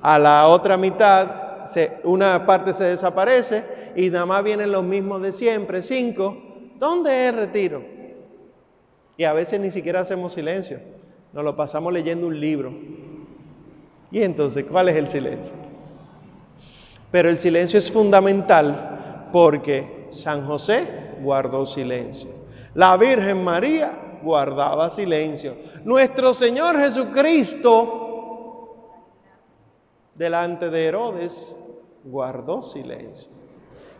a 0.00 0.18
la 0.18 0.46
otra 0.46 0.76
mitad 0.76 1.66
una 2.04 2.46
parte 2.46 2.72
se 2.72 2.84
desaparece 2.84 3.64
y 3.96 4.08
nada 4.08 4.24
más 4.24 4.44
vienen 4.44 4.70
los 4.70 4.84
mismos 4.84 5.20
de 5.20 5.32
siempre, 5.32 5.82
cinco. 5.82 6.36
¿Dónde 6.78 7.26
es 7.26 7.34
retiro? 7.34 7.82
Y 9.16 9.24
a 9.24 9.32
veces 9.32 9.58
ni 9.58 9.72
siquiera 9.72 10.00
hacemos 10.00 10.34
silencio, 10.34 10.78
nos 11.32 11.42
lo 11.42 11.56
pasamos 11.56 11.92
leyendo 11.92 12.28
un 12.28 12.38
libro. 12.38 12.72
Y 14.12 14.22
entonces, 14.22 14.64
¿cuál 14.64 14.88
es 14.88 14.96
el 14.96 15.08
silencio? 15.08 15.54
Pero 17.16 17.30
el 17.30 17.38
silencio 17.38 17.78
es 17.78 17.90
fundamental 17.90 19.28
porque 19.32 20.04
San 20.10 20.46
José 20.46 21.14
guardó 21.22 21.64
silencio. 21.64 22.28
La 22.74 22.94
Virgen 22.98 23.42
María 23.42 24.18
guardaba 24.22 24.90
silencio. 24.90 25.56
Nuestro 25.82 26.34
Señor 26.34 26.78
Jesucristo, 26.78 27.70
delante 30.14 30.68
de 30.68 30.88
Herodes, 30.88 31.56
guardó 32.04 32.60
silencio. 32.60 33.32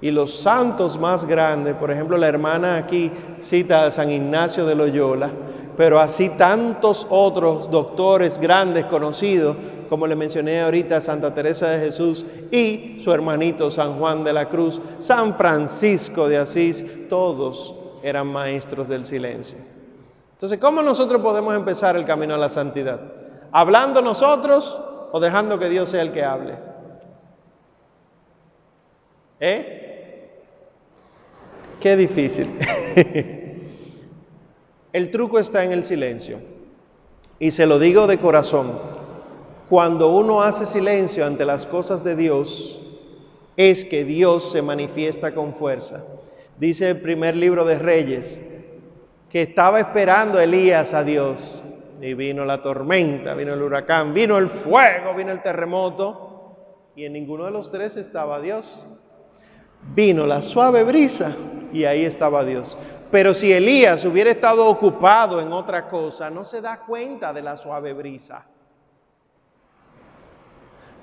Y 0.02 0.10
los 0.10 0.34
santos 0.34 0.98
más 0.98 1.24
grandes, 1.24 1.74
por 1.76 1.90
ejemplo, 1.90 2.18
la 2.18 2.28
hermana 2.28 2.76
aquí 2.76 3.10
cita 3.40 3.86
a 3.86 3.90
San 3.90 4.10
Ignacio 4.10 4.66
de 4.66 4.74
Loyola, 4.74 5.30
pero 5.74 5.98
así 6.00 6.28
tantos 6.36 7.06
otros 7.08 7.70
doctores 7.70 8.38
grandes 8.38 8.84
conocidos, 8.84 9.56
como 9.86 10.06
le 10.06 10.16
mencioné 10.16 10.60
ahorita, 10.60 11.00
Santa 11.00 11.34
Teresa 11.34 11.70
de 11.70 11.78
Jesús 11.78 12.24
y 12.50 12.98
su 13.02 13.12
hermanito 13.12 13.70
San 13.70 13.98
Juan 13.98 14.24
de 14.24 14.32
la 14.32 14.48
Cruz, 14.48 14.80
San 14.98 15.36
Francisco 15.36 16.28
de 16.28 16.38
Asís, 16.38 17.08
todos 17.08 17.74
eran 18.02 18.26
maestros 18.26 18.88
del 18.88 19.04
silencio. 19.04 19.58
Entonces, 20.32 20.58
¿cómo 20.58 20.82
nosotros 20.82 21.22
podemos 21.22 21.54
empezar 21.54 21.96
el 21.96 22.04
camino 22.04 22.34
a 22.34 22.38
la 22.38 22.48
santidad? 22.48 23.00
¿Hablando 23.52 24.02
nosotros 24.02 24.80
o 25.12 25.18
dejando 25.18 25.58
que 25.58 25.68
Dios 25.68 25.88
sea 25.88 26.02
el 26.02 26.12
que 26.12 26.22
hable? 26.22 26.54
¿Eh? 29.40 30.30
Qué 31.80 31.96
difícil. 31.96 32.48
el 34.92 35.10
truco 35.10 35.38
está 35.38 35.64
en 35.64 35.72
el 35.72 35.84
silencio. 35.84 36.38
Y 37.38 37.50
se 37.50 37.66
lo 37.66 37.78
digo 37.78 38.06
de 38.06 38.18
corazón. 38.18 38.78
Cuando 39.68 40.10
uno 40.10 40.42
hace 40.42 40.64
silencio 40.64 41.26
ante 41.26 41.44
las 41.44 41.66
cosas 41.66 42.04
de 42.04 42.14
Dios, 42.14 42.78
es 43.56 43.84
que 43.84 44.04
Dios 44.04 44.52
se 44.52 44.62
manifiesta 44.62 45.34
con 45.34 45.54
fuerza. 45.54 46.04
Dice 46.58 46.90
el 46.90 47.00
primer 47.00 47.34
libro 47.34 47.64
de 47.64 47.78
Reyes, 47.78 48.40
que 49.28 49.42
estaba 49.42 49.80
esperando 49.80 50.38
Elías 50.38 50.94
a 50.94 51.02
Dios. 51.02 51.62
Y 52.00 52.14
vino 52.14 52.44
la 52.44 52.62
tormenta, 52.62 53.34
vino 53.34 53.54
el 53.54 53.62
huracán, 53.62 54.14
vino 54.14 54.38
el 54.38 54.48
fuego, 54.48 55.14
vino 55.14 55.32
el 55.32 55.42
terremoto. 55.42 56.92
Y 56.94 57.04
en 57.04 57.14
ninguno 57.14 57.44
de 57.44 57.50
los 57.50 57.70
tres 57.70 57.96
estaba 57.96 58.40
Dios. 58.40 58.86
Vino 59.94 60.26
la 60.26 60.42
suave 60.42 60.84
brisa 60.84 61.34
y 61.72 61.84
ahí 61.84 62.04
estaba 62.04 62.44
Dios. 62.44 62.78
Pero 63.10 63.34
si 63.34 63.52
Elías 63.52 64.04
hubiera 64.04 64.30
estado 64.30 64.68
ocupado 64.68 65.40
en 65.40 65.52
otra 65.52 65.88
cosa, 65.88 66.30
no 66.30 66.44
se 66.44 66.60
da 66.60 66.80
cuenta 66.80 67.32
de 67.32 67.42
la 67.42 67.56
suave 67.56 67.92
brisa. 67.92 68.46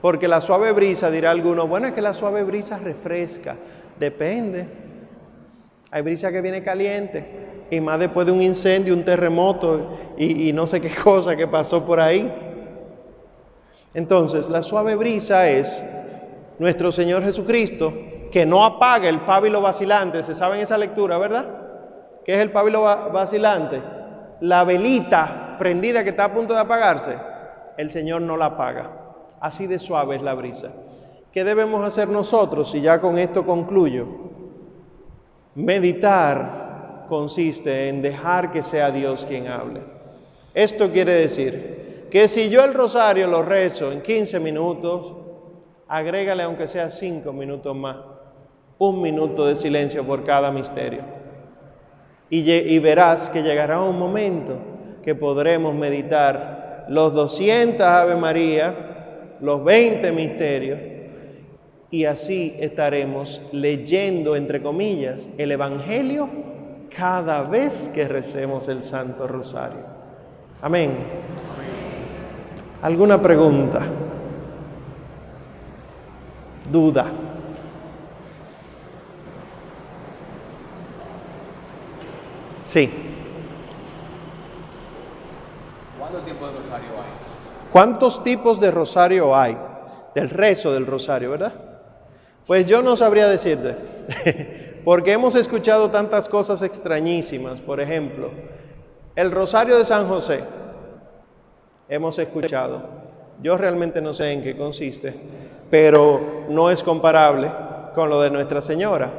Porque 0.04 0.28
la 0.28 0.42
suave 0.42 0.74
brisa, 0.74 1.10
dirá 1.10 1.32
alguno, 1.32 1.66
bueno, 1.66 1.88
es 1.88 1.94
que 1.94 2.02
la 2.02 2.14
suave 2.14 2.44
brisa 2.44 2.78
refresca. 2.78 3.56
Depende. 3.98 4.68
Hay 5.90 6.02
brisa 6.02 6.30
que 6.30 6.42
viene 6.42 6.62
caliente 6.62 7.66
y 7.72 7.80
más 7.80 8.00
después 8.00 8.26
de 8.26 8.34
un 8.34 8.42
incendio, 8.42 8.94
un 8.94 9.06
terremoto 9.06 9.98
y, 10.18 10.52
no 10.52 10.68
sé 10.68 10.82
qué 10.82 10.94
cosa 11.04 11.38
que 11.38 11.48
pasó 11.48 11.86
por 11.86 12.02
ahí. 12.02 12.30
Entonces, 13.94 14.50
la 14.50 14.62
suave 14.62 14.98
brisa 14.98 15.48
es 15.48 15.82
nuestro 16.60 16.92
Señor 16.92 17.24
Jesucristo 17.24 17.94
que 18.30 18.46
no 18.46 18.66
apaga 18.66 19.08
el 19.08 19.22
pábilo 19.22 19.62
vacilante. 19.62 20.22
¿Se 20.22 20.36
sabe 20.36 20.58
en 20.58 20.64
esa 20.64 20.78
lectura, 20.78 21.18
verdad? 21.18 21.50
¿Qué 22.26 22.34
es 22.34 22.42
el 22.42 22.52
pábilo 22.52 22.84
vacilante? 23.14 23.82
La 24.42 24.66
velita 24.66 25.56
prendida 25.58 26.04
que 26.04 26.10
está 26.10 26.26
a 26.26 26.34
punto 26.34 26.54
de 26.54 26.60
apagarse. 26.60 27.16
El 27.78 27.90
Señor 27.90 28.22
no 28.22 28.36
la 28.36 28.48
apaga. 28.48 29.03
Así 29.44 29.68
de 29.68 29.78
suave 29.78 30.16
es 30.16 30.22
la 30.22 30.36
brisa. 30.36 30.70
¿Qué 31.34 31.44
debemos 31.44 31.84
hacer 31.84 32.08
nosotros? 32.08 32.74
Y 32.76 32.80
ya 32.80 33.02
con 33.02 33.18
esto 33.18 33.46
concluyo. 33.46 34.08
Meditar 35.56 37.08
consiste 37.10 37.90
en 37.90 38.02
dejar 38.02 38.54
que 38.54 38.64
sea 38.64 38.90
Dios 38.90 39.26
quien 39.28 39.48
hable. 39.48 39.82
Esto 40.54 40.90
quiere 40.90 41.12
decir 41.16 42.08
que 42.10 42.30
si 42.30 42.48
yo 42.48 42.64
el 42.64 42.74
rosario 42.74 43.28
lo 43.28 43.42
rezo 43.42 43.92
en 43.92 44.02
15 44.02 44.40
minutos, 44.40 45.14
agrégale 45.90 46.44
aunque 46.44 46.70
sea 46.70 46.90
5 46.90 47.34
minutos 47.34 47.76
más 47.76 47.98
un 48.78 49.02
minuto 49.02 49.46
de 49.46 49.58
silencio 49.58 50.08
por 50.08 50.24
cada 50.24 50.52
misterio. 50.52 51.02
Y, 52.30 52.80
verás 52.80 53.30
que 53.30 53.44
llegará 53.44 53.82
un 53.82 54.00
momento 54.00 54.56
que 55.04 55.16
podremos 55.16 55.76
meditar 55.76 56.86
los 56.88 57.14
200 57.14 57.82
Ave 57.86 58.16
María, 58.16 58.93
los 59.44 59.62
20 59.62 60.10
misterios, 60.14 60.80
y 61.92 62.06
así 62.06 62.56
estaremos 62.60 63.42
leyendo, 63.52 64.38
entre 64.38 64.64
comillas, 64.64 65.28
el 65.38 65.52
Evangelio 65.52 66.30
cada 66.96 67.42
vez 67.42 67.92
que 67.94 68.08
recemos 68.08 68.70
el 68.70 68.84
Santo 68.84 69.28
Rosario. 69.28 69.86
Amén. 70.62 70.96
¿Alguna 72.82 73.22
pregunta? 73.22 73.86
¿Duda? 76.72 77.12
Sí. 82.64 82.90
¿Cuántos 86.00 86.24
tipos 86.24 86.50
de 86.50 86.60
rosario 86.60 86.90
hay? 86.92 87.13
¿Cuántos 87.74 88.24
tipos 88.24 88.60
de 88.60 88.70
rosario 88.70 89.36
hay? 89.36 89.58
Del 90.14 90.30
rezo 90.30 90.72
del 90.72 90.86
rosario, 90.86 91.32
¿verdad? 91.32 91.54
Pues 92.46 92.68
yo 92.68 92.84
no 92.84 92.96
sabría 92.96 93.28
decirte, 93.28 93.76
porque 94.86 95.14
hemos 95.14 95.34
escuchado 95.34 95.90
tantas 95.90 96.30
cosas 96.30 96.62
extrañísimas. 96.62 97.60
Por 97.62 97.82
ejemplo, 97.82 98.30
el 99.16 99.32
rosario 99.32 99.76
de 99.76 99.86
San 99.86 100.08
José, 100.08 100.42
hemos 101.90 102.20
escuchado. 102.20 102.84
Yo 103.42 103.58
realmente 103.58 104.02
no 104.02 104.14
sé 104.14 104.32
en 104.32 104.44
qué 104.44 104.56
consiste, 104.56 105.12
pero 105.72 106.46
no 106.50 106.70
es 106.70 106.84
comparable 106.84 107.52
con 107.96 108.08
lo 108.08 108.22
de 108.22 108.30
Nuestra 108.30 108.62
Señora. 108.62 109.12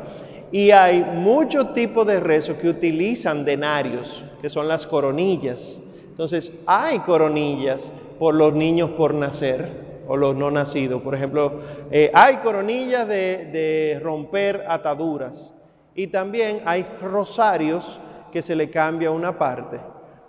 Y 0.53 0.71
hay 0.71 1.03
muchos 1.03 1.75
tipos 1.75 2.07
de 2.07 2.21
rezos 2.21 2.57
que 2.59 2.69
utilizan 2.69 3.45
denarios, 3.45 4.23
que 4.41 4.49
son 4.49 4.69
las 4.69 4.87
coronillas. 4.87 5.81
Entonces, 6.07 6.53
hay 6.65 7.01
coronillas 7.01 7.91
por 8.19 8.35
los 8.35 8.55
niños 8.55 8.91
por 8.91 9.15
nacer 9.15 9.69
o 10.07 10.17
los 10.17 10.37
no 10.37 10.51
nacidos. 10.51 11.03
Por 11.03 11.15
ejemplo, 11.15 11.61
eh, 11.91 12.11
hay 12.15 12.37
coronillas 12.37 13.09
de, 13.09 13.47
de 13.53 14.01
romper 14.03 14.65
ataduras. 14.69 15.55
Y 15.95 16.09
también 16.09 16.63
hay 16.65 16.85
rosarios 17.01 18.01
que 18.33 18.43
se 18.43 18.57
le 18.57 18.69
cambia 18.69 19.11
una 19.11 19.39
parte. 19.39 19.79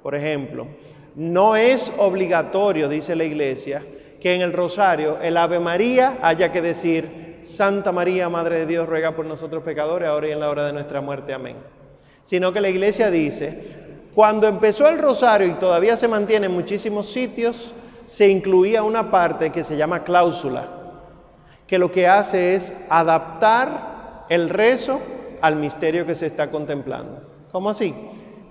Por 0.04 0.14
ejemplo, 0.14 0.68
no 1.16 1.56
es 1.56 1.92
obligatorio, 1.98 2.88
dice 2.88 3.16
la 3.16 3.24
iglesia, 3.24 3.84
que 4.20 4.36
en 4.36 4.42
el 4.42 4.54
rosario 4.54 5.20
el 5.22 5.38
Ave 5.38 5.60
María 5.60 6.20
haya 6.22 6.52
que 6.52 6.62
decir 6.62 7.40
Santa 7.42 7.92
María, 7.92 8.28
Madre 8.28 8.60
de 8.60 8.66
Dios, 8.66 8.88
ruega 8.88 9.16
por 9.16 9.26
nosotros 9.26 9.64
pecadores, 9.64 10.08
ahora 10.08 10.28
y 10.28 10.32
en 10.32 10.40
la 10.40 10.50
hora 10.50 10.66
de 10.66 10.74
nuestra 10.74 11.02
muerte. 11.02 11.34
Amén. 11.34 11.58
Sino 12.24 12.52
que 12.52 12.60
la 12.60 12.70
iglesia 12.70 13.12
dice, 13.12 13.85
cuando 14.16 14.48
empezó 14.48 14.88
el 14.88 14.98
rosario 14.98 15.46
y 15.48 15.56
todavía 15.56 15.98
se 15.98 16.08
mantiene 16.08 16.46
en 16.46 16.54
muchísimos 16.54 17.12
sitios, 17.12 17.74
se 18.06 18.30
incluía 18.30 18.82
una 18.82 19.12
parte 19.12 19.52
que 19.52 19.66
se 19.66 19.76
llama 19.76 20.06
cláusula, 20.06 20.68
que 21.68 21.78
lo 21.78 21.92
que 21.92 22.08
hace 22.08 22.56
es 22.56 22.74
adaptar 22.90 24.26
el 24.30 24.50
rezo 24.50 25.02
al 25.42 25.58
misterio 25.58 26.06
que 26.06 26.16
se 26.16 26.28
está 26.28 26.50
contemplando. 26.50 27.24
¿Cómo 27.52 27.70
así? 27.70 27.94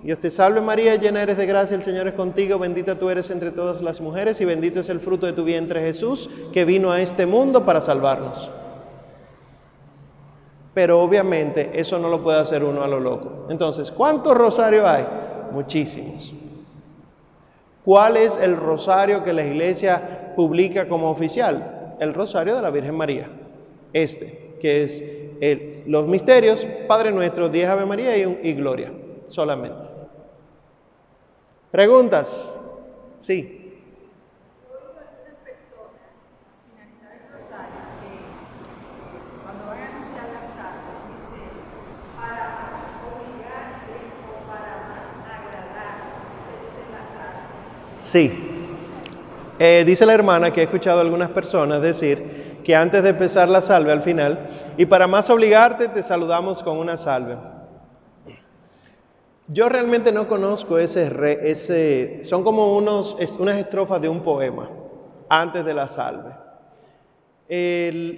Dios 0.03 0.19
te 0.19 0.29
salve 0.29 0.61
María, 0.61 0.97
llena 0.97 1.23
eres 1.23 1.37
de 1.37 1.47
gracia, 1.47 1.75
el 1.75 1.83
Señor 1.83 2.07
es 2.07 2.13
contigo, 2.13 2.59
bendita 2.59 2.99
tú 2.99 3.09
eres 3.09 3.31
entre 3.31 3.49
todas 3.49 3.81
las 3.81 4.01
mujeres 4.01 4.39
y 4.41 4.45
bendito 4.45 4.81
es 4.81 4.89
el 4.89 4.99
fruto 4.99 5.25
de 5.25 5.33
tu 5.33 5.43
vientre 5.43 5.81
Jesús, 5.81 6.29
que 6.53 6.63
vino 6.63 6.91
a 6.91 7.01
este 7.01 7.25
mundo 7.25 7.65
para 7.65 7.81
salvarnos. 7.81 8.51
Pero 10.75 11.01
obviamente 11.01 11.71
eso 11.73 11.97
no 11.97 12.09
lo 12.09 12.21
puede 12.21 12.37
hacer 12.37 12.63
uno 12.63 12.83
a 12.83 12.87
lo 12.87 12.99
loco. 12.99 13.47
Entonces, 13.49 13.89
¿cuántos 13.89 14.37
rosarios 14.37 14.85
hay? 14.85 15.07
Muchísimos. 15.53 16.35
¿Cuál 17.85 18.17
es 18.17 18.37
el 18.37 18.57
rosario 18.57 19.23
que 19.23 19.31
la 19.31 19.45
iglesia 19.45 20.33
publica 20.35 20.87
como 20.89 21.09
oficial? 21.09 21.95
El 21.99 22.13
rosario 22.13 22.57
de 22.57 22.61
la 22.61 22.71
Virgen 22.71 22.95
María. 22.95 23.29
Este, 23.93 24.57
que 24.59 24.83
es 24.83 25.83
los 25.87 26.07
misterios, 26.07 26.67
Padre 26.89 27.13
Nuestro, 27.13 27.47
10 27.47 27.69
Ave 27.69 27.85
María 27.85 28.17
y, 28.17 28.39
y 28.43 28.53
Gloria, 28.53 28.91
solamente. 29.29 29.79
¿Preguntas? 31.71 32.57
Sí. 33.17 33.64
Sí. 48.15 48.31
Eh, 49.59 49.83
dice 49.85 50.05
la 50.05 50.13
hermana 50.13 50.53
que 50.53 50.61
he 50.61 50.63
escuchado 50.63 50.99
a 50.99 51.01
algunas 51.01 51.31
personas 51.31 51.81
decir 51.81 52.61
que 52.63 52.73
antes 52.73 53.03
de 53.03 53.09
empezar 53.09 53.49
la 53.49 53.59
salve 53.59 53.91
al 53.91 54.03
final, 54.03 54.73
y 54.77 54.85
para 54.85 55.05
más 55.05 55.29
obligarte, 55.29 55.89
te 55.89 56.01
saludamos 56.01 56.63
con 56.63 56.77
una 56.77 56.95
salve. 56.95 57.35
Yo 59.49 59.67
realmente 59.67 60.13
no 60.13 60.29
conozco 60.29 60.77
ese, 60.77 61.11
ese 61.43 62.21
son 62.23 62.45
como 62.45 62.77
unos, 62.77 63.17
unas 63.37 63.57
estrofas 63.57 63.99
de 63.99 64.07
un 64.07 64.21
poema 64.21 64.69
antes 65.27 65.65
de 65.65 65.73
la 65.73 65.89
salve. 65.89 66.31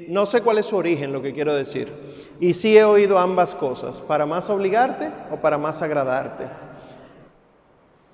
no 0.10 0.28
sé 0.28 0.42
cuál 0.44 0.60
es 0.60 0.68
su 0.68 0.78
origen, 0.78 1.12
lo 1.12 1.24
que 1.24 1.34
quiero 1.34 1.56
decir. 1.56 1.92
Y 2.40 2.54
sí 2.54 2.78
he 2.78 2.84
oído 2.84 3.18
ambas 3.18 3.56
cosas, 3.56 4.00
para 4.00 4.28
más 4.28 4.48
obligarte 4.52 5.10
o 5.32 5.38
para 5.38 5.58
más 5.58 5.82
agradarte. 5.82 6.67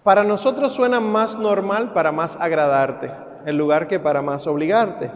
Para 0.04 0.26
nosotros 0.26 0.74
suena 0.74 1.00
más 1.00 1.40
normal 1.40 1.94
para 1.94 2.12
más 2.12 2.36
agradarte, 2.36 3.10
en 3.46 3.58
lugar 3.58 3.88
que 3.88 4.00
para 4.00 4.22
más 4.22 4.46
obligarte. 4.48 5.10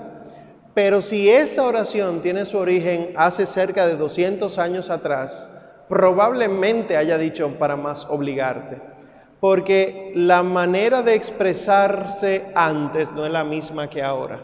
Pero 0.73 1.01
si 1.01 1.29
esa 1.29 1.63
oración 1.63 2.21
tiene 2.21 2.45
su 2.45 2.57
origen 2.57 3.13
hace 3.17 3.45
cerca 3.45 3.85
de 3.85 3.97
200 3.97 4.57
años 4.59 4.89
atrás, 4.89 5.49
probablemente 5.89 6.95
haya 6.95 7.17
dicho 7.17 7.49
para 7.59 7.75
más 7.75 8.05
obligarte. 8.05 8.79
Porque 9.41 10.13
la 10.15 10.41
manera 10.41 11.01
de 11.01 11.15
expresarse 11.15 12.45
antes 12.55 13.11
no 13.11 13.25
es 13.25 13.31
la 13.31 13.43
misma 13.43 13.89
que 13.89 14.01
ahora. 14.01 14.39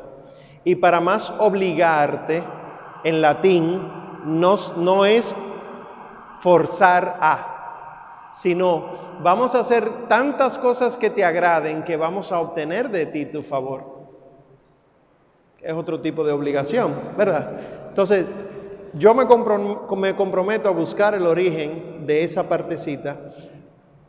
Y 0.65 0.75
para 0.75 0.99
más 0.99 1.29
obligarte, 1.39 2.43
en 3.03 3.21
latín, 3.21 3.81
no, 4.25 4.55
no 4.77 5.05
es 5.05 5.35
forzar 6.39 7.17
a, 7.21 8.29
sino 8.33 9.02
vamos 9.21 9.55
a 9.55 9.59
hacer 9.59 10.07
tantas 10.07 10.57
cosas 10.57 10.97
que 10.97 11.09
te 11.09 11.23
agraden 11.23 11.83
que 11.83 11.97
vamos 11.97 12.31
a 12.31 12.39
obtener 12.39 12.89
de 12.89 13.05
ti 13.05 13.25
tu 13.25 13.43
favor. 13.43 13.93
Es 15.61 15.73
otro 15.73 16.01
tipo 16.01 16.23
de 16.23 16.31
obligación, 16.31 16.93
¿verdad? 17.17 17.51
Entonces, 17.89 18.25
yo 18.93 19.13
me, 19.13 19.25
comprometo 19.25 20.69
a 20.69 20.71
buscar 20.71 21.15
el 21.15 21.25
origen 21.25 22.05
de 22.05 22.23
esa 22.23 22.47
partecita, 22.47 23.17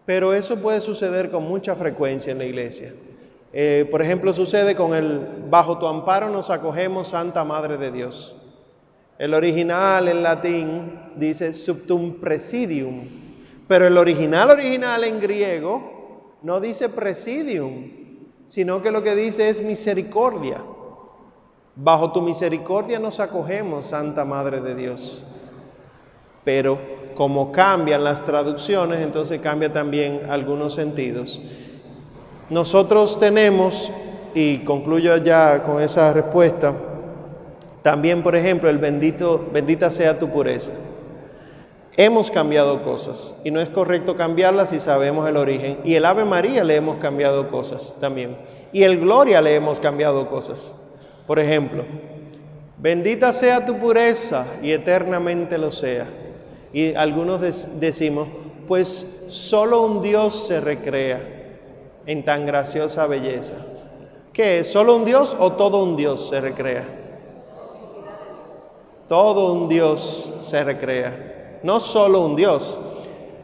pero 0.05 0.35
eso 0.35 0.57
puede 0.57 0.81
suceder 0.81 1.31
con 1.31 1.45
mucha 1.45 1.75
frecuencia 1.75 2.33
en 2.33 2.39
la 2.39 2.45
iglesia. 2.45 2.93
Eh, 3.53 3.87
por 3.91 4.03
ejemplo, 4.03 4.35
sucede 4.35 4.75
con 4.75 4.95
el 4.95 5.47
bajo 5.49 5.79
tu 5.79 5.87
amparo 5.87 6.29
nos 6.29 6.51
acogemos, 6.51 7.09
Santa 7.09 7.45
Madre 7.45 7.79
de 7.79 7.93
Dios. 7.93 8.37
El 9.17 9.33
original 9.33 10.09
en 10.09 10.23
latín 10.23 11.01
dice 11.15 11.53
subtum 11.53 12.15
presidium, 12.21 13.24
pero 13.67 13.87
el 13.87 13.97
original 13.97 14.51
original 14.51 15.05
en 15.05 15.21
griego 15.21 16.37
no 16.43 16.61
dice 16.61 16.89
presidium, 16.89 17.91
sino 18.47 18.83
que 18.83 18.91
lo 18.91 19.03
que 19.03 19.15
dice 19.15 19.49
es 19.49 19.62
misericordia. 19.62 20.59
Bajo 21.77 22.12
tu 22.12 22.21
misericordia 22.21 22.99
nos 22.99 23.19
acogemos, 23.21 23.87
Santa 23.87 24.25
Madre 24.25 24.61
de 24.61 24.75
Dios. 24.75 25.25
Pero 26.45 26.79
como 27.15 27.51
cambian 27.51 28.05
las 28.05 28.25
traducciones, 28.25 29.01
entonces 29.01 29.41
cambia 29.41 29.73
también 29.73 30.27
algunos 30.29 30.75
sentidos. 30.75 31.41
Nosotros 32.51 33.19
tenemos, 33.19 33.91
y 34.35 34.59
concluyo 34.59 35.17
ya 35.17 35.62
con 35.62 35.83
esa 35.83 36.12
respuesta, 36.12 36.75
también, 37.83 38.23
por 38.23 38.37
ejemplo, 38.37 38.69
el 38.69 38.79
bendito, 38.79 39.47
bendita 39.53 39.91
sea 39.91 40.19
tu 40.19 40.29
pureza. 40.29 40.73
Hemos 41.97 42.30
cambiado 42.30 42.82
cosas 42.82 43.34
y 43.45 43.53
no 43.53 43.61
es 43.61 43.68
correcto 43.68 44.16
cambiarlas 44.16 44.70
si 44.70 44.80
sabemos 44.80 45.28
el 45.28 45.36
origen. 45.36 45.78
Y 45.84 45.95
el 45.95 46.05
Ave 46.05 46.24
María 46.24 46.64
le 46.64 46.74
hemos 46.74 46.97
cambiado 46.97 47.49
cosas 47.49 47.95
también. 48.01 48.36
Y 48.72 48.82
el 48.82 48.99
Gloria 48.99 49.40
le 49.40 49.55
hemos 49.55 49.78
cambiado 49.78 50.28
cosas. 50.28 50.74
Por 51.26 51.38
ejemplo, 51.38 51.84
bendita 52.78 53.32
sea 53.32 53.64
tu 53.64 53.78
pureza 53.78 54.45
y 54.61 54.72
eternamente 54.72 55.57
lo 55.57 55.70
sea. 55.70 56.07
Y 56.72 56.95
algunos 56.95 57.40
decimos, 57.78 58.26
pues 58.66 59.26
solo 59.28 59.82
un 59.82 60.03
Dios 60.03 60.49
se 60.49 60.61
recrea 60.61 61.20
en 62.07 62.24
tan 62.24 62.45
graciosa 62.45 63.07
belleza. 63.07 63.55
¿Qué 64.32 64.59
es? 64.59 64.72
¿Solo 64.72 64.97
un 64.97 65.05
Dios 65.05 65.36
o 65.38 65.53
todo 65.53 65.84
un 65.84 65.97
Dios 65.97 66.28
se 66.28 66.40
recrea? 66.40 66.84
Todo 69.09 69.53
un 69.53 69.68
Dios 69.68 70.32
se 70.42 70.64
recrea, 70.64 71.43
no 71.65 71.81
solo 71.81 72.21
un 72.21 72.37
Dios. 72.37 72.79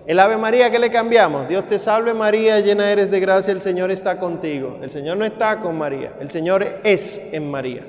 El 0.06 0.18
Ave 0.18 0.36
María, 0.36 0.70
¿qué 0.70 0.78
le 0.78 0.90
cambiamos? 0.90 1.48
Dios 1.48 1.66
te 1.66 1.78
salve 1.78 2.12
María, 2.12 2.60
llena 2.60 2.90
eres 2.90 3.10
de 3.10 3.18
gracia, 3.18 3.52
el 3.52 3.62
Señor 3.62 3.90
está 3.90 4.20
contigo. 4.20 4.78
El 4.82 4.92
Señor 4.92 5.16
no 5.16 5.24
está 5.24 5.58
con 5.60 5.78
María, 5.78 6.12
el 6.20 6.30
Señor 6.30 6.66
es 6.84 7.32
en 7.32 7.50
María. 7.50 7.86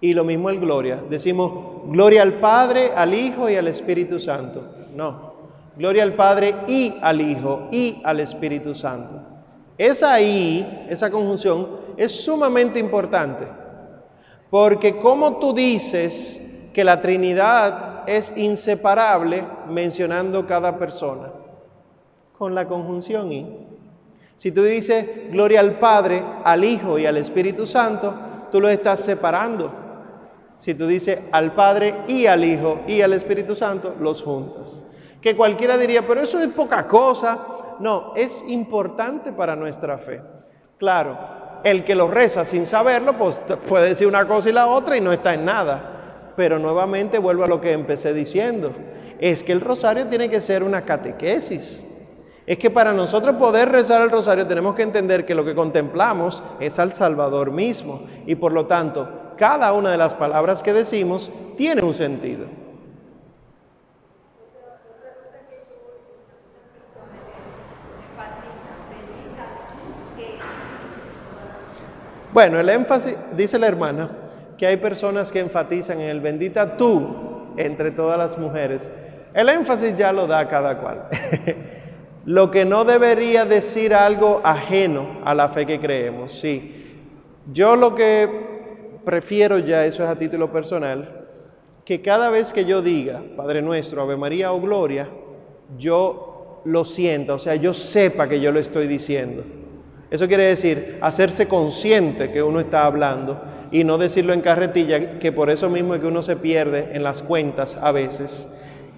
Y 0.00 0.12
lo 0.12 0.24
mismo 0.24 0.50
el 0.50 0.60
gloria. 0.60 1.02
Decimos 1.08 1.86
gloria 1.86 2.20
al 2.20 2.34
Padre, 2.34 2.92
al 2.94 3.14
Hijo 3.14 3.48
y 3.48 3.56
al 3.56 3.66
Espíritu 3.66 4.20
Santo. 4.20 4.62
No, 4.94 5.32
gloria 5.76 6.02
al 6.02 6.12
Padre 6.12 6.54
y 6.68 6.94
al 7.00 7.20
Hijo 7.22 7.68
y 7.72 8.02
al 8.04 8.20
Espíritu 8.20 8.74
Santo. 8.74 9.16
Esa 9.78 10.20
I, 10.20 10.86
esa 10.90 11.10
conjunción, 11.10 11.68
es 11.96 12.12
sumamente 12.12 12.78
importante. 12.78 13.46
Porque 14.50 14.98
como 14.98 15.38
tú 15.38 15.54
dices 15.54 16.42
que 16.76 16.84
la 16.84 17.00
Trinidad 17.00 17.85
es 18.06 18.32
inseparable 18.36 19.44
mencionando 19.68 20.46
cada 20.46 20.78
persona, 20.78 21.30
con 22.36 22.54
la 22.54 22.66
conjunción 22.66 23.32
I. 23.32 23.66
Si 24.36 24.52
tú 24.52 24.62
dices 24.62 25.30
gloria 25.30 25.60
al 25.60 25.78
Padre, 25.78 26.22
al 26.44 26.64
Hijo 26.64 26.98
y 26.98 27.06
al 27.06 27.16
Espíritu 27.16 27.66
Santo, 27.66 28.14
tú 28.52 28.60
lo 28.60 28.68
estás 28.68 29.00
separando. 29.00 29.72
Si 30.56 30.74
tú 30.74 30.86
dices 30.86 31.20
al 31.32 31.52
Padre 31.52 32.02
y 32.08 32.26
al 32.26 32.44
Hijo 32.44 32.80
y 32.86 33.00
al 33.00 33.12
Espíritu 33.12 33.56
Santo, 33.56 33.94
los 34.00 34.22
juntas. 34.22 34.82
Que 35.20 35.36
cualquiera 35.36 35.76
diría, 35.78 36.06
pero 36.06 36.20
eso 36.20 36.38
es 36.40 36.48
poca 36.48 36.86
cosa. 36.86 37.38
No, 37.80 38.12
es 38.14 38.42
importante 38.48 39.32
para 39.32 39.56
nuestra 39.56 39.98
fe. 39.98 40.20
Claro, 40.78 41.18
el 41.64 41.84
que 41.84 41.94
lo 41.94 42.08
reza 42.08 42.44
sin 42.44 42.66
saberlo, 42.66 43.14
pues 43.14 43.38
puede 43.68 43.88
decir 43.88 44.06
una 44.06 44.26
cosa 44.26 44.50
y 44.50 44.52
la 44.52 44.66
otra 44.66 44.96
y 44.96 45.00
no 45.00 45.12
está 45.12 45.34
en 45.34 45.44
nada. 45.44 45.95
Pero 46.36 46.58
nuevamente 46.58 47.18
vuelvo 47.18 47.44
a 47.44 47.48
lo 47.48 47.60
que 47.60 47.72
empecé 47.72 48.12
diciendo. 48.12 48.72
Es 49.18 49.42
que 49.42 49.52
el 49.52 49.60
rosario 49.60 50.06
tiene 50.06 50.28
que 50.28 50.40
ser 50.40 50.62
una 50.62 50.82
catequesis. 50.82 51.84
Es 52.46 52.58
que 52.58 52.70
para 52.70 52.92
nosotros 52.92 53.36
poder 53.36 53.70
rezar 53.70 54.02
el 54.02 54.10
rosario 54.10 54.46
tenemos 54.46 54.74
que 54.74 54.82
entender 54.82 55.26
que 55.26 55.34
lo 55.34 55.44
que 55.44 55.54
contemplamos 55.54 56.42
es 56.60 56.78
al 56.78 56.92
Salvador 56.94 57.50
mismo. 57.50 58.02
Y 58.26 58.36
por 58.36 58.52
lo 58.52 58.66
tanto, 58.66 59.08
cada 59.36 59.72
una 59.72 59.90
de 59.90 59.96
las 59.96 60.14
palabras 60.14 60.62
que 60.62 60.72
decimos 60.72 61.32
tiene 61.56 61.82
un 61.82 61.94
sentido. 61.94 62.46
Bueno, 72.32 72.60
el 72.60 72.68
énfasis, 72.68 73.16
dice 73.34 73.58
la 73.58 73.66
hermana, 73.66 74.10
que 74.58 74.66
hay 74.66 74.76
personas 74.76 75.32
que 75.32 75.40
enfatizan 75.40 76.00
en 76.00 76.08
el 76.08 76.20
bendita 76.20 76.76
tú 76.76 77.52
entre 77.56 77.90
todas 77.90 78.18
las 78.18 78.38
mujeres. 78.38 78.90
El 79.34 79.48
énfasis 79.48 79.94
ya 79.94 80.12
lo 80.12 80.26
da 80.26 80.48
cada 80.48 80.78
cual. 80.78 81.08
lo 82.24 82.50
que 82.50 82.64
no 82.64 82.84
debería 82.84 83.44
decir 83.44 83.94
algo 83.94 84.40
ajeno 84.42 85.20
a 85.24 85.34
la 85.34 85.48
fe 85.48 85.66
que 85.66 85.78
creemos, 85.78 86.32
sí. 86.32 87.00
Yo 87.52 87.76
lo 87.76 87.94
que 87.94 88.28
prefiero 89.04 89.58
ya, 89.58 89.84
eso 89.84 90.02
es 90.02 90.10
a 90.10 90.16
título 90.16 90.50
personal, 90.50 91.26
que 91.84 92.02
cada 92.02 92.30
vez 92.30 92.52
que 92.52 92.64
yo 92.64 92.82
diga 92.82 93.22
Padre 93.36 93.62
Nuestro, 93.62 94.02
Ave 94.02 94.16
María 94.16 94.52
o 94.52 94.60
Gloria, 94.60 95.08
yo 95.78 96.62
lo 96.64 96.84
sienta, 96.84 97.34
o 97.34 97.38
sea, 97.38 97.54
yo 97.54 97.72
sepa 97.72 98.28
que 98.28 98.40
yo 98.40 98.50
lo 98.50 98.58
estoy 98.58 98.88
diciendo. 98.88 99.44
Eso 100.16 100.28
quiere 100.28 100.44
decir 100.44 100.96
hacerse 101.02 101.46
consciente 101.46 102.30
que 102.30 102.42
uno 102.42 102.58
está 102.58 102.86
hablando 102.86 103.38
y 103.70 103.84
no 103.84 103.98
decirlo 103.98 104.32
en 104.32 104.40
carretilla, 104.40 105.18
que 105.18 105.30
por 105.30 105.50
eso 105.50 105.68
mismo 105.68 105.94
es 105.94 106.00
que 106.00 106.06
uno 106.06 106.22
se 106.22 106.36
pierde 106.36 106.88
en 106.94 107.02
las 107.02 107.22
cuentas 107.22 107.76
a 107.76 107.92
veces 107.92 108.48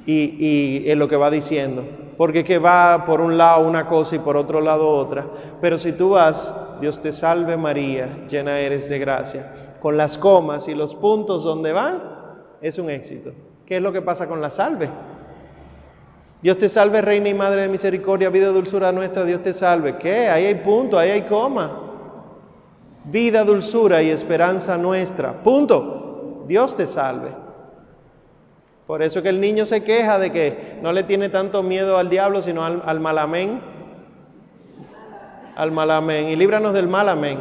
y, 0.07 0.89
en 0.89 0.97
lo 0.97 1.09
que 1.09 1.17
va 1.17 1.29
diciendo. 1.29 1.83
Porque 2.17 2.45
que 2.45 2.61
va 2.61 3.05
por 3.05 3.21
un 3.21 3.37
lado 3.37 3.67
una 3.67 3.89
cosa 3.89 4.15
y 4.15 4.21
por 4.21 4.37
otro 4.37 4.61
lado 4.61 4.89
otra. 4.89 5.27
Pero 5.61 5.77
si 5.77 5.91
tú 5.91 6.11
vas, 6.11 6.55
Dios 6.81 7.03
te 7.03 7.11
salve 7.11 7.57
María, 7.57 8.25
llena 8.29 8.61
eres 8.61 8.89
de 8.89 9.01
gracia, 9.01 9.75
con 9.81 9.97
las 9.97 10.19
comas 10.19 10.69
y 10.69 10.75
los 10.77 10.95
puntos 10.95 11.43
donde 11.43 11.73
van, 11.73 12.01
es 12.61 12.79
un 12.79 12.91
éxito. 12.91 13.33
¿Qué 13.67 13.79
es 13.79 13.83
lo 13.83 13.93
que 13.93 14.03
pasa 14.03 14.29
con 14.29 14.41
la 14.41 14.51
salve? 14.51 14.89
Dios 16.41 16.57
te 16.59 16.69
salve, 16.69 17.01
Reina 17.01 17.29
y 17.29 17.35
Madre 17.35 17.63
de 17.63 17.69
Misericordia, 17.69 18.31
vida, 18.31 18.49
dulzura 18.49 18.93
nuestra, 18.93 19.25
Dios 19.25 19.43
te 19.43 19.53
salve. 19.53 19.97
¿Qué? 19.97 20.29
Ahí 20.29 20.47
hay 20.47 20.55
punto, 20.57 20.99
ahí 20.99 21.11
hay 21.11 21.23
coma. 21.23 21.81
Vida, 23.05 23.43
dulzura 23.43 24.03
y 24.03 24.11
esperanza 24.11 24.77
nuestra. 24.79 25.33
Punto. 25.43 26.45
Dios 26.47 26.75
te 26.77 26.87
salve. 26.87 27.29
Por 28.87 29.03
eso 29.03 29.23
que 29.23 29.29
el 29.29 29.41
niño 29.41 29.67
se 29.67 29.83
queja 29.83 30.19
de 30.19 30.31
que 30.31 30.79
no 30.81 30.93
le 30.93 31.03
tiene 31.03 31.29
tanto 31.29 31.63
miedo 31.63 31.99
al 31.99 32.09
diablo, 32.09 32.41
sino 32.41 32.65
al, 32.65 32.83
al 32.87 33.01
malamén. 33.01 33.61
Al 35.57 35.73
malamén. 35.73 36.29
Y 36.29 36.37
líbranos 36.37 36.73
del 36.73 36.87
malamén. 36.87 37.39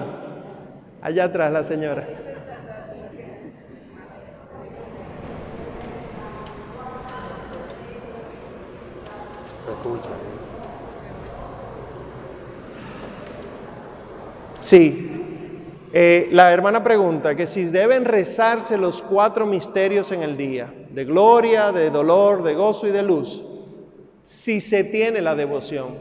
Allá 1.02 1.26
atrás 1.26 1.52
la 1.54 1.64
señora. 1.64 2.06
Sí. 14.58 15.14
Eh, 15.94 16.28
la 16.32 16.52
hermana 16.52 16.84
pregunta 16.84 17.36
que 17.36 17.48
si 17.48 17.66
deben 17.66 18.06
rezarse 18.06 18.78
los 18.78 19.02
cuatro 19.02 19.46
misterios 19.46 20.12
en 20.12 20.22
el 20.22 20.36
día, 20.36 20.72
de 20.90 21.06
gloria, 21.06 21.72
de 21.72 21.90
dolor, 21.90 22.44
de 22.44 22.54
gozo 22.54 22.88
y 22.88 22.92
de 22.92 23.04
luz, 23.04 23.44
si 24.22 24.60
se 24.60 24.84
tiene 24.84 25.22
la 25.22 25.36
devoción, 25.36 25.96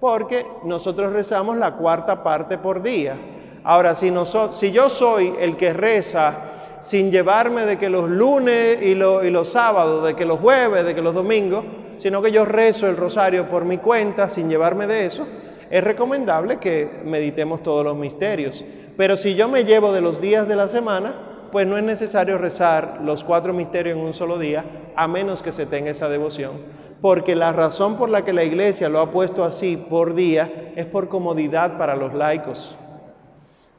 porque 0.00 0.46
nosotros 0.64 1.12
rezamos 1.12 1.58
la 1.58 1.72
cuarta 1.72 2.22
parte 2.22 2.56
por 2.58 2.82
día. 2.82 3.16
Ahora, 3.62 3.94
si, 3.94 4.12
si 4.52 4.72
yo 4.72 4.88
soy 4.88 5.34
el 5.38 5.56
que 5.56 5.72
reza 5.72 6.78
sin 6.80 7.10
llevarme 7.10 7.66
de 7.66 7.76
que 7.78 7.90
los 7.90 8.08
lunes 8.08 8.78
y, 8.80 8.92
y 8.92 9.30
los 9.30 9.48
sábados, 9.52 10.06
de 10.06 10.14
que 10.14 10.24
los 10.24 10.40
jueves, 10.40 10.84
de 10.84 10.94
que 10.94 11.02
los 11.02 11.14
domingos, 11.14 11.64
sino 11.98 12.22
que 12.22 12.32
yo 12.32 12.44
rezo 12.44 12.88
el 12.88 12.96
rosario 12.96 13.48
por 13.48 13.64
mi 13.64 13.78
cuenta 13.78 14.28
sin 14.28 14.48
llevarme 14.48 14.86
de 14.86 15.06
eso, 15.06 15.26
es 15.70 15.82
recomendable 15.82 16.58
que 16.58 16.88
meditemos 17.04 17.62
todos 17.62 17.84
los 17.84 17.96
misterios. 17.96 18.64
Pero 18.96 19.16
si 19.16 19.34
yo 19.34 19.48
me 19.48 19.64
llevo 19.64 19.92
de 19.92 20.00
los 20.00 20.20
días 20.20 20.48
de 20.48 20.56
la 20.56 20.68
semana, 20.68 21.14
pues 21.50 21.66
no 21.66 21.76
es 21.76 21.84
necesario 21.84 22.38
rezar 22.38 23.00
los 23.02 23.24
cuatro 23.24 23.52
misterios 23.52 23.98
en 23.98 24.04
un 24.04 24.14
solo 24.14 24.38
día, 24.38 24.64
a 24.94 25.08
menos 25.08 25.42
que 25.42 25.52
se 25.52 25.66
tenga 25.66 25.90
esa 25.90 26.08
devoción. 26.08 26.52
Porque 27.00 27.34
la 27.34 27.52
razón 27.52 27.96
por 27.96 28.08
la 28.08 28.24
que 28.24 28.32
la 28.32 28.44
iglesia 28.44 28.88
lo 28.88 29.00
ha 29.00 29.10
puesto 29.10 29.44
así 29.44 29.76
por 29.76 30.14
día 30.14 30.72
es 30.76 30.86
por 30.86 31.08
comodidad 31.08 31.76
para 31.78 31.94
los 31.94 32.14
laicos. 32.14 32.76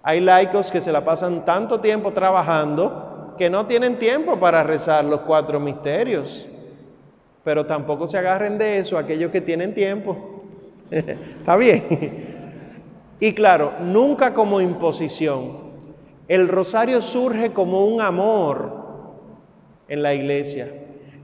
Hay 0.03 0.21
laicos 0.21 0.71
que 0.71 0.81
se 0.81 0.91
la 0.91 1.03
pasan 1.03 1.43
tanto 1.43 1.79
tiempo 1.79 2.13
trabajando 2.13 3.35
que 3.37 3.49
no 3.49 3.65
tienen 3.65 3.97
tiempo 3.97 4.39
para 4.39 4.63
rezar 4.63 5.03
los 5.03 5.21
cuatro 5.21 5.59
misterios 5.59 6.47
pero 7.47 7.65
tampoco 7.65 8.09
se 8.09 8.17
agarren 8.17 8.57
de 8.57 8.79
eso 8.79 8.97
aquellos 8.97 9.31
que 9.31 9.39
tienen 9.39 9.73
tiempo. 9.73 10.17
Está 10.91 11.55
bien. 11.55 11.85
y 13.21 13.31
claro, 13.31 13.71
nunca 13.79 14.33
como 14.33 14.59
imposición. 14.59 15.57
El 16.27 16.49
rosario 16.49 17.01
surge 17.01 17.53
como 17.53 17.85
un 17.85 18.01
amor 18.01 18.73
en 19.87 20.03
la 20.03 20.13
iglesia. 20.13 20.67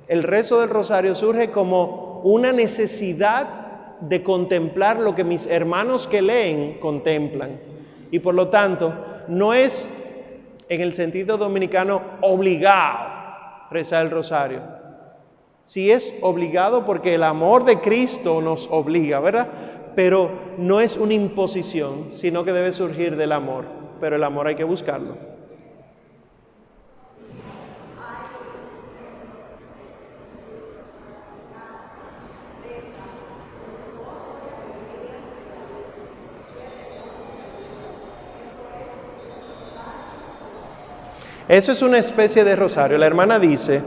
El 0.07 0.23
rezo 0.23 0.61
del 0.61 0.69
rosario 0.69 1.13
surge 1.13 1.51
como 1.51 2.21
una 2.23 2.53
necesidad 2.53 3.97
de 3.99 4.23
contemplar 4.23 4.99
lo 4.99 5.15
que 5.15 5.25
mis 5.25 5.45
hermanos 5.45 6.07
que 6.07 6.21
leen 6.21 6.79
contemplan. 6.79 7.59
Y 8.11 8.19
por 8.19 8.33
lo 8.33 8.47
tanto, 8.47 8.95
no 9.27 9.53
es 9.53 9.89
en 10.69 10.79
el 10.79 10.93
sentido 10.93 11.37
dominicano 11.37 12.01
obligado 12.21 13.09
rezar 13.71 14.05
el 14.05 14.11
rosario. 14.11 14.72
Si 15.65 15.91
es 15.91 16.13
obligado 16.21 16.85
porque 16.85 17.15
el 17.15 17.23
amor 17.23 17.63
de 17.63 17.79
Cristo 17.79 18.41
nos 18.41 18.67
obliga, 18.69 19.19
¿verdad? 19.19 19.47
Pero 19.95 20.29
no 20.57 20.81
es 20.81 20.97
una 20.97 21.13
imposición, 21.13 22.09
sino 22.13 22.43
que 22.43 22.51
debe 22.51 22.73
surgir 22.73 23.15
del 23.15 23.31
amor. 23.31 23.65
Pero 23.99 24.15
el 24.17 24.23
amor 24.23 24.47
hay 24.47 24.55
que 24.55 24.63
buscarlo. 24.63 25.33
Eso 41.47 41.71
es 41.71 41.81
una 41.81 41.97
especie 41.97 42.43
de 42.43 42.55
rosario. 42.55 42.97
La 42.97 43.05
hermana 43.05 43.37
dice 43.37 43.81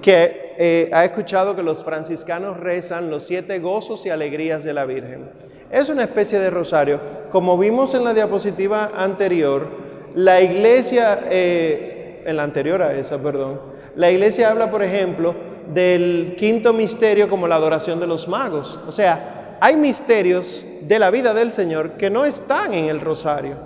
que 0.00 0.51
eh, 0.64 0.88
ha 0.92 1.04
escuchado 1.04 1.56
que 1.56 1.62
los 1.64 1.82
franciscanos 1.82 2.56
rezan 2.56 3.10
los 3.10 3.24
siete 3.24 3.58
gozos 3.58 4.06
y 4.06 4.10
alegrías 4.10 4.62
de 4.62 4.72
la 4.72 4.84
Virgen. 4.84 5.28
Es 5.72 5.88
una 5.88 6.04
especie 6.04 6.38
de 6.38 6.50
rosario. 6.50 7.00
Como 7.32 7.58
vimos 7.58 7.94
en 7.94 8.04
la 8.04 8.14
diapositiva 8.14 8.92
anterior, 8.96 9.66
la 10.14 10.40
iglesia, 10.40 11.18
eh, 11.28 12.22
en 12.24 12.36
la 12.36 12.44
anterior 12.44 12.80
a 12.80 12.94
esa, 12.94 13.18
perdón, 13.18 13.60
la 13.96 14.12
iglesia 14.12 14.52
habla, 14.52 14.70
por 14.70 14.84
ejemplo, 14.84 15.34
del 15.74 16.36
quinto 16.38 16.72
misterio 16.72 17.28
como 17.28 17.48
la 17.48 17.56
adoración 17.56 17.98
de 17.98 18.06
los 18.06 18.28
magos. 18.28 18.78
O 18.86 18.92
sea, 18.92 19.56
hay 19.60 19.74
misterios 19.74 20.64
de 20.80 21.00
la 21.00 21.10
vida 21.10 21.34
del 21.34 21.52
Señor 21.52 21.94
que 21.94 22.08
no 22.08 22.24
están 22.24 22.72
en 22.72 22.84
el 22.84 23.00
rosario, 23.00 23.56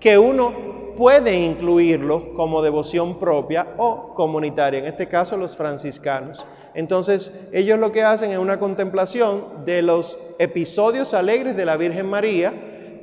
que 0.00 0.18
uno 0.18 0.71
puede 0.96 1.34
incluirlo 1.34 2.34
como 2.34 2.62
devoción 2.62 3.18
propia 3.18 3.74
o 3.78 4.14
comunitaria, 4.14 4.80
en 4.80 4.86
este 4.86 5.08
caso 5.08 5.36
los 5.36 5.56
franciscanos. 5.56 6.44
Entonces, 6.74 7.32
ellos 7.52 7.78
lo 7.78 7.92
que 7.92 8.02
hacen 8.02 8.30
es 8.30 8.38
una 8.38 8.58
contemplación 8.58 9.64
de 9.64 9.82
los 9.82 10.18
episodios 10.38 11.12
alegres 11.14 11.56
de 11.56 11.66
la 11.66 11.76
Virgen 11.76 12.06
María, 12.06 12.52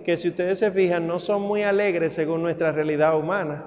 que 0.03 0.17
si 0.17 0.29
ustedes 0.29 0.59
se 0.59 0.71
fijan 0.71 1.07
no 1.07 1.19
son 1.19 1.43
muy 1.43 1.63
alegres 1.63 2.13
según 2.13 2.41
nuestra 2.41 2.71
realidad 2.71 3.17
humana. 3.17 3.63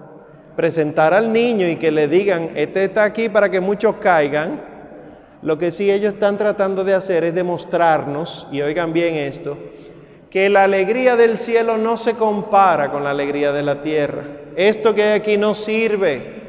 Presentar 0.56 1.14
al 1.14 1.32
niño 1.32 1.68
y 1.68 1.76
que 1.76 1.92
le 1.92 2.08
digan, 2.08 2.50
este 2.56 2.84
está 2.84 3.04
aquí 3.04 3.28
para 3.28 3.50
que 3.50 3.60
muchos 3.60 3.96
caigan, 3.96 4.60
lo 5.42 5.58
que 5.58 5.72
sí 5.72 5.90
ellos 5.90 6.14
están 6.14 6.36
tratando 6.36 6.84
de 6.84 6.94
hacer 6.94 7.24
es 7.24 7.34
demostrarnos, 7.34 8.46
y 8.52 8.60
oigan 8.62 8.92
bien 8.92 9.14
esto, 9.14 9.56
que 10.32 10.48
la 10.48 10.64
alegría 10.64 11.14
del 11.14 11.36
cielo 11.36 11.76
no 11.76 11.98
se 11.98 12.14
compara 12.14 12.90
con 12.90 13.04
la 13.04 13.10
alegría 13.10 13.52
de 13.52 13.62
la 13.62 13.82
tierra. 13.82 14.24
Esto 14.56 14.94
que 14.94 15.02
hay 15.02 15.20
aquí 15.20 15.36
no 15.36 15.54
sirve 15.54 16.40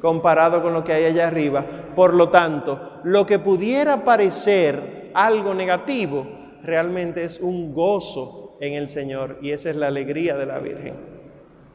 comparado 0.00 0.62
con 0.62 0.72
lo 0.72 0.82
que 0.82 0.94
hay 0.94 1.04
allá 1.04 1.28
arriba. 1.28 1.62
Por 1.94 2.14
lo 2.14 2.30
tanto, 2.30 3.00
lo 3.04 3.26
que 3.26 3.38
pudiera 3.38 4.02
parecer 4.02 5.10
algo 5.12 5.52
negativo, 5.52 6.26
realmente 6.62 7.22
es 7.22 7.38
un 7.38 7.74
gozo 7.74 8.56
en 8.62 8.72
el 8.72 8.88
Señor 8.88 9.36
y 9.42 9.50
esa 9.50 9.68
es 9.68 9.76
la 9.76 9.88
alegría 9.88 10.34
de 10.34 10.46
la 10.46 10.58
Virgen. 10.58 10.94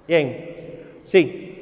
Bien, 0.07 0.99
sí. 1.03 1.52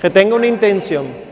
Que 0.00 0.10
tenga 0.10 0.36
una 0.36 0.46
intención. 0.46 1.27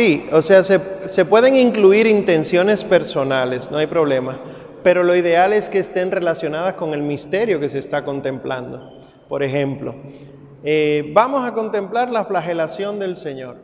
Sí, 0.00 0.26
o 0.32 0.40
sea, 0.40 0.62
se, 0.62 0.78
pueden 1.26 1.56
incluir 1.56 2.06
intenciones 2.06 2.84
personales, 2.84 3.70
no 3.70 3.76
hay 3.76 3.86
problema, 3.86 4.38
pero 4.82 5.02
lo 5.02 5.14
ideal 5.14 5.52
es 5.52 5.68
que 5.68 5.78
estén 5.78 6.10
relacionadas 6.10 6.72
con 6.72 6.94
el 6.94 7.02
misterio 7.02 7.60
que 7.60 7.68
se 7.68 7.80
está 7.80 8.02
contemplando. 8.02 8.96
Por 9.28 9.42
ejemplo, 9.42 9.94
eh, 10.64 11.10
vamos 11.12 11.44
a 11.44 11.52
contemplar 11.52 12.10
la 12.10 12.24
flagelación 12.24 12.98
del 12.98 13.18
Señor. 13.18 13.58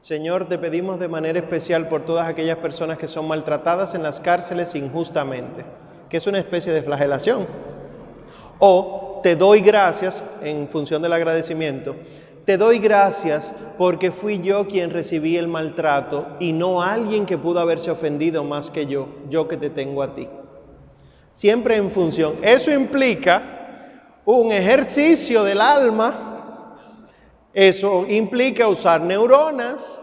Señor, 0.00 0.48
te 0.48 0.58
pedimos 0.58 1.00
de 1.00 1.08
manera 1.08 1.40
especial 1.40 1.88
por 1.88 2.04
todas 2.04 2.28
aquellas 2.28 2.58
personas 2.58 2.96
que 2.96 3.08
son 3.08 3.26
maltratadas 3.26 3.96
en 3.96 4.04
las 4.04 4.20
cárceles 4.20 4.76
injustamente, 4.76 5.64
que 6.08 6.18
es 6.18 6.26
una 6.28 6.38
especie 6.38 6.72
de 6.72 6.84
flagelación. 6.84 7.48
O 8.60 9.18
te 9.24 9.34
doy 9.34 9.58
gracias 9.60 10.24
en 10.40 10.68
función 10.68 11.02
del 11.02 11.14
agradecimiento 11.14 11.96
te 12.44 12.58
doy 12.58 12.78
gracias 12.78 13.54
porque 13.78 14.12
fui 14.12 14.40
yo 14.40 14.66
quien 14.66 14.90
recibí 14.90 15.36
el 15.36 15.48
maltrato 15.48 16.36
y 16.40 16.52
no 16.52 16.82
alguien 16.82 17.24
que 17.24 17.38
pudo 17.38 17.60
haberse 17.60 17.90
ofendido 17.90 18.44
más 18.44 18.70
que 18.70 18.86
yo, 18.86 19.08
yo 19.30 19.48
que 19.48 19.56
te 19.56 19.70
tengo 19.70 20.02
a 20.02 20.14
ti. 20.14 20.28
Siempre 21.32 21.76
en 21.76 21.90
función. 21.90 22.36
Eso 22.42 22.70
implica 22.70 23.42
un 24.24 24.52
ejercicio 24.52 25.42
del 25.42 25.60
alma. 25.60 26.76
Eso 27.52 28.06
implica 28.08 28.68
usar 28.68 29.00
neuronas, 29.00 30.00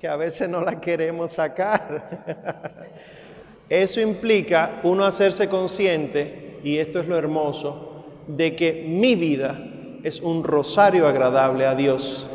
que 0.00 0.08
a 0.08 0.16
veces 0.16 0.48
no 0.48 0.62
las 0.62 0.76
queremos 0.76 1.32
sacar. 1.32 2.74
Eso 3.68 4.00
implica 4.00 4.80
uno 4.82 5.04
hacerse 5.04 5.48
consciente, 5.48 6.58
y 6.62 6.76
esto 6.76 7.00
es 7.00 7.08
lo 7.08 7.16
hermoso, 7.16 8.04
de 8.26 8.54
que 8.54 8.84
mi 8.86 9.14
vida 9.14 9.71
es 10.02 10.20
un 10.20 10.44
rosario 10.44 11.06
agradable 11.06 11.66
a 11.66 11.74
Dios, 11.74 12.26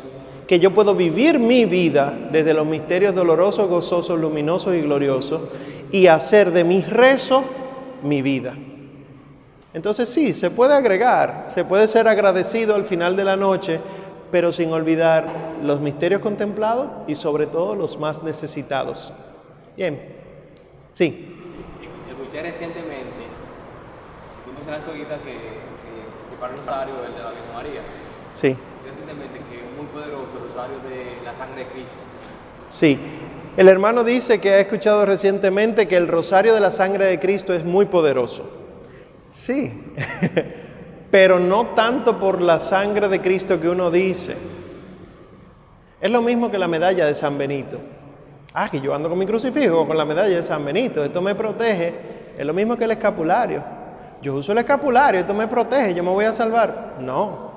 que 0.46 0.58
yo 0.58 0.72
puedo 0.72 0.94
vivir 0.94 1.38
mi 1.38 1.66
vida 1.66 2.16
desde 2.32 2.54
los 2.54 2.66
misterios 2.66 3.14
dolorosos, 3.14 3.68
gozosos, 3.68 4.18
luminosos 4.18 4.74
y 4.74 4.80
gloriosos 4.80 5.42
y 5.92 6.06
hacer 6.06 6.50
de 6.52 6.64
mi 6.64 6.80
rezo 6.80 7.44
mi 8.02 8.22
vida. 8.22 8.54
Entonces 9.74 10.08
sí, 10.08 10.32
se 10.32 10.50
puede 10.50 10.74
agregar, 10.74 11.44
se 11.52 11.64
puede 11.64 11.86
ser 11.88 12.08
agradecido 12.08 12.74
al 12.74 12.84
final 12.84 13.16
de 13.16 13.24
la 13.24 13.36
noche, 13.36 13.78
pero 14.30 14.50
sin 14.50 14.72
olvidar 14.72 15.26
los 15.62 15.80
misterios 15.80 16.22
contemplados 16.22 16.88
y 17.06 17.14
sobre 17.14 17.46
todo 17.46 17.74
los 17.74 17.98
más 17.98 18.22
necesitados. 18.22 19.12
Bien, 19.76 20.00
sí. 20.92 21.36
Escuché 22.10 22.42
recientemente, 22.42 23.28
una 24.66 24.82
que 24.82 25.67
para 26.40 26.54
el 26.54 26.60
rosario 26.60 26.94
el 27.06 27.14
de 27.14 27.22
la 27.22 27.30
Virgen 27.30 27.54
María. 27.54 27.80
Sí. 28.32 28.48
que 28.48 29.56
es 29.56 29.76
muy 29.76 29.86
poderoso 29.86 30.28
el 30.36 30.48
rosario 30.48 30.76
de 30.88 31.24
la 31.24 31.36
sangre 31.36 31.64
de 31.64 31.70
Cristo. 31.70 31.96
Sí. 32.68 32.98
El 33.56 33.68
hermano 33.68 34.04
dice 34.04 34.40
que 34.40 34.54
ha 34.54 34.60
escuchado 34.60 35.04
recientemente 35.04 35.88
que 35.88 35.96
el 35.96 36.06
rosario 36.06 36.54
de 36.54 36.60
la 36.60 36.70
sangre 36.70 37.06
de 37.06 37.18
Cristo 37.18 37.52
es 37.52 37.64
muy 37.64 37.86
poderoso. 37.86 38.48
Sí, 39.30 39.72
pero 41.10 41.40
no 41.40 41.66
tanto 41.68 42.18
por 42.18 42.40
la 42.40 42.60
sangre 42.60 43.08
de 43.08 43.20
Cristo 43.20 43.60
que 43.60 43.68
uno 43.68 43.90
dice. 43.90 44.36
Es 46.00 46.10
lo 46.10 46.22
mismo 46.22 46.50
que 46.50 46.58
la 46.58 46.68
medalla 46.68 47.06
de 47.06 47.14
San 47.14 47.36
Benito. 47.36 47.78
Ah, 48.54 48.68
que 48.70 48.80
yo 48.80 48.94
ando 48.94 49.08
con 49.08 49.18
mi 49.18 49.26
crucifijo, 49.26 49.86
con 49.86 49.96
la 49.96 50.04
medalla 50.04 50.36
de 50.36 50.42
San 50.42 50.64
Benito, 50.64 51.04
esto 51.04 51.20
me 51.20 51.34
protege. 51.34 51.94
Es 52.38 52.46
lo 52.46 52.54
mismo 52.54 52.76
que 52.76 52.84
el 52.84 52.92
escapulario 52.92 53.77
yo 54.22 54.34
uso 54.34 54.52
el 54.52 54.58
escapulario, 54.58 55.20
esto 55.20 55.34
me 55.34 55.46
protege, 55.46 55.94
yo 55.94 56.02
me 56.02 56.10
voy 56.10 56.24
a 56.24 56.32
salvar. 56.32 56.96
No. 57.00 57.48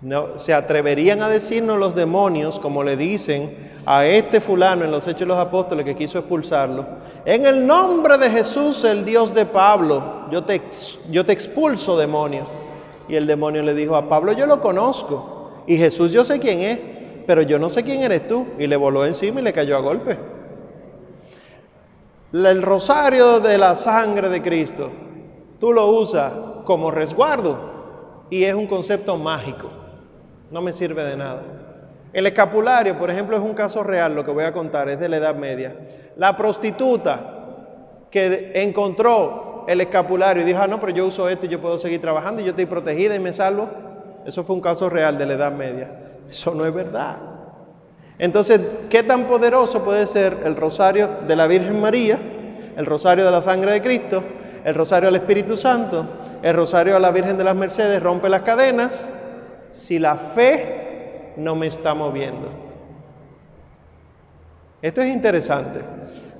No, 0.00 0.38
se 0.38 0.54
atreverían 0.54 1.22
a 1.22 1.28
decirnos 1.28 1.78
los 1.78 1.94
demonios, 1.94 2.60
como 2.60 2.84
le 2.84 2.96
dicen 2.96 3.72
a 3.84 4.06
este 4.06 4.40
fulano 4.40 4.84
en 4.84 4.92
los 4.92 5.06
Hechos 5.08 5.20
de 5.20 5.26
los 5.26 5.38
Apóstoles 5.38 5.84
que 5.84 5.96
quiso 5.96 6.20
expulsarlo, 6.20 6.86
en 7.24 7.46
el 7.46 7.66
nombre 7.66 8.16
de 8.16 8.30
Jesús, 8.30 8.84
el 8.84 9.04
Dios 9.04 9.34
de 9.34 9.44
Pablo, 9.44 10.30
yo 10.30 10.44
te, 10.44 10.62
yo 11.10 11.26
te 11.26 11.32
expulso 11.32 11.98
demonio. 11.98 12.46
Y 13.08 13.16
el 13.16 13.26
demonio 13.26 13.62
le 13.62 13.74
dijo 13.74 13.96
a 13.96 14.08
Pablo, 14.08 14.32
yo 14.32 14.46
lo 14.46 14.60
conozco. 14.60 15.62
Y 15.66 15.76
Jesús, 15.76 16.12
yo 16.12 16.24
sé 16.24 16.38
quién 16.38 16.60
es, 16.60 16.78
pero 17.26 17.42
yo 17.42 17.58
no 17.58 17.70
sé 17.70 17.82
quién 17.82 18.02
eres 18.02 18.28
tú. 18.28 18.46
Y 18.58 18.66
le 18.66 18.76
voló 18.76 19.04
encima 19.04 19.40
y 19.40 19.44
le 19.44 19.52
cayó 19.52 19.76
a 19.76 19.80
golpe. 19.80 20.18
El 22.30 22.60
rosario 22.60 23.40
de 23.40 23.56
la 23.56 23.74
sangre 23.74 24.28
de 24.28 24.42
Cristo, 24.42 24.90
tú 25.58 25.72
lo 25.72 25.86
usas 25.86 26.30
como 26.64 26.90
resguardo 26.90 28.26
y 28.28 28.44
es 28.44 28.54
un 28.54 28.66
concepto 28.66 29.16
mágico. 29.16 29.70
No 30.50 30.60
me 30.60 30.74
sirve 30.74 31.04
de 31.04 31.16
nada. 31.16 31.42
El 32.12 32.26
escapulario, 32.26 32.98
por 32.98 33.10
ejemplo, 33.10 33.34
es 33.34 33.42
un 33.42 33.54
caso 33.54 33.82
real, 33.82 34.14
lo 34.14 34.26
que 34.26 34.30
voy 34.30 34.44
a 34.44 34.52
contar, 34.52 34.90
es 34.90 35.00
de 35.00 35.08
la 35.08 35.16
Edad 35.16 35.36
Media. 35.36 35.74
La 36.16 36.36
prostituta 36.36 37.34
que 38.10 38.52
encontró 38.56 39.64
el 39.66 39.80
escapulario 39.80 40.42
y 40.42 40.46
dijo, 40.46 40.60
ah, 40.60 40.66
no, 40.66 40.80
pero 40.80 40.92
yo 40.92 41.06
uso 41.06 41.30
esto 41.30 41.46
y 41.46 41.48
yo 41.48 41.62
puedo 41.62 41.78
seguir 41.78 42.00
trabajando 42.00 42.42
y 42.42 42.44
yo 42.44 42.50
estoy 42.50 42.66
protegida 42.66 43.14
y 43.14 43.20
me 43.20 43.32
salvo. 43.32 43.68
Eso 44.26 44.44
fue 44.44 44.54
un 44.54 44.62
caso 44.62 44.90
real 44.90 45.16
de 45.16 45.24
la 45.24 45.34
Edad 45.34 45.52
Media. 45.52 45.88
Eso 46.28 46.52
no 46.52 46.66
es 46.66 46.74
verdad. 46.74 47.37
Entonces, 48.18 48.60
¿qué 48.90 49.02
tan 49.02 49.24
poderoso 49.26 49.84
puede 49.84 50.06
ser 50.06 50.38
el 50.44 50.56
rosario 50.56 51.08
de 51.26 51.36
la 51.36 51.46
Virgen 51.46 51.80
María, 51.80 52.18
el 52.76 52.84
rosario 52.84 53.24
de 53.24 53.30
la 53.30 53.42
sangre 53.42 53.72
de 53.72 53.82
Cristo, 53.82 54.22
el 54.64 54.74
rosario 54.74 55.08
al 55.08 55.16
Espíritu 55.16 55.56
Santo, 55.56 56.04
el 56.42 56.54
rosario 56.54 56.96
a 56.96 57.00
la 57.00 57.10
Virgen 57.10 57.38
de 57.38 57.44
las 57.44 57.54
Mercedes 57.54 58.02
rompe 58.02 58.28
las 58.28 58.42
cadenas 58.42 59.12
si 59.70 59.98
la 59.98 60.16
fe 60.16 61.32
no 61.36 61.54
me 61.54 61.68
está 61.68 61.94
moviendo. 61.94 62.48
Esto 64.82 65.00
es 65.00 65.08
interesante, 65.08 65.80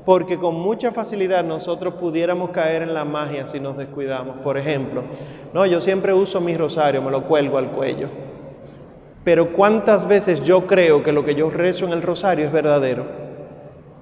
porque 0.05 0.39
con 0.39 0.55
mucha 0.55 0.91
facilidad 0.91 1.45
nosotros 1.45 1.95
pudiéramos 1.95 2.51
caer 2.51 2.83
en 2.83 2.95
la 2.95 3.05
magia 3.05 3.47
si 3.47 3.61
nos 3.61 3.77
descuidamos. 3.77 4.39
Por 4.39 4.59
ejemplo, 4.59 5.03
no, 5.53 5.67
yo 5.67 5.81
siempre 5.81 6.13
uso 6.13 6.41
mi 6.41 6.57
rosario, 6.57 7.03
me 7.03 7.11
lo 7.11 7.25
cuelgo 7.25 7.59
al 7.59 7.71
cuello. 7.71 8.09
Pero 9.25 9.53
¿cuántas 9.53 10.07
veces 10.09 10.43
yo 10.43 10.67
creo 10.67 11.03
que 11.03 11.13
lo 11.13 11.25
que 11.25 11.35
yo 11.35 11.51
rezo 11.51 11.85
en 11.87 11.93
el 11.93 12.03
rosario 12.03 12.47
es 12.47 12.53
verdadero? 12.53 13.05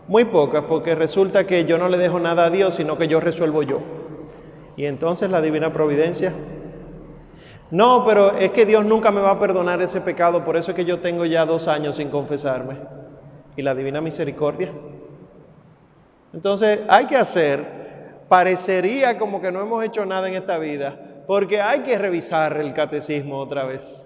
Muy 0.08 0.24
pocas, 0.24 0.64
porque 0.68 0.94
resulta 0.94 1.46
que 1.46 1.64
yo 1.64 1.78
no 1.78 1.88
le 1.88 1.98
dejo 1.98 2.20
nada 2.20 2.44
a 2.44 2.50
Dios, 2.50 2.74
sino 2.74 2.96
que 2.96 3.08
yo 3.08 3.20
resuelvo 3.20 3.62
yo. 3.62 3.80
Y 4.76 4.84
entonces 4.84 5.30
la 5.30 5.40
divina 5.40 5.72
providencia 5.72 6.32
no, 7.70 8.04
pero 8.06 8.36
es 8.36 8.52
que 8.52 8.64
Dios 8.64 8.84
nunca 8.84 9.10
me 9.10 9.20
va 9.20 9.32
a 9.32 9.40
perdonar 9.40 9.82
ese 9.82 10.00
pecado, 10.00 10.44
por 10.44 10.56
eso 10.56 10.70
es 10.70 10.76
que 10.76 10.84
yo 10.84 11.00
tengo 11.00 11.24
ya 11.24 11.44
dos 11.44 11.66
años 11.66 11.96
sin 11.96 12.10
confesarme. 12.10 12.76
¿Y 13.56 13.62
la 13.62 13.74
divina 13.74 14.00
misericordia? 14.00 14.70
Entonces 16.32 16.80
hay 16.88 17.06
que 17.06 17.16
hacer, 17.16 17.64
parecería 18.28 19.18
como 19.18 19.40
que 19.40 19.50
no 19.50 19.60
hemos 19.62 19.82
hecho 19.84 20.06
nada 20.06 20.28
en 20.28 20.34
esta 20.34 20.58
vida, 20.58 20.96
porque 21.26 21.60
hay 21.60 21.80
que 21.80 21.98
revisar 21.98 22.56
el 22.58 22.72
catecismo 22.72 23.38
otra 23.38 23.64
vez. 23.64 24.05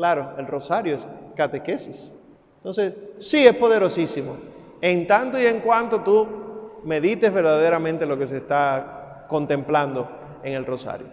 Claro, 0.00 0.32
el 0.38 0.46
rosario 0.46 0.94
es 0.94 1.06
catequesis. 1.36 2.10
Entonces, 2.56 2.94
sí, 3.20 3.46
es 3.46 3.54
poderosísimo. 3.54 4.34
En 4.80 5.06
tanto 5.06 5.38
y 5.38 5.44
en 5.44 5.60
cuanto 5.60 6.00
tú 6.00 6.80
medites 6.84 7.30
verdaderamente 7.30 8.06
lo 8.06 8.18
que 8.18 8.26
se 8.26 8.38
está 8.38 9.26
contemplando 9.28 10.08
en 10.42 10.54
el 10.54 10.64
rosario. 10.64 11.06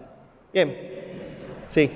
Bien, 0.54 0.74
Sí. 1.68 1.92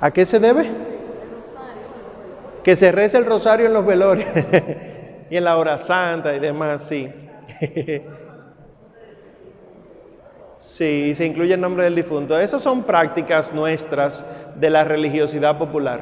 ¿A 0.00 0.12
qué 0.12 0.24
se 0.24 0.38
debe? 0.38 0.70
Que 2.62 2.76
se 2.76 2.92
reza 2.92 3.18
el 3.18 3.26
rosario 3.26 3.66
en 3.66 3.72
los 3.72 3.84
velorios 3.84 4.30
y 5.28 5.36
en 5.36 5.42
la 5.42 5.56
hora 5.56 5.76
santa 5.76 6.32
y 6.36 6.38
demás, 6.38 6.82
sí. 6.82 7.12
Sí, 10.62 11.12
se 11.16 11.26
incluye 11.26 11.54
el 11.54 11.60
nombre 11.60 11.82
del 11.82 11.96
difunto. 11.96 12.38
Esas 12.38 12.62
son 12.62 12.84
prácticas 12.84 13.52
nuestras 13.52 14.24
de 14.54 14.70
la 14.70 14.84
religiosidad 14.84 15.58
popular. 15.58 16.00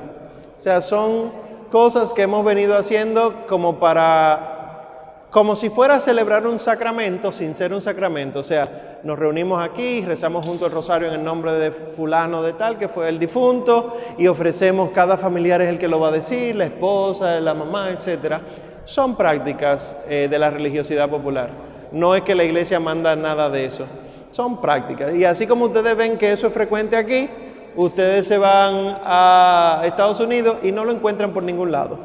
O 0.54 0.61
sea, 0.61 0.82
son 0.82 1.32
cosas 1.70 2.12
que 2.12 2.20
hemos 2.20 2.44
venido 2.44 2.76
haciendo 2.76 3.46
como 3.48 3.80
para 3.80 5.28
como 5.30 5.56
si 5.56 5.70
fuera 5.70 5.94
a 5.94 6.00
celebrar 6.00 6.46
un 6.46 6.58
sacramento 6.58 7.32
sin 7.32 7.54
ser 7.54 7.72
un 7.72 7.80
sacramento. 7.80 8.40
O 8.40 8.42
sea, 8.42 8.98
nos 9.02 9.18
reunimos 9.18 9.62
aquí, 9.62 10.04
rezamos 10.04 10.44
junto 10.44 10.66
el 10.66 10.72
rosario 10.72 11.08
en 11.08 11.14
el 11.14 11.24
nombre 11.24 11.52
de 11.52 11.70
fulano 11.70 12.42
de 12.42 12.52
tal, 12.52 12.76
que 12.76 12.88
fue 12.88 13.08
el 13.08 13.18
difunto, 13.18 13.96
y 14.18 14.26
ofrecemos, 14.26 14.90
cada 14.90 15.16
familiar 15.16 15.62
es 15.62 15.70
el 15.70 15.78
que 15.78 15.88
lo 15.88 16.00
va 16.00 16.08
a 16.08 16.12
decir, 16.12 16.54
la 16.54 16.66
esposa, 16.66 17.40
la 17.40 17.54
mamá, 17.54 17.92
etc. 17.92 18.34
Son 18.84 19.16
prácticas 19.16 19.96
eh, 20.06 20.28
de 20.30 20.38
la 20.38 20.50
religiosidad 20.50 21.08
popular. 21.08 21.48
No 21.92 22.14
es 22.14 22.24
que 22.24 22.34
la 22.34 22.44
iglesia 22.44 22.78
manda 22.78 23.16
nada 23.16 23.48
de 23.48 23.64
eso. 23.64 23.86
Son 24.31 24.61
prácticas. 24.61 25.14
Y 25.14 25.24
así 25.24 25.47
como 25.47 25.66
ustedes 25.66 25.97
ven 25.97 26.18
que 26.18 26.33
eso 26.33 26.47
es 26.47 26.53
frecuente 26.53 26.97
aquí, 26.97 27.28
ustedes 27.76 28.26
se 28.26 28.39
van 28.39 28.99
a 29.05 29.83
Estados 29.85 30.20
Unidos 30.20 30.59
y 30.62 30.72
no 30.72 30.85
lo 30.85 30.93
encuentran 30.93 31.33
por 31.33 31.43
ningún 31.43 31.72
lado. 31.72 31.99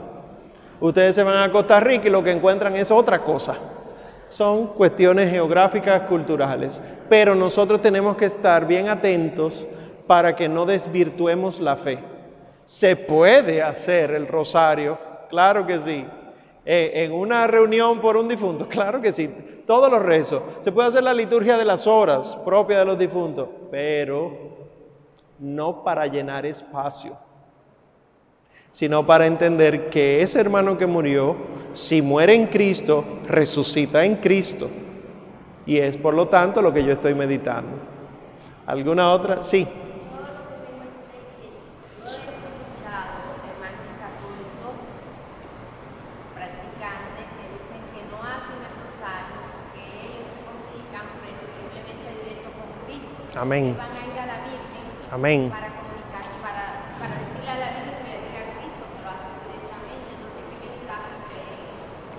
Ustedes 0.79 1.15
se 1.15 1.23
van 1.23 1.37
a 1.37 1.51
Costa 1.51 1.79
Rica 1.79 2.07
y 2.07 2.11
lo 2.11 2.23
que 2.23 2.31
encuentran 2.31 2.75
es 2.75 2.91
otra 2.91 3.19
cosa. 3.19 3.55
Son 4.27 4.67
cuestiones 4.67 5.29
geográficas, 5.29 6.01
culturales. 6.03 6.81
Pero 7.09 7.35
nosotros 7.35 7.81
tenemos 7.81 8.17
que 8.17 8.25
estar 8.25 8.65
bien 8.65 8.89
atentos 8.89 9.65
para 10.07 10.35
que 10.35 10.49
no 10.49 10.65
desvirtuemos 10.65 11.59
la 11.59 11.75
fe. 11.75 11.99
Se 12.65 12.95
puede 12.95 13.61
hacer 13.61 14.11
el 14.11 14.27
rosario, 14.27 14.97
claro 15.29 15.65
que 15.65 15.79
sí. 15.79 16.05
Eh, 16.65 17.03
en 17.03 17.11
una 17.11 17.45
reunión 17.45 18.01
por 18.01 18.17
un 18.17 18.27
difunto, 18.27 18.67
claro 18.69 19.01
que 19.01 19.13
sí. 19.13 19.29
Todos 19.65 19.91
los 19.91 20.01
rezos. 20.01 20.41
Se 20.61 20.71
puede 20.71 20.87
hacer 20.87 21.03
la 21.03 21.13
liturgia 21.13 21.57
de 21.57 21.65
las 21.65 21.87
horas 21.87 22.35
propia 22.43 22.79
de 22.79 22.85
los 22.85 22.97
difuntos, 22.97 23.47
pero 23.71 24.31
no 25.39 25.83
para 25.83 26.07
llenar 26.07 26.45
espacio 26.45 27.17
sino 28.75 29.05
para 29.05 29.25
entender 29.25 29.89
que 29.89 30.21
ese 30.21 30.37
hermano 30.37 30.77
que 30.77 30.85
murió, 30.85 31.37
si 31.73 32.01
muere 32.01 32.33
en 32.33 32.47
Cristo, 32.47 33.05
resucita 33.25 34.03
en 34.03 34.17
Cristo. 34.17 34.69
Y 35.65 35.77
es 35.77 35.95
por 35.95 36.13
lo 36.13 36.27
tanto 36.27 36.61
lo 36.61 36.73
que 36.73 36.83
yo 36.83 36.91
estoy 36.91 37.15
meditando. 37.15 37.69
¿Alguna 38.67 39.13
otra? 39.13 39.43
Sí. 39.43 39.65
Amén. 53.35 53.75
Amén. 55.11 55.51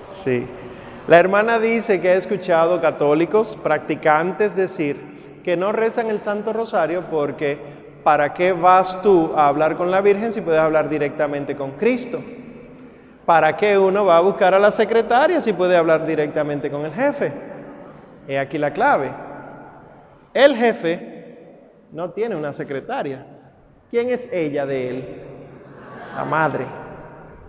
Sí. 0.05 0.47
La 1.09 1.19
hermana 1.19 1.59
dice 1.59 2.01
que 2.01 2.11
ha 2.11 2.15
escuchado 2.15 2.81
católicos 2.81 3.57
practicantes 3.63 4.57
decir 4.57 5.41
que 5.45 5.57
no 5.57 5.73
rezan 5.73 6.11
el 6.11 6.21
Santo 6.21 6.53
Rosario 6.53 7.05
porque 7.11 7.59
¿para 8.03 8.35
qué 8.35 8.53
vas 8.53 9.01
tú 9.03 9.33
a 9.37 9.47
hablar 9.47 9.77
con 9.77 9.91
la 9.91 10.01
Virgen 10.01 10.33
si 10.33 10.41
puedes 10.41 10.61
hablar 10.61 10.89
directamente 10.89 11.55
con 11.55 11.73
Cristo? 11.73 12.21
¿Para 13.25 13.57
qué 13.57 13.79
uno 13.79 14.05
va 14.05 14.17
a 14.17 14.21
buscar 14.21 14.53
a 14.55 14.59
la 14.59 14.73
secretaria 14.73 15.41
si 15.41 15.53
puede 15.53 15.77
hablar 15.77 16.05
directamente 16.05 16.71
con 16.71 16.85
el 16.85 16.93
jefe? 16.93 17.33
He 18.27 18.39
aquí 18.39 18.59
la 18.59 18.73
clave. 18.73 19.11
El 20.35 20.57
jefe 20.57 21.16
no 21.93 22.11
tiene 22.11 22.37
una 22.37 22.53
secretaria. 22.53 23.27
¿Quién 23.91 24.09
es 24.09 24.33
ella 24.33 24.67
de 24.67 24.89
él? 24.89 25.05
La 26.17 26.25
madre. 26.25 26.67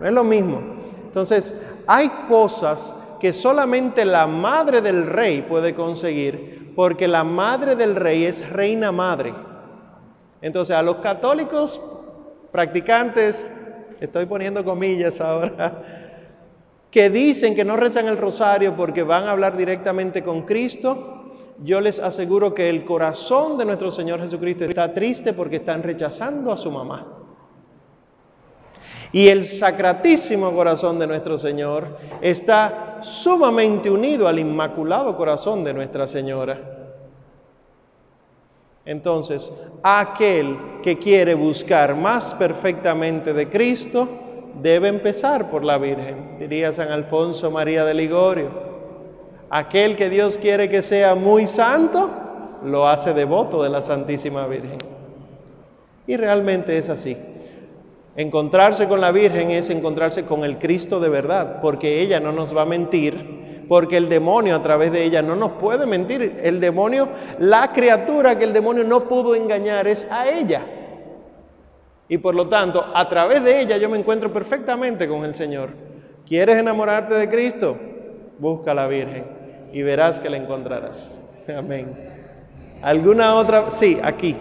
No 0.00 0.06
es 0.06 0.12
lo 0.12 0.24
mismo. 0.24 0.60
Entonces, 1.04 1.60
hay 1.86 2.08
cosas 2.28 2.94
que 3.18 3.32
solamente 3.32 4.04
la 4.04 4.26
madre 4.26 4.80
del 4.80 5.06
rey 5.06 5.42
puede 5.42 5.74
conseguir, 5.74 6.72
porque 6.76 7.08
la 7.08 7.24
madre 7.24 7.74
del 7.74 7.96
rey 7.96 8.24
es 8.24 8.48
reina 8.50 8.92
madre. 8.92 9.34
Entonces, 10.40 10.76
a 10.76 10.82
los 10.82 10.96
católicos 10.96 11.80
practicantes, 12.52 13.48
estoy 14.00 14.26
poniendo 14.26 14.64
comillas 14.64 15.20
ahora, 15.20 15.82
que 16.90 17.10
dicen 17.10 17.54
que 17.54 17.64
no 17.64 17.76
rezan 17.76 18.06
el 18.06 18.16
rosario 18.16 18.76
porque 18.76 19.02
van 19.02 19.24
a 19.24 19.32
hablar 19.32 19.56
directamente 19.56 20.22
con 20.22 20.42
Cristo, 20.42 21.17
yo 21.62 21.80
les 21.80 21.98
aseguro 21.98 22.54
que 22.54 22.68
el 22.68 22.84
corazón 22.84 23.58
de 23.58 23.64
nuestro 23.64 23.90
Señor 23.90 24.20
Jesucristo 24.20 24.64
está 24.64 24.92
triste 24.92 25.32
porque 25.32 25.56
están 25.56 25.82
rechazando 25.82 26.52
a 26.52 26.56
su 26.56 26.70
mamá. 26.70 27.06
Y 29.12 29.28
el 29.28 29.44
sacratísimo 29.44 30.52
corazón 30.52 30.98
de 30.98 31.06
nuestro 31.06 31.38
Señor 31.38 31.96
está 32.20 32.98
sumamente 33.00 33.90
unido 33.90 34.28
al 34.28 34.38
inmaculado 34.38 35.16
corazón 35.16 35.64
de 35.64 35.72
Nuestra 35.72 36.06
Señora. 36.06 36.60
Entonces, 38.84 39.50
aquel 39.82 40.58
que 40.82 40.98
quiere 40.98 41.34
buscar 41.34 41.94
más 41.94 42.34
perfectamente 42.34 43.32
de 43.32 43.48
Cristo 43.48 44.08
debe 44.62 44.88
empezar 44.88 45.50
por 45.50 45.64
la 45.64 45.78
Virgen, 45.78 46.38
diría 46.38 46.72
San 46.72 46.88
Alfonso 46.88 47.50
María 47.50 47.84
de 47.84 47.94
Ligorio. 47.94 48.67
Aquel 49.50 49.96
que 49.96 50.10
Dios 50.10 50.36
quiere 50.36 50.68
que 50.68 50.82
sea 50.82 51.14
muy 51.14 51.46
santo, 51.46 52.10
lo 52.64 52.86
hace 52.86 53.14
devoto 53.14 53.62
de 53.62 53.70
la 53.70 53.80
Santísima 53.80 54.46
Virgen. 54.46 54.76
Y 56.06 56.16
realmente 56.16 56.76
es 56.76 56.90
así. 56.90 57.16
Encontrarse 58.14 58.88
con 58.88 59.00
la 59.00 59.10
Virgen 59.10 59.50
es 59.50 59.70
encontrarse 59.70 60.26
con 60.26 60.44
el 60.44 60.58
Cristo 60.58 61.00
de 61.00 61.08
verdad, 61.08 61.60
porque 61.62 62.02
ella 62.02 62.20
no 62.20 62.32
nos 62.32 62.54
va 62.54 62.62
a 62.62 62.66
mentir, 62.66 63.64
porque 63.68 63.96
el 63.96 64.10
demonio 64.10 64.54
a 64.54 64.62
través 64.62 64.92
de 64.92 65.04
ella 65.04 65.22
no 65.22 65.34
nos 65.34 65.52
puede 65.52 65.86
mentir. 65.86 66.40
El 66.42 66.60
demonio, 66.60 67.08
la 67.38 67.72
criatura 67.72 68.36
que 68.36 68.44
el 68.44 68.52
demonio 68.52 68.84
no 68.84 69.04
pudo 69.04 69.34
engañar 69.34 69.86
es 69.86 70.10
a 70.10 70.28
ella. 70.28 70.62
Y 72.06 72.18
por 72.18 72.34
lo 72.34 72.48
tanto, 72.48 72.84
a 72.92 73.08
través 73.08 73.42
de 73.44 73.60
ella 73.62 73.78
yo 73.78 73.88
me 73.88 73.98
encuentro 73.98 74.30
perfectamente 74.30 75.08
con 75.08 75.24
el 75.24 75.34
Señor. 75.34 75.70
¿Quieres 76.26 76.58
enamorarte 76.58 77.14
de 77.14 77.28
Cristo? 77.30 77.78
Busca 78.38 78.72
a 78.72 78.74
la 78.74 78.86
Virgen 78.86 79.37
y 79.72 79.82
verás 79.82 80.20
que 80.20 80.30
la 80.30 80.36
encontrarás. 80.36 81.18
Amén. 81.56 81.86
¿Alguna 82.82 83.34
otra? 83.34 83.70
Sí, 83.70 83.98
aquí. 84.02 84.36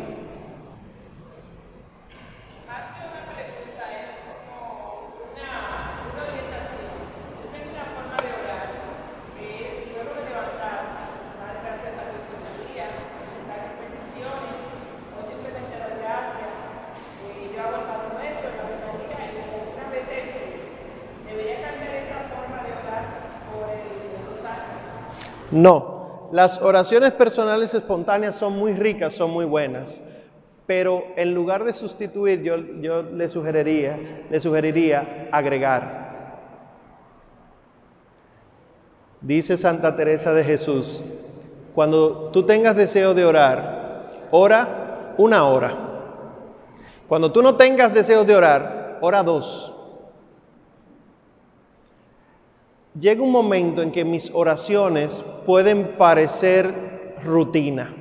No, 25.57 26.29
las 26.31 26.61
oraciones 26.61 27.13
personales 27.13 27.73
espontáneas 27.73 28.35
son 28.35 28.53
muy 28.53 28.73
ricas, 28.73 29.13
son 29.13 29.31
muy 29.31 29.45
buenas, 29.45 30.03
pero 30.67 31.03
en 31.15 31.33
lugar 31.33 31.63
de 31.63 31.73
sustituir, 31.73 32.43
yo, 32.43 32.57
yo 32.79 33.01
le, 33.01 33.27
sugeriría, 33.27 34.25
le 34.29 34.39
sugeriría 34.39 35.29
agregar. 35.31 36.05
Dice 39.21 39.57
Santa 39.57 39.95
Teresa 39.95 40.31
de 40.31 40.43
Jesús, 40.43 41.03
cuando 41.73 42.29
tú 42.31 42.43
tengas 42.43 42.75
deseo 42.75 43.15
de 43.15 43.25
orar, 43.25 44.27
ora 44.29 45.15
una 45.17 45.47
hora. 45.47 45.75
Cuando 47.07 47.31
tú 47.31 47.41
no 47.41 47.55
tengas 47.55 47.95
deseo 47.95 48.25
de 48.25 48.35
orar, 48.35 48.99
ora 49.01 49.23
dos. 49.23 49.76
Llega 52.99 53.21
un 53.21 53.31
momento 53.31 53.81
en 53.81 53.91
que 53.91 54.05
mis 54.05 54.31
oraciones 54.33 55.23
pueden 55.45 55.95
parecer 55.97 57.15
rutina. 57.23 57.93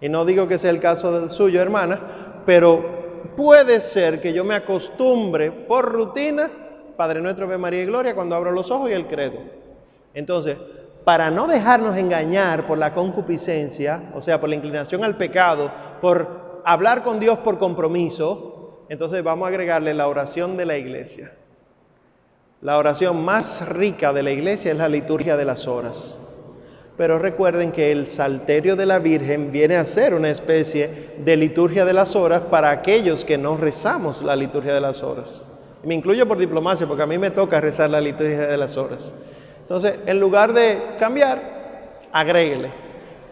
Y 0.00 0.08
no 0.08 0.24
digo 0.24 0.48
que 0.48 0.58
sea 0.58 0.70
el 0.70 0.80
caso 0.80 1.18
del 1.18 1.30
suyo, 1.30 1.60
hermana, 1.60 2.42
pero 2.44 3.32
puede 3.36 3.80
ser 3.80 4.20
que 4.20 4.32
yo 4.32 4.44
me 4.44 4.54
acostumbre 4.54 5.50
por 5.50 5.90
rutina, 5.90 6.50
Padre 6.96 7.20
nuestro, 7.20 7.46
Ave 7.46 7.58
María 7.58 7.82
y 7.82 7.86
Gloria, 7.86 8.14
cuando 8.14 8.36
abro 8.36 8.52
los 8.52 8.70
ojos 8.70 8.90
y 8.90 8.92
el 8.92 9.06
credo. 9.06 9.38
Entonces, 10.12 10.56
para 11.04 11.30
no 11.30 11.46
dejarnos 11.46 11.96
engañar 11.96 12.66
por 12.66 12.78
la 12.78 12.92
concupiscencia, 12.92 14.10
o 14.14 14.20
sea, 14.20 14.40
por 14.40 14.48
la 14.48 14.56
inclinación 14.56 15.04
al 15.04 15.16
pecado, 15.16 15.70
por 16.00 16.62
hablar 16.64 17.02
con 17.02 17.18
Dios 17.18 17.38
por 17.38 17.58
compromiso, 17.58 18.84
entonces 18.88 19.22
vamos 19.22 19.46
a 19.46 19.48
agregarle 19.48 19.94
la 19.94 20.08
oración 20.08 20.56
de 20.56 20.66
la 20.66 20.76
iglesia. 20.76 21.32
La 22.64 22.78
oración 22.78 23.22
más 23.22 23.68
rica 23.68 24.14
de 24.14 24.22
la 24.22 24.30
iglesia 24.30 24.72
es 24.72 24.78
la 24.78 24.88
liturgia 24.88 25.36
de 25.36 25.44
las 25.44 25.68
horas. 25.68 26.18
Pero 26.96 27.18
recuerden 27.18 27.72
que 27.72 27.92
el 27.92 28.06
salterio 28.06 28.74
de 28.74 28.86
la 28.86 28.98
Virgen 29.00 29.52
viene 29.52 29.76
a 29.76 29.84
ser 29.84 30.14
una 30.14 30.30
especie 30.30 31.10
de 31.18 31.36
liturgia 31.36 31.84
de 31.84 31.92
las 31.92 32.16
horas 32.16 32.40
para 32.50 32.70
aquellos 32.70 33.26
que 33.26 33.36
no 33.36 33.58
rezamos 33.58 34.22
la 34.22 34.34
liturgia 34.34 34.72
de 34.72 34.80
las 34.80 35.02
horas. 35.02 35.42
Me 35.82 35.92
incluyo 35.92 36.26
por 36.26 36.38
diplomacia 36.38 36.86
porque 36.86 37.02
a 37.02 37.06
mí 37.06 37.18
me 37.18 37.30
toca 37.30 37.60
rezar 37.60 37.90
la 37.90 38.00
liturgia 38.00 38.46
de 38.46 38.56
las 38.56 38.78
horas. 38.78 39.12
Entonces, 39.60 39.96
en 40.06 40.18
lugar 40.18 40.54
de 40.54 40.78
cambiar, 40.98 41.98
agréguele. 42.12 42.72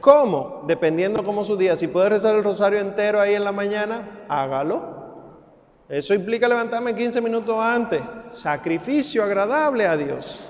¿Cómo? 0.02 0.64
Dependiendo 0.66 1.24
cómo 1.24 1.46
su 1.46 1.56
día. 1.56 1.78
Si 1.78 1.88
puede 1.88 2.10
rezar 2.10 2.36
el 2.36 2.44
rosario 2.44 2.80
entero 2.80 3.18
ahí 3.18 3.34
en 3.34 3.44
la 3.44 3.52
mañana, 3.52 4.26
hágalo. 4.28 5.01
Eso 5.92 6.14
implica 6.14 6.48
levantarme 6.48 6.94
15 6.94 7.20
minutos 7.20 7.54
antes. 7.60 8.00
Sacrificio 8.30 9.22
agradable 9.22 9.86
a 9.86 9.94
Dios. 9.94 10.48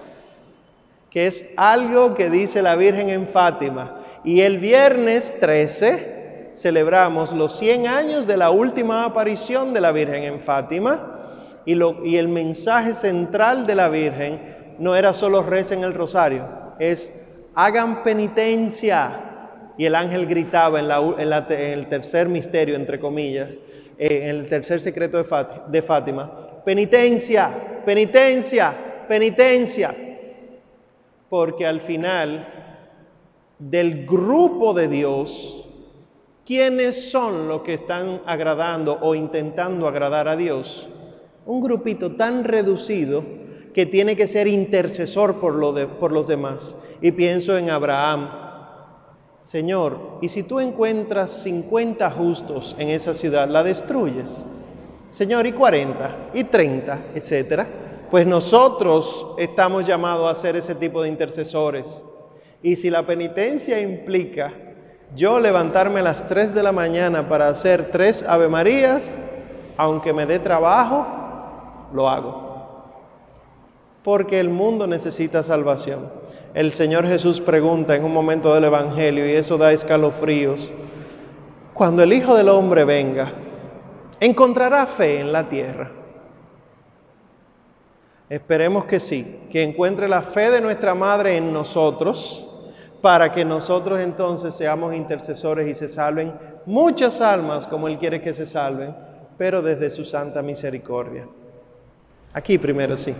Que 1.10 1.26
es 1.26 1.50
algo 1.56 2.14
que 2.14 2.30
dice 2.30 2.62
la 2.62 2.76
Virgen 2.76 3.10
en 3.10 3.26
Fátima. 3.26 4.02
Y 4.22 4.42
el 4.42 4.58
viernes 4.58 5.34
13 5.40 6.52
celebramos 6.54 7.32
los 7.32 7.58
100 7.58 7.88
años 7.88 8.28
de 8.28 8.36
la 8.36 8.52
última 8.52 9.04
aparición 9.04 9.74
de 9.74 9.80
la 9.80 9.90
Virgen 9.90 10.22
en 10.22 10.38
Fátima. 10.38 11.08
Y, 11.64 11.74
lo, 11.74 12.06
y 12.06 12.18
el 12.18 12.28
mensaje 12.28 12.94
central 12.94 13.66
de 13.66 13.74
la 13.74 13.88
Virgen 13.88 14.38
no 14.78 14.94
era 14.94 15.12
solo 15.12 15.42
recen 15.42 15.82
el 15.82 15.92
rosario, 15.92 16.46
es 16.78 17.12
hagan 17.56 18.04
penitencia. 18.04 19.10
Y 19.76 19.86
el 19.86 19.96
ángel 19.96 20.26
gritaba 20.26 20.78
en, 20.78 20.88
en 21.18 21.78
el 21.78 21.88
tercer 21.88 22.28
misterio, 22.28 22.76
entre 22.76 23.00
comillas, 23.00 23.56
en 23.98 24.22
el 24.36 24.48
tercer 24.48 24.80
secreto 24.80 25.22
de 25.68 25.82
Fátima. 25.82 26.62
Penitencia, 26.64 27.82
penitencia, 27.84 28.74
penitencia. 29.08 29.94
Porque 31.28 31.66
al 31.66 31.80
final 31.80 32.46
del 33.58 34.06
grupo 34.06 34.74
de 34.74 34.88
Dios, 34.88 35.68
¿quiénes 36.44 37.10
son 37.10 37.48
los 37.48 37.62
que 37.62 37.74
están 37.74 38.20
agradando 38.26 38.98
o 39.00 39.14
intentando 39.14 39.88
agradar 39.88 40.28
a 40.28 40.36
Dios? 40.36 40.88
Un 41.46 41.60
grupito 41.60 42.12
tan 42.12 42.44
reducido 42.44 43.24
que 43.72 43.86
tiene 43.86 44.16
que 44.16 44.26
ser 44.26 44.46
intercesor 44.46 45.40
por 45.40 45.54
los 46.12 46.26
demás. 46.28 46.78
Y 47.00 47.12
pienso 47.12 47.56
en 47.56 47.70
Abraham, 47.70 48.28
Señor, 49.42 50.18
y 50.20 50.28
si 50.28 50.44
tú 50.44 50.60
encuentras 50.60 51.30
50 51.42 52.10
justos 52.12 52.76
en 52.78 52.90
esa 52.90 53.12
ciudad, 53.12 53.48
¿la 53.48 53.64
destruyes? 53.64 54.44
Señor, 55.08 55.46
y 55.46 55.52
40, 55.52 56.30
y 56.32 56.44
30, 56.44 57.02
etcétera. 57.14 57.66
Pues 58.10 58.26
nosotros 58.26 59.34
estamos 59.38 59.84
llamados 59.86 60.30
a 60.30 60.40
ser 60.40 60.56
ese 60.56 60.74
tipo 60.74 61.02
de 61.02 61.08
intercesores. 61.08 62.02
Y 62.62 62.76
si 62.76 62.88
la 62.88 63.02
penitencia 63.02 63.80
implica 63.80 64.52
yo 65.16 65.40
levantarme 65.40 66.00
a 66.00 66.04
las 66.04 66.26
3 66.28 66.54
de 66.54 66.62
la 66.62 66.72
mañana 66.72 67.28
para 67.28 67.48
hacer 67.48 67.90
tres 67.90 68.22
Ave 68.22 68.48
Marías, 68.48 69.18
aunque 69.76 70.12
me 70.12 70.24
dé 70.24 70.38
trabajo, 70.38 71.06
lo 71.92 72.08
hago. 72.08 72.52
Porque 74.02 74.40
el 74.40 74.48
mundo 74.48 74.86
necesita 74.86 75.42
salvación 75.42 76.21
el 76.54 76.72
Señor 76.72 77.06
Jesús 77.06 77.40
pregunta 77.40 77.94
en 77.94 78.04
un 78.04 78.12
momento 78.12 78.54
del 78.54 78.64
Evangelio, 78.64 79.26
y 79.26 79.32
eso 79.32 79.56
da 79.56 79.72
escalofríos, 79.72 80.70
cuando 81.72 82.02
el 82.02 82.12
Hijo 82.12 82.34
del 82.34 82.48
Hombre 82.48 82.84
venga, 82.84 83.32
¿encontrará 84.20 84.86
fe 84.86 85.20
en 85.20 85.32
la 85.32 85.48
tierra? 85.48 85.90
Esperemos 88.28 88.84
que 88.84 89.00
sí, 89.00 89.40
que 89.50 89.62
encuentre 89.62 90.08
la 90.08 90.22
fe 90.22 90.50
de 90.50 90.60
nuestra 90.60 90.94
Madre 90.94 91.36
en 91.36 91.52
nosotros, 91.52 92.48
para 93.00 93.32
que 93.32 93.44
nosotros 93.44 93.98
entonces 94.00 94.54
seamos 94.54 94.94
intercesores 94.94 95.66
y 95.66 95.74
se 95.74 95.88
salven 95.88 96.32
muchas 96.66 97.20
almas 97.20 97.66
como 97.66 97.88
Él 97.88 97.98
quiere 97.98 98.22
que 98.22 98.32
se 98.32 98.46
salven, 98.46 98.94
pero 99.36 99.60
desde 99.60 99.90
su 99.90 100.04
santa 100.04 100.40
misericordia. 100.40 101.26
Aquí 102.32 102.58
primero 102.58 102.96
sí. 102.96 103.12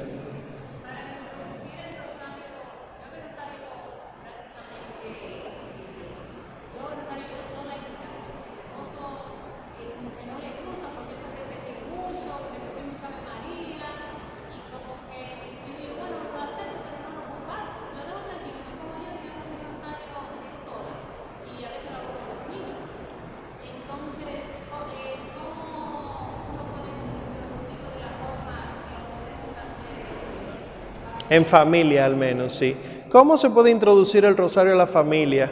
En 31.33 31.47
familia 31.47 32.05
al 32.05 32.15
menos, 32.15 32.53
sí. 32.53 32.77
¿Cómo 33.11 33.39
se 33.39 33.49
puede 33.49 33.71
introducir 33.71 34.25
el 34.25 34.37
rosario 34.37 34.75
a 34.75 34.77
la 34.77 34.87
familia? 34.87 35.51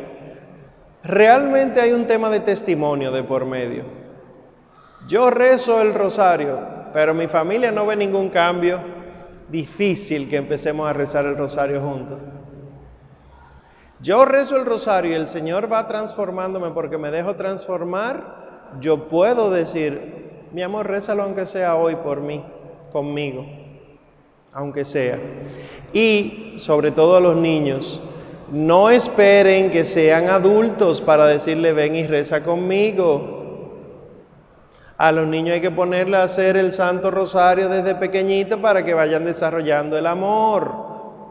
realmente 1.03 1.81
hay 1.81 1.93
un 1.93 2.07
tema 2.07 2.29
de 2.29 2.41
testimonio 2.41 3.11
de 3.11 3.23
por 3.23 3.47
medio. 3.47 3.85
Yo 5.09 5.31
rezo 5.31 5.81
el 5.81 5.95
rosario, 5.95 6.59
pero 6.93 7.15
mi 7.15 7.27
familia 7.27 7.73
no 7.73 7.87
ve 7.87 7.97
ningún 7.97 8.29
cambio. 8.29 8.81
Difícil 9.49 10.29
que 10.29 10.37
empecemos 10.37 10.89
a 10.89 10.93
rezar 10.93 11.25
el 11.25 11.37
rosario 11.37 11.81
juntos. 11.81 12.19
Yo 14.01 14.25
rezo 14.25 14.57
el 14.57 14.67
rosario 14.67 15.13
y 15.13 15.15
el 15.15 15.29
Señor 15.29 15.71
va 15.71 15.87
transformándome 15.89 16.71
porque 16.71 16.99
me 16.99 17.11
dejo 17.11 17.37
transformar. 17.37 18.69
Yo 18.81 19.09
puedo 19.09 19.51
decir, 19.51 20.49
mi 20.53 20.63
amor, 20.63 20.87
rézalo 20.89 21.23
aunque 21.23 21.47
sea 21.47 21.77
hoy 21.77 21.97
por 21.97 22.21
mí, 22.21 22.45
conmigo, 22.93 23.45
aunque 24.53 24.85
sea. 24.85 25.19
Y 25.93 26.55
sobre 26.57 26.91
todo 26.91 27.17
a 27.17 27.21
los 27.21 27.37
niños, 27.37 28.01
no 28.51 28.91
esperen 28.91 29.71
que 29.71 29.85
sean 29.85 30.29
adultos 30.29 31.01
para 31.01 31.27
decirle 31.27 31.73
ven 31.73 31.95
y 31.95 32.07
reza 32.07 32.43
conmigo. 32.43 33.39
A 34.99 35.13
los 35.13 35.27
niños 35.27 35.55
hay 35.55 35.61
que 35.61 35.71
ponerle 35.71 36.19
a 36.19 36.25
hacer 36.25 36.57
el 36.57 36.73
Santo 36.73 37.11
Rosario 37.11 37.69
desde 37.69 37.95
pequeñito 37.95 38.61
para 38.61 38.85
que 38.85 38.93
vayan 38.93 39.25
desarrollando 39.25 39.97
el 39.97 40.07
amor. 40.07 40.73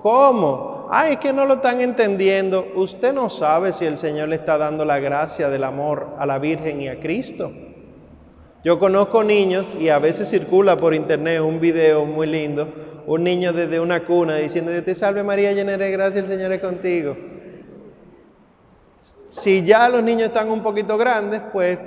¿Cómo? 0.01 0.87
Ay, 0.89 1.13
es 1.13 1.19
que 1.19 1.31
no 1.31 1.45
lo 1.45 1.55
están 1.55 1.79
entendiendo. 1.81 2.65
Usted 2.75 3.13
no 3.13 3.29
sabe 3.29 3.73
si 3.73 3.85
el 3.85 3.99
Señor 3.99 4.29
le 4.29 4.37
está 4.37 4.57
dando 4.57 4.85
la 4.85 4.99
gracia 4.99 5.49
del 5.49 5.63
amor 5.63 6.15
a 6.17 6.25
la 6.25 6.39
Virgen 6.39 6.81
y 6.81 6.87
a 6.87 6.99
Cristo. 6.99 7.51
Yo 8.63 8.79
conozco 8.79 9.23
niños 9.23 9.65
y 9.79 9.89
a 9.89 9.99
veces 9.99 10.29
circula 10.29 10.75
por 10.77 10.93
internet 10.93 11.41
un 11.41 11.59
video 11.59 12.05
muy 12.05 12.27
lindo 12.27 12.67
un 13.09 13.23
niño 13.23 13.53
desde 13.53 13.79
una 13.79 14.05
cuna 14.05 14.35
diciendo, 14.35 14.69
Dios 14.69 14.85
te 14.85 14.93
salve 14.93 15.23
María, 15.23 15.51
llena 15.51 15.75
de 15.77 15.91
gracia, 15.91 16.21
el 16.21 16.27
Señor 16.27 16.51
es 16.51 16.61
contigo. 16.61 17.17
Si 19.01 19.63
ya 19.63 19.89
los 19.89 20.03
niños 20.03 20.27
están 20.27 20.51
un 20.51 20.61
poquito 20.61 20.95
grandes, 20.95 21.41
pues 21.51 21.79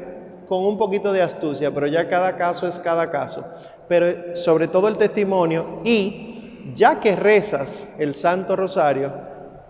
con 0.49 0.65
un 0.65 0.77
poquito 0.77 1.13
de 1.13 1.23
astucia, 1.23 1.73
pero 1.73 1.87
ya 1.87 2.09
cada 2.09 2.37
caso 2.37 2.67
es 2.67 2.77
cada 2.77 3.09
caso. 3.09 3.45
Pero 3.87 4.35
sobre 4.35 4.67
todo 4.67 4.89
el 4.89 4.99
testimonio 4.99 5.79
y 5.85 6.73
ya 6.75 6.99
que 6.99 7.15
rezas 7.15 7.95
el 8.01 8.17
Santo 8.17 8.57
Rosario, 8.57 9.13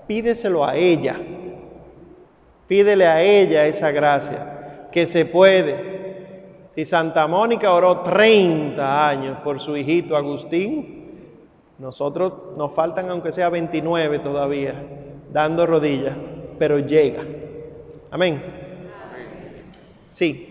pídeselo 0.06 0.64
a 0.64 0.74
ella. 0.74 1.16
Pídele 2.66 3.06
a 3.06 3.22
ella 3.22 3.66
esa 3.66 3.90
gracia, 3.90 4.88
que 4.90 5.04
se 5.04 5.26
puede. 5.26 5.91
Si 6.72 6.86
Santa 6.86 7.26
Mónica 7.26 7.70
oró 7.70 8.00
30 8.00 9.08
años 9.08 9.38
por 9.44 9.60
su 9.60 9.76
hijito 9.76 10.16
Agustín, 10.16 11.10
nosotros 11.78 12.32
nos 12.56 12.72
faltan 12.72 13.10
aunque 13.10 13.30
sea 13.30 13.50
29 13.50 14.20
todavía, 14.20 14.74
dando 15.30 15.66
rodillas, 15.66 16.16
pero 16.58 16.78
llega. 16.78 17.24
Amén. 18.10 18.42
Sí. 20.08 20.48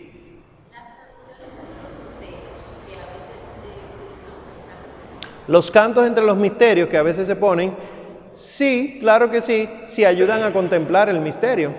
Los 5.47 5.71
cantos 5.71 6.05
entre 6.05 6.23
los 6.23 6.37
misterios 6.37 6.87
que 6.87 6.97
a 6.97 7.03
veces 7.03 7.25
se 7.25 7.35
ponen, 7.35 7.73
sí, 8.29 8.99
claro 8.99 9.31
que 9.31 9.41
sí, 9.41 9.67
sí 9.85 10.05
ayudan 10.05 10.43
a 10.43 10.53
contemplar 10.53 11.09
el 11.09 11.19
misterio. 11.19 11.73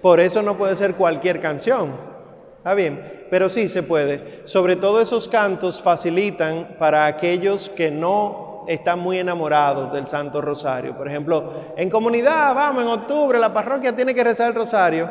Por 0.00 0.20
eso 0.20 0.42
no 0.42 0.56
puede 0.56 0.74
ser 0.74 0.94
cualquier 0.94 1.42
canción. 1.42 2.14
Está 2.58 2.72
bien, 2.72 3.23
pero 3.34 3.48
sí 3.48 3.66
se 3.66 3.82
puede. 3.82 4.42
Sobre 4.44 4.76
todo 4.76 5.00
esos 5.00 5.28
cantos 5.28 5.82
facilitan 5.82 6.76
para 6.78 7.06
aquellos 7.06 7.68
que 7.68 7.90
no 7.90 8.64
están 8.68 9.00
muy 9.00 9.18
enamorados 9.18 9.92
del 9.92 10.06
Santo 10.06 10.40
Rosario. 10.40 10.96
Por 10.96 11.08
ejemplo, 11.08 11.50
en 11.76 11.90
comunidad, 11.90 12.54
vamos, 12.54 12.84
en 12.84 12.90
octubre 12.90 13.36
la 13.40 13.52
parroquia 13.52 13.96
tiene 13.96 14.14
que 14.14 14.22
rezar 14.22 14.50
el 14.50 14.54
Rosario. 14.54 15.10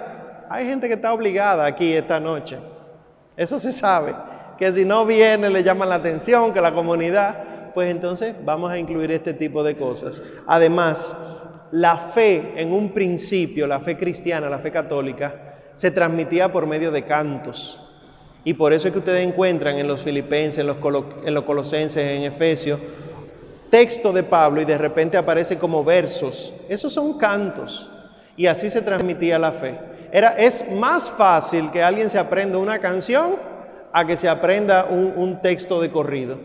Hay 0.50 0.66
gente 0.66 0.88
que 0.88 0.94
está 0.94 1.12
obligada 1.12 1.66
aquí 1.66 1.92
esta 1.92 2.18
noche. 2.22 2.60
Eso 3.36 3.60
se 3.60 3.74
sabe. 3.74 4.16
Que 4.58 4.72
si 4.72 4.86
no 4.86 5.06
viene 5.06 5.50
le 5.50 5.62
llaman 5.62 5.90
la 5.90 5.96
atención, 5.96 6.54
que 6.54 6.62
la 6.62 6.74
comunidad, 6.74 7.74
pues 7.74 7.92
entonces 7.92 8.34
vamos 8.46 8.72
a 8.72 8.78
incluir 8.78 9.12
este 9.12 9.34
tipo 9.34 9.66
de 9.66 9.76
cosas. 9.76 10.22
Además, 10.48 11.14
la 11.72 11.98
fe 11.98 12.54
en 12.56 12.72
un 12.72 12.94
principio, 12.94 13.68
la 13.68 13.82
fe 13.82 13.98
cristiana, 13.98 14.50
la 14.50 14.60
fe 14.60 14.72
católica, 14.72 15.36
se 15.76 15.92
transmitía 15.92 16.54
por 16.54 16.68
medio 16.68 16.90
de 16.90 17.04
cantos. 17.04 17.83
Y 18.44 18.54
por 18.54 18.74
eso 18.74 18.88
es 18.88 18.92
que 18.92 19.00
ustedes 19.00 19.26
encuentran 19.26 19.78
en 19.78 19.88
los 19.88 20.02
filipenses, 20.02 20.60
en 20.60 20.68
los, 20.68 20.78
en 21.26 21.34
los 21.34 21.44
colosenses, 21.44 21.98
en 21.98 22.24
Efesios, 22.24 22.80
texto 23.70 24.12
de 24.12 24.24
Pablo 24.24 24.62
y 24.62 24.66
de 24.66 24.78
repente 24.78 25.18
aparece 25.18 25.58
como 25.58 25.84
versos. 25.84 26.54
Esos 26.70 26.94
son 26.94 27.18
cantos. 27.18 27.90
Y 28.36 28.48
así 28.48 28.70
se 28.70 28.82
transmitía 28.82 29.40
la 29.40 29.52
fe. 29.52 29.80
Era, 30.12 30.30
es 30.38 30.70
más 30.72 31.10
fácil 31.10 31.72
que 31.72 31.82
alguien 31.82 32.10
se 32.10 32.20
aprenda 32.20 32.58
una 32.58 32.80
canción 32.80 33.36
a 33.92 34.06
que 34.06 34.18
se 34.18 34.28
aprenda 34.28 34.86
un 34.86 35.40
texto 35.42 35.80
de 35.80 35.90
corrido. 35.90 36.38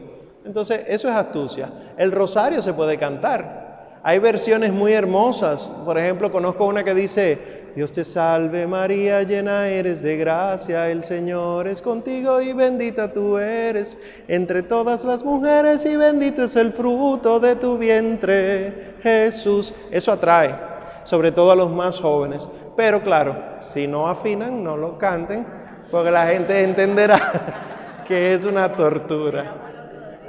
Entonces, 0.48 0.80
eso 0.88 1.08
es 1.08 1.14
astucia. 1.14 1.70
El 1.98 2.10
rosario 2.12 2.62
se 2.62 2.72
puede 2.72 2.96
cantar. 2.96 3.98
Hay 4.02 4.18
versiones 4.18 4.72
muy 4.72 4.94
hermosas. 4.94 5.70
Por 5.84 5.98
ejemplo, 5.98 6.32
conozco 6.32 6.64
una 6.64 6.82
que 6.82 6.94
dice, 6.94 7.67
Dios 7.78 7.92
te 7.92 8.04
salve 8.04 8.66
María, 8.66 9.22
llena 9.22 9.68
eres 9.68 10.02
de 10.02 10.16
gracia, 10.16 10.90
el 10.90 11.04
Señor 11.04 11.68
es 11.68 11.80
contigo 11.80 12.40
y 12.40 12.52
bendita 12.52 13.12
tú 13.12 13.38
eres 13.38 14.00
entre 14.26 14.64
todas 14.64 15.04
las 15.04 15.22
mujeres 15.22 15.86
y 15.86 15.94
bendito 15.94 16.42
es 16.42 16.56
el 16.56 16.72
fruto 16.72 17.38
de 17.38 17.54
tu 17.54 17.78
vientre, 17.78 18.96
Jesús. 19.00 19.72
Eso 19.92 20.10
atrae, 20.10 20.56
sobre 21.04 21.30
todo 21.30 21.52
a 21.52 21.54
los 21.54 21.70
más 21.70 22.00
jóvenes. 22.00 22.48
Pero 22.76 23.00
claro, 23.00 23.36
si 23.60 23.86
no 23.86 24.08
afinan, 24.08 24.64
no 24.64 24.76
lo 24.76 24.98
canten, 24.98 25.46
porque 25.88 26.10
la 26.10 26.26
gente 26.26 26.60
entenderá 26.60 27.20
que 28.08 28.34
es 28.34 28.44
una 28.44 28.72
tortura. 28.72 29.44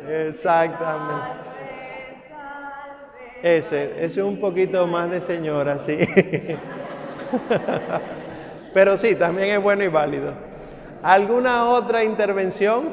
Exactamente. 0.07 1.49
Ese, 3.41 4.05
ese 4.05 4.05
es 4.05 4.17
un 4.17 4.37
poquito 4.39 4.85
más 4.85 5.09
de 5.09 5.19
señora, 5.19 5.79
sí. 5.79 5.97
Pero 8.73 8.97
sí, 8.97 9.15
también 9.15 9.49
es 9.49 9.61
bueno 9.61 9.83
y 9.83 9.87
válido. 9.87 10.33
¿Alguna 11.01 11.69
otra 11.69 12.03
intervención? 12.03 12.89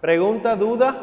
¿Pregunta, 0.00 0.56
duda? 0.56 0.96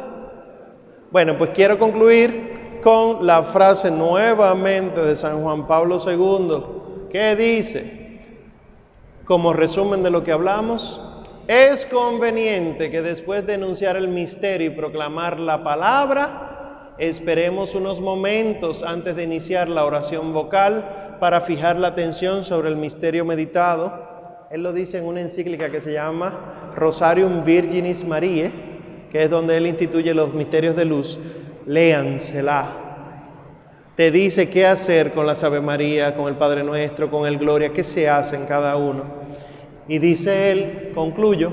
Bueno, 1.11 1.37
pues 1.37 1.51
quiero 1.51 1.79
concluir 1.79 2.79
con 2.83 3.25
la 3.25 3.43
frase 3.43 3.91
nuevamente 3.91 5.01
de 5.01 5.15
San 5.15 5.41
Juan 5.41 5.67
Pablo 5.67 5.99
II, 6.05 7.09
que 7.09 7.35
dice, 7.35 8.19
como 9.25 9.53
resumen 9.53 10.03
de 10.03 10.09
lo 10.09 10.23
que 10.23 10.31
hablamos, 10.31 11.01
es 11.47 11.85
conveniente 11.85 12.91
que 12.91 13.01
después 13.01 13.45
de 13.47 13.55
enunciar 13.55 13.95
el 13.95 14.07
misterio 14.07 14.67
y 14.67 14.75
proclamar 14.75 15.39
la 15.39 15.63
palabra, 15.63 16.93
esperemos 16.97 17.73
unos 17.75 18.01
momentos 18.01 18.83
antes 18.83 19.15
de 19.15 19.23
iniciar 19.23 19.69
la 19.69 19.85
oración 19.85 20.33
vocal 20.33 21.08
para 21.19 21.41
fijar 21.41 21.77
la 21.77 21.89
atención 21.89 22.43
sobre 22.43 22.69
el 22.69 22.75
misterio 22.75 23.25
meditado. 23.25 24.47
Él 24.49 24.63
lo 24.63 24.73
dice 24.73 24.97
en 24.97 25.05
una 25.05 25.21
encíclica 25.21 25.69
que 25.69 25.81
se 25.81 25.93
llama 25.93 26.71
Rosarium 26.75 27.43
Virginis 27.43 28.05
Mariae, 28.05 28.51
que 29.11 29.23
es 29.23 29.29
donde 29.29 29.57
él 29.57 29.67
instituye 29.67 30.13
los 30.13 30.33
misterios 30.33 30.75
de 30.75 30.85
luz. 30.85 31.19
Léansela. 31.65 32.67
Te 33.95 34.11
dice 34.11 34.49
qué 34.49 34.65
hacer 34.65 35.11
con 35.11 35.27
la 35.27 35.33
Ave 35.33 35.59
María, 35.59 36.15
con 36.15 36.29
el 36.29 36.35
Padre 36.35 36.63
Nuestro, 36.63 37.11
con 37.11 37.27
el 37.27 37.37
Gloria, 37.37 37.73
qué 37.73 37.83
se 37.83 38.09
hace 38.09 38.37
en 38.37 38.45
cada 38.45 38.77
uno. 38.77 39.03
Y 39.89 39.99
dice 39.99 40.51
él, 40.51 40.91
concluyo, 40.95 41.51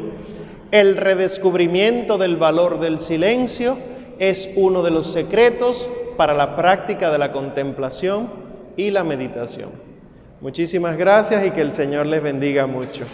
el 0.70 0.96
redescubrimiento 0.96 2.18
del 2.18 2.36
valor 2.36 2.78
del 2.78 3.00
silencio 3.00 3.76
es 4.18 4.48
uno 4.54 4.82
de 4.82 4.92
los 4.92 5.12
secretos 5.12 5.88
para 6.16 6.34
la 6.34 6.54
práctica 6.54 7.10
de 7.10 7.18
la 7.18 7.32
contemplación 7.32 8.45
y 8.76 8.90
la 8.90 9.04
meditación. 9.04 9.70
Muchísimas 10.40 10.96
gracias 10.96 11.46
y 11.46 11.50
que 11.50 11.62
el 11.62 11.72
Señor 11.72 12.06
les 12.06 12.22
bendiga 12.22 12.66
mucho. 12.66 13.04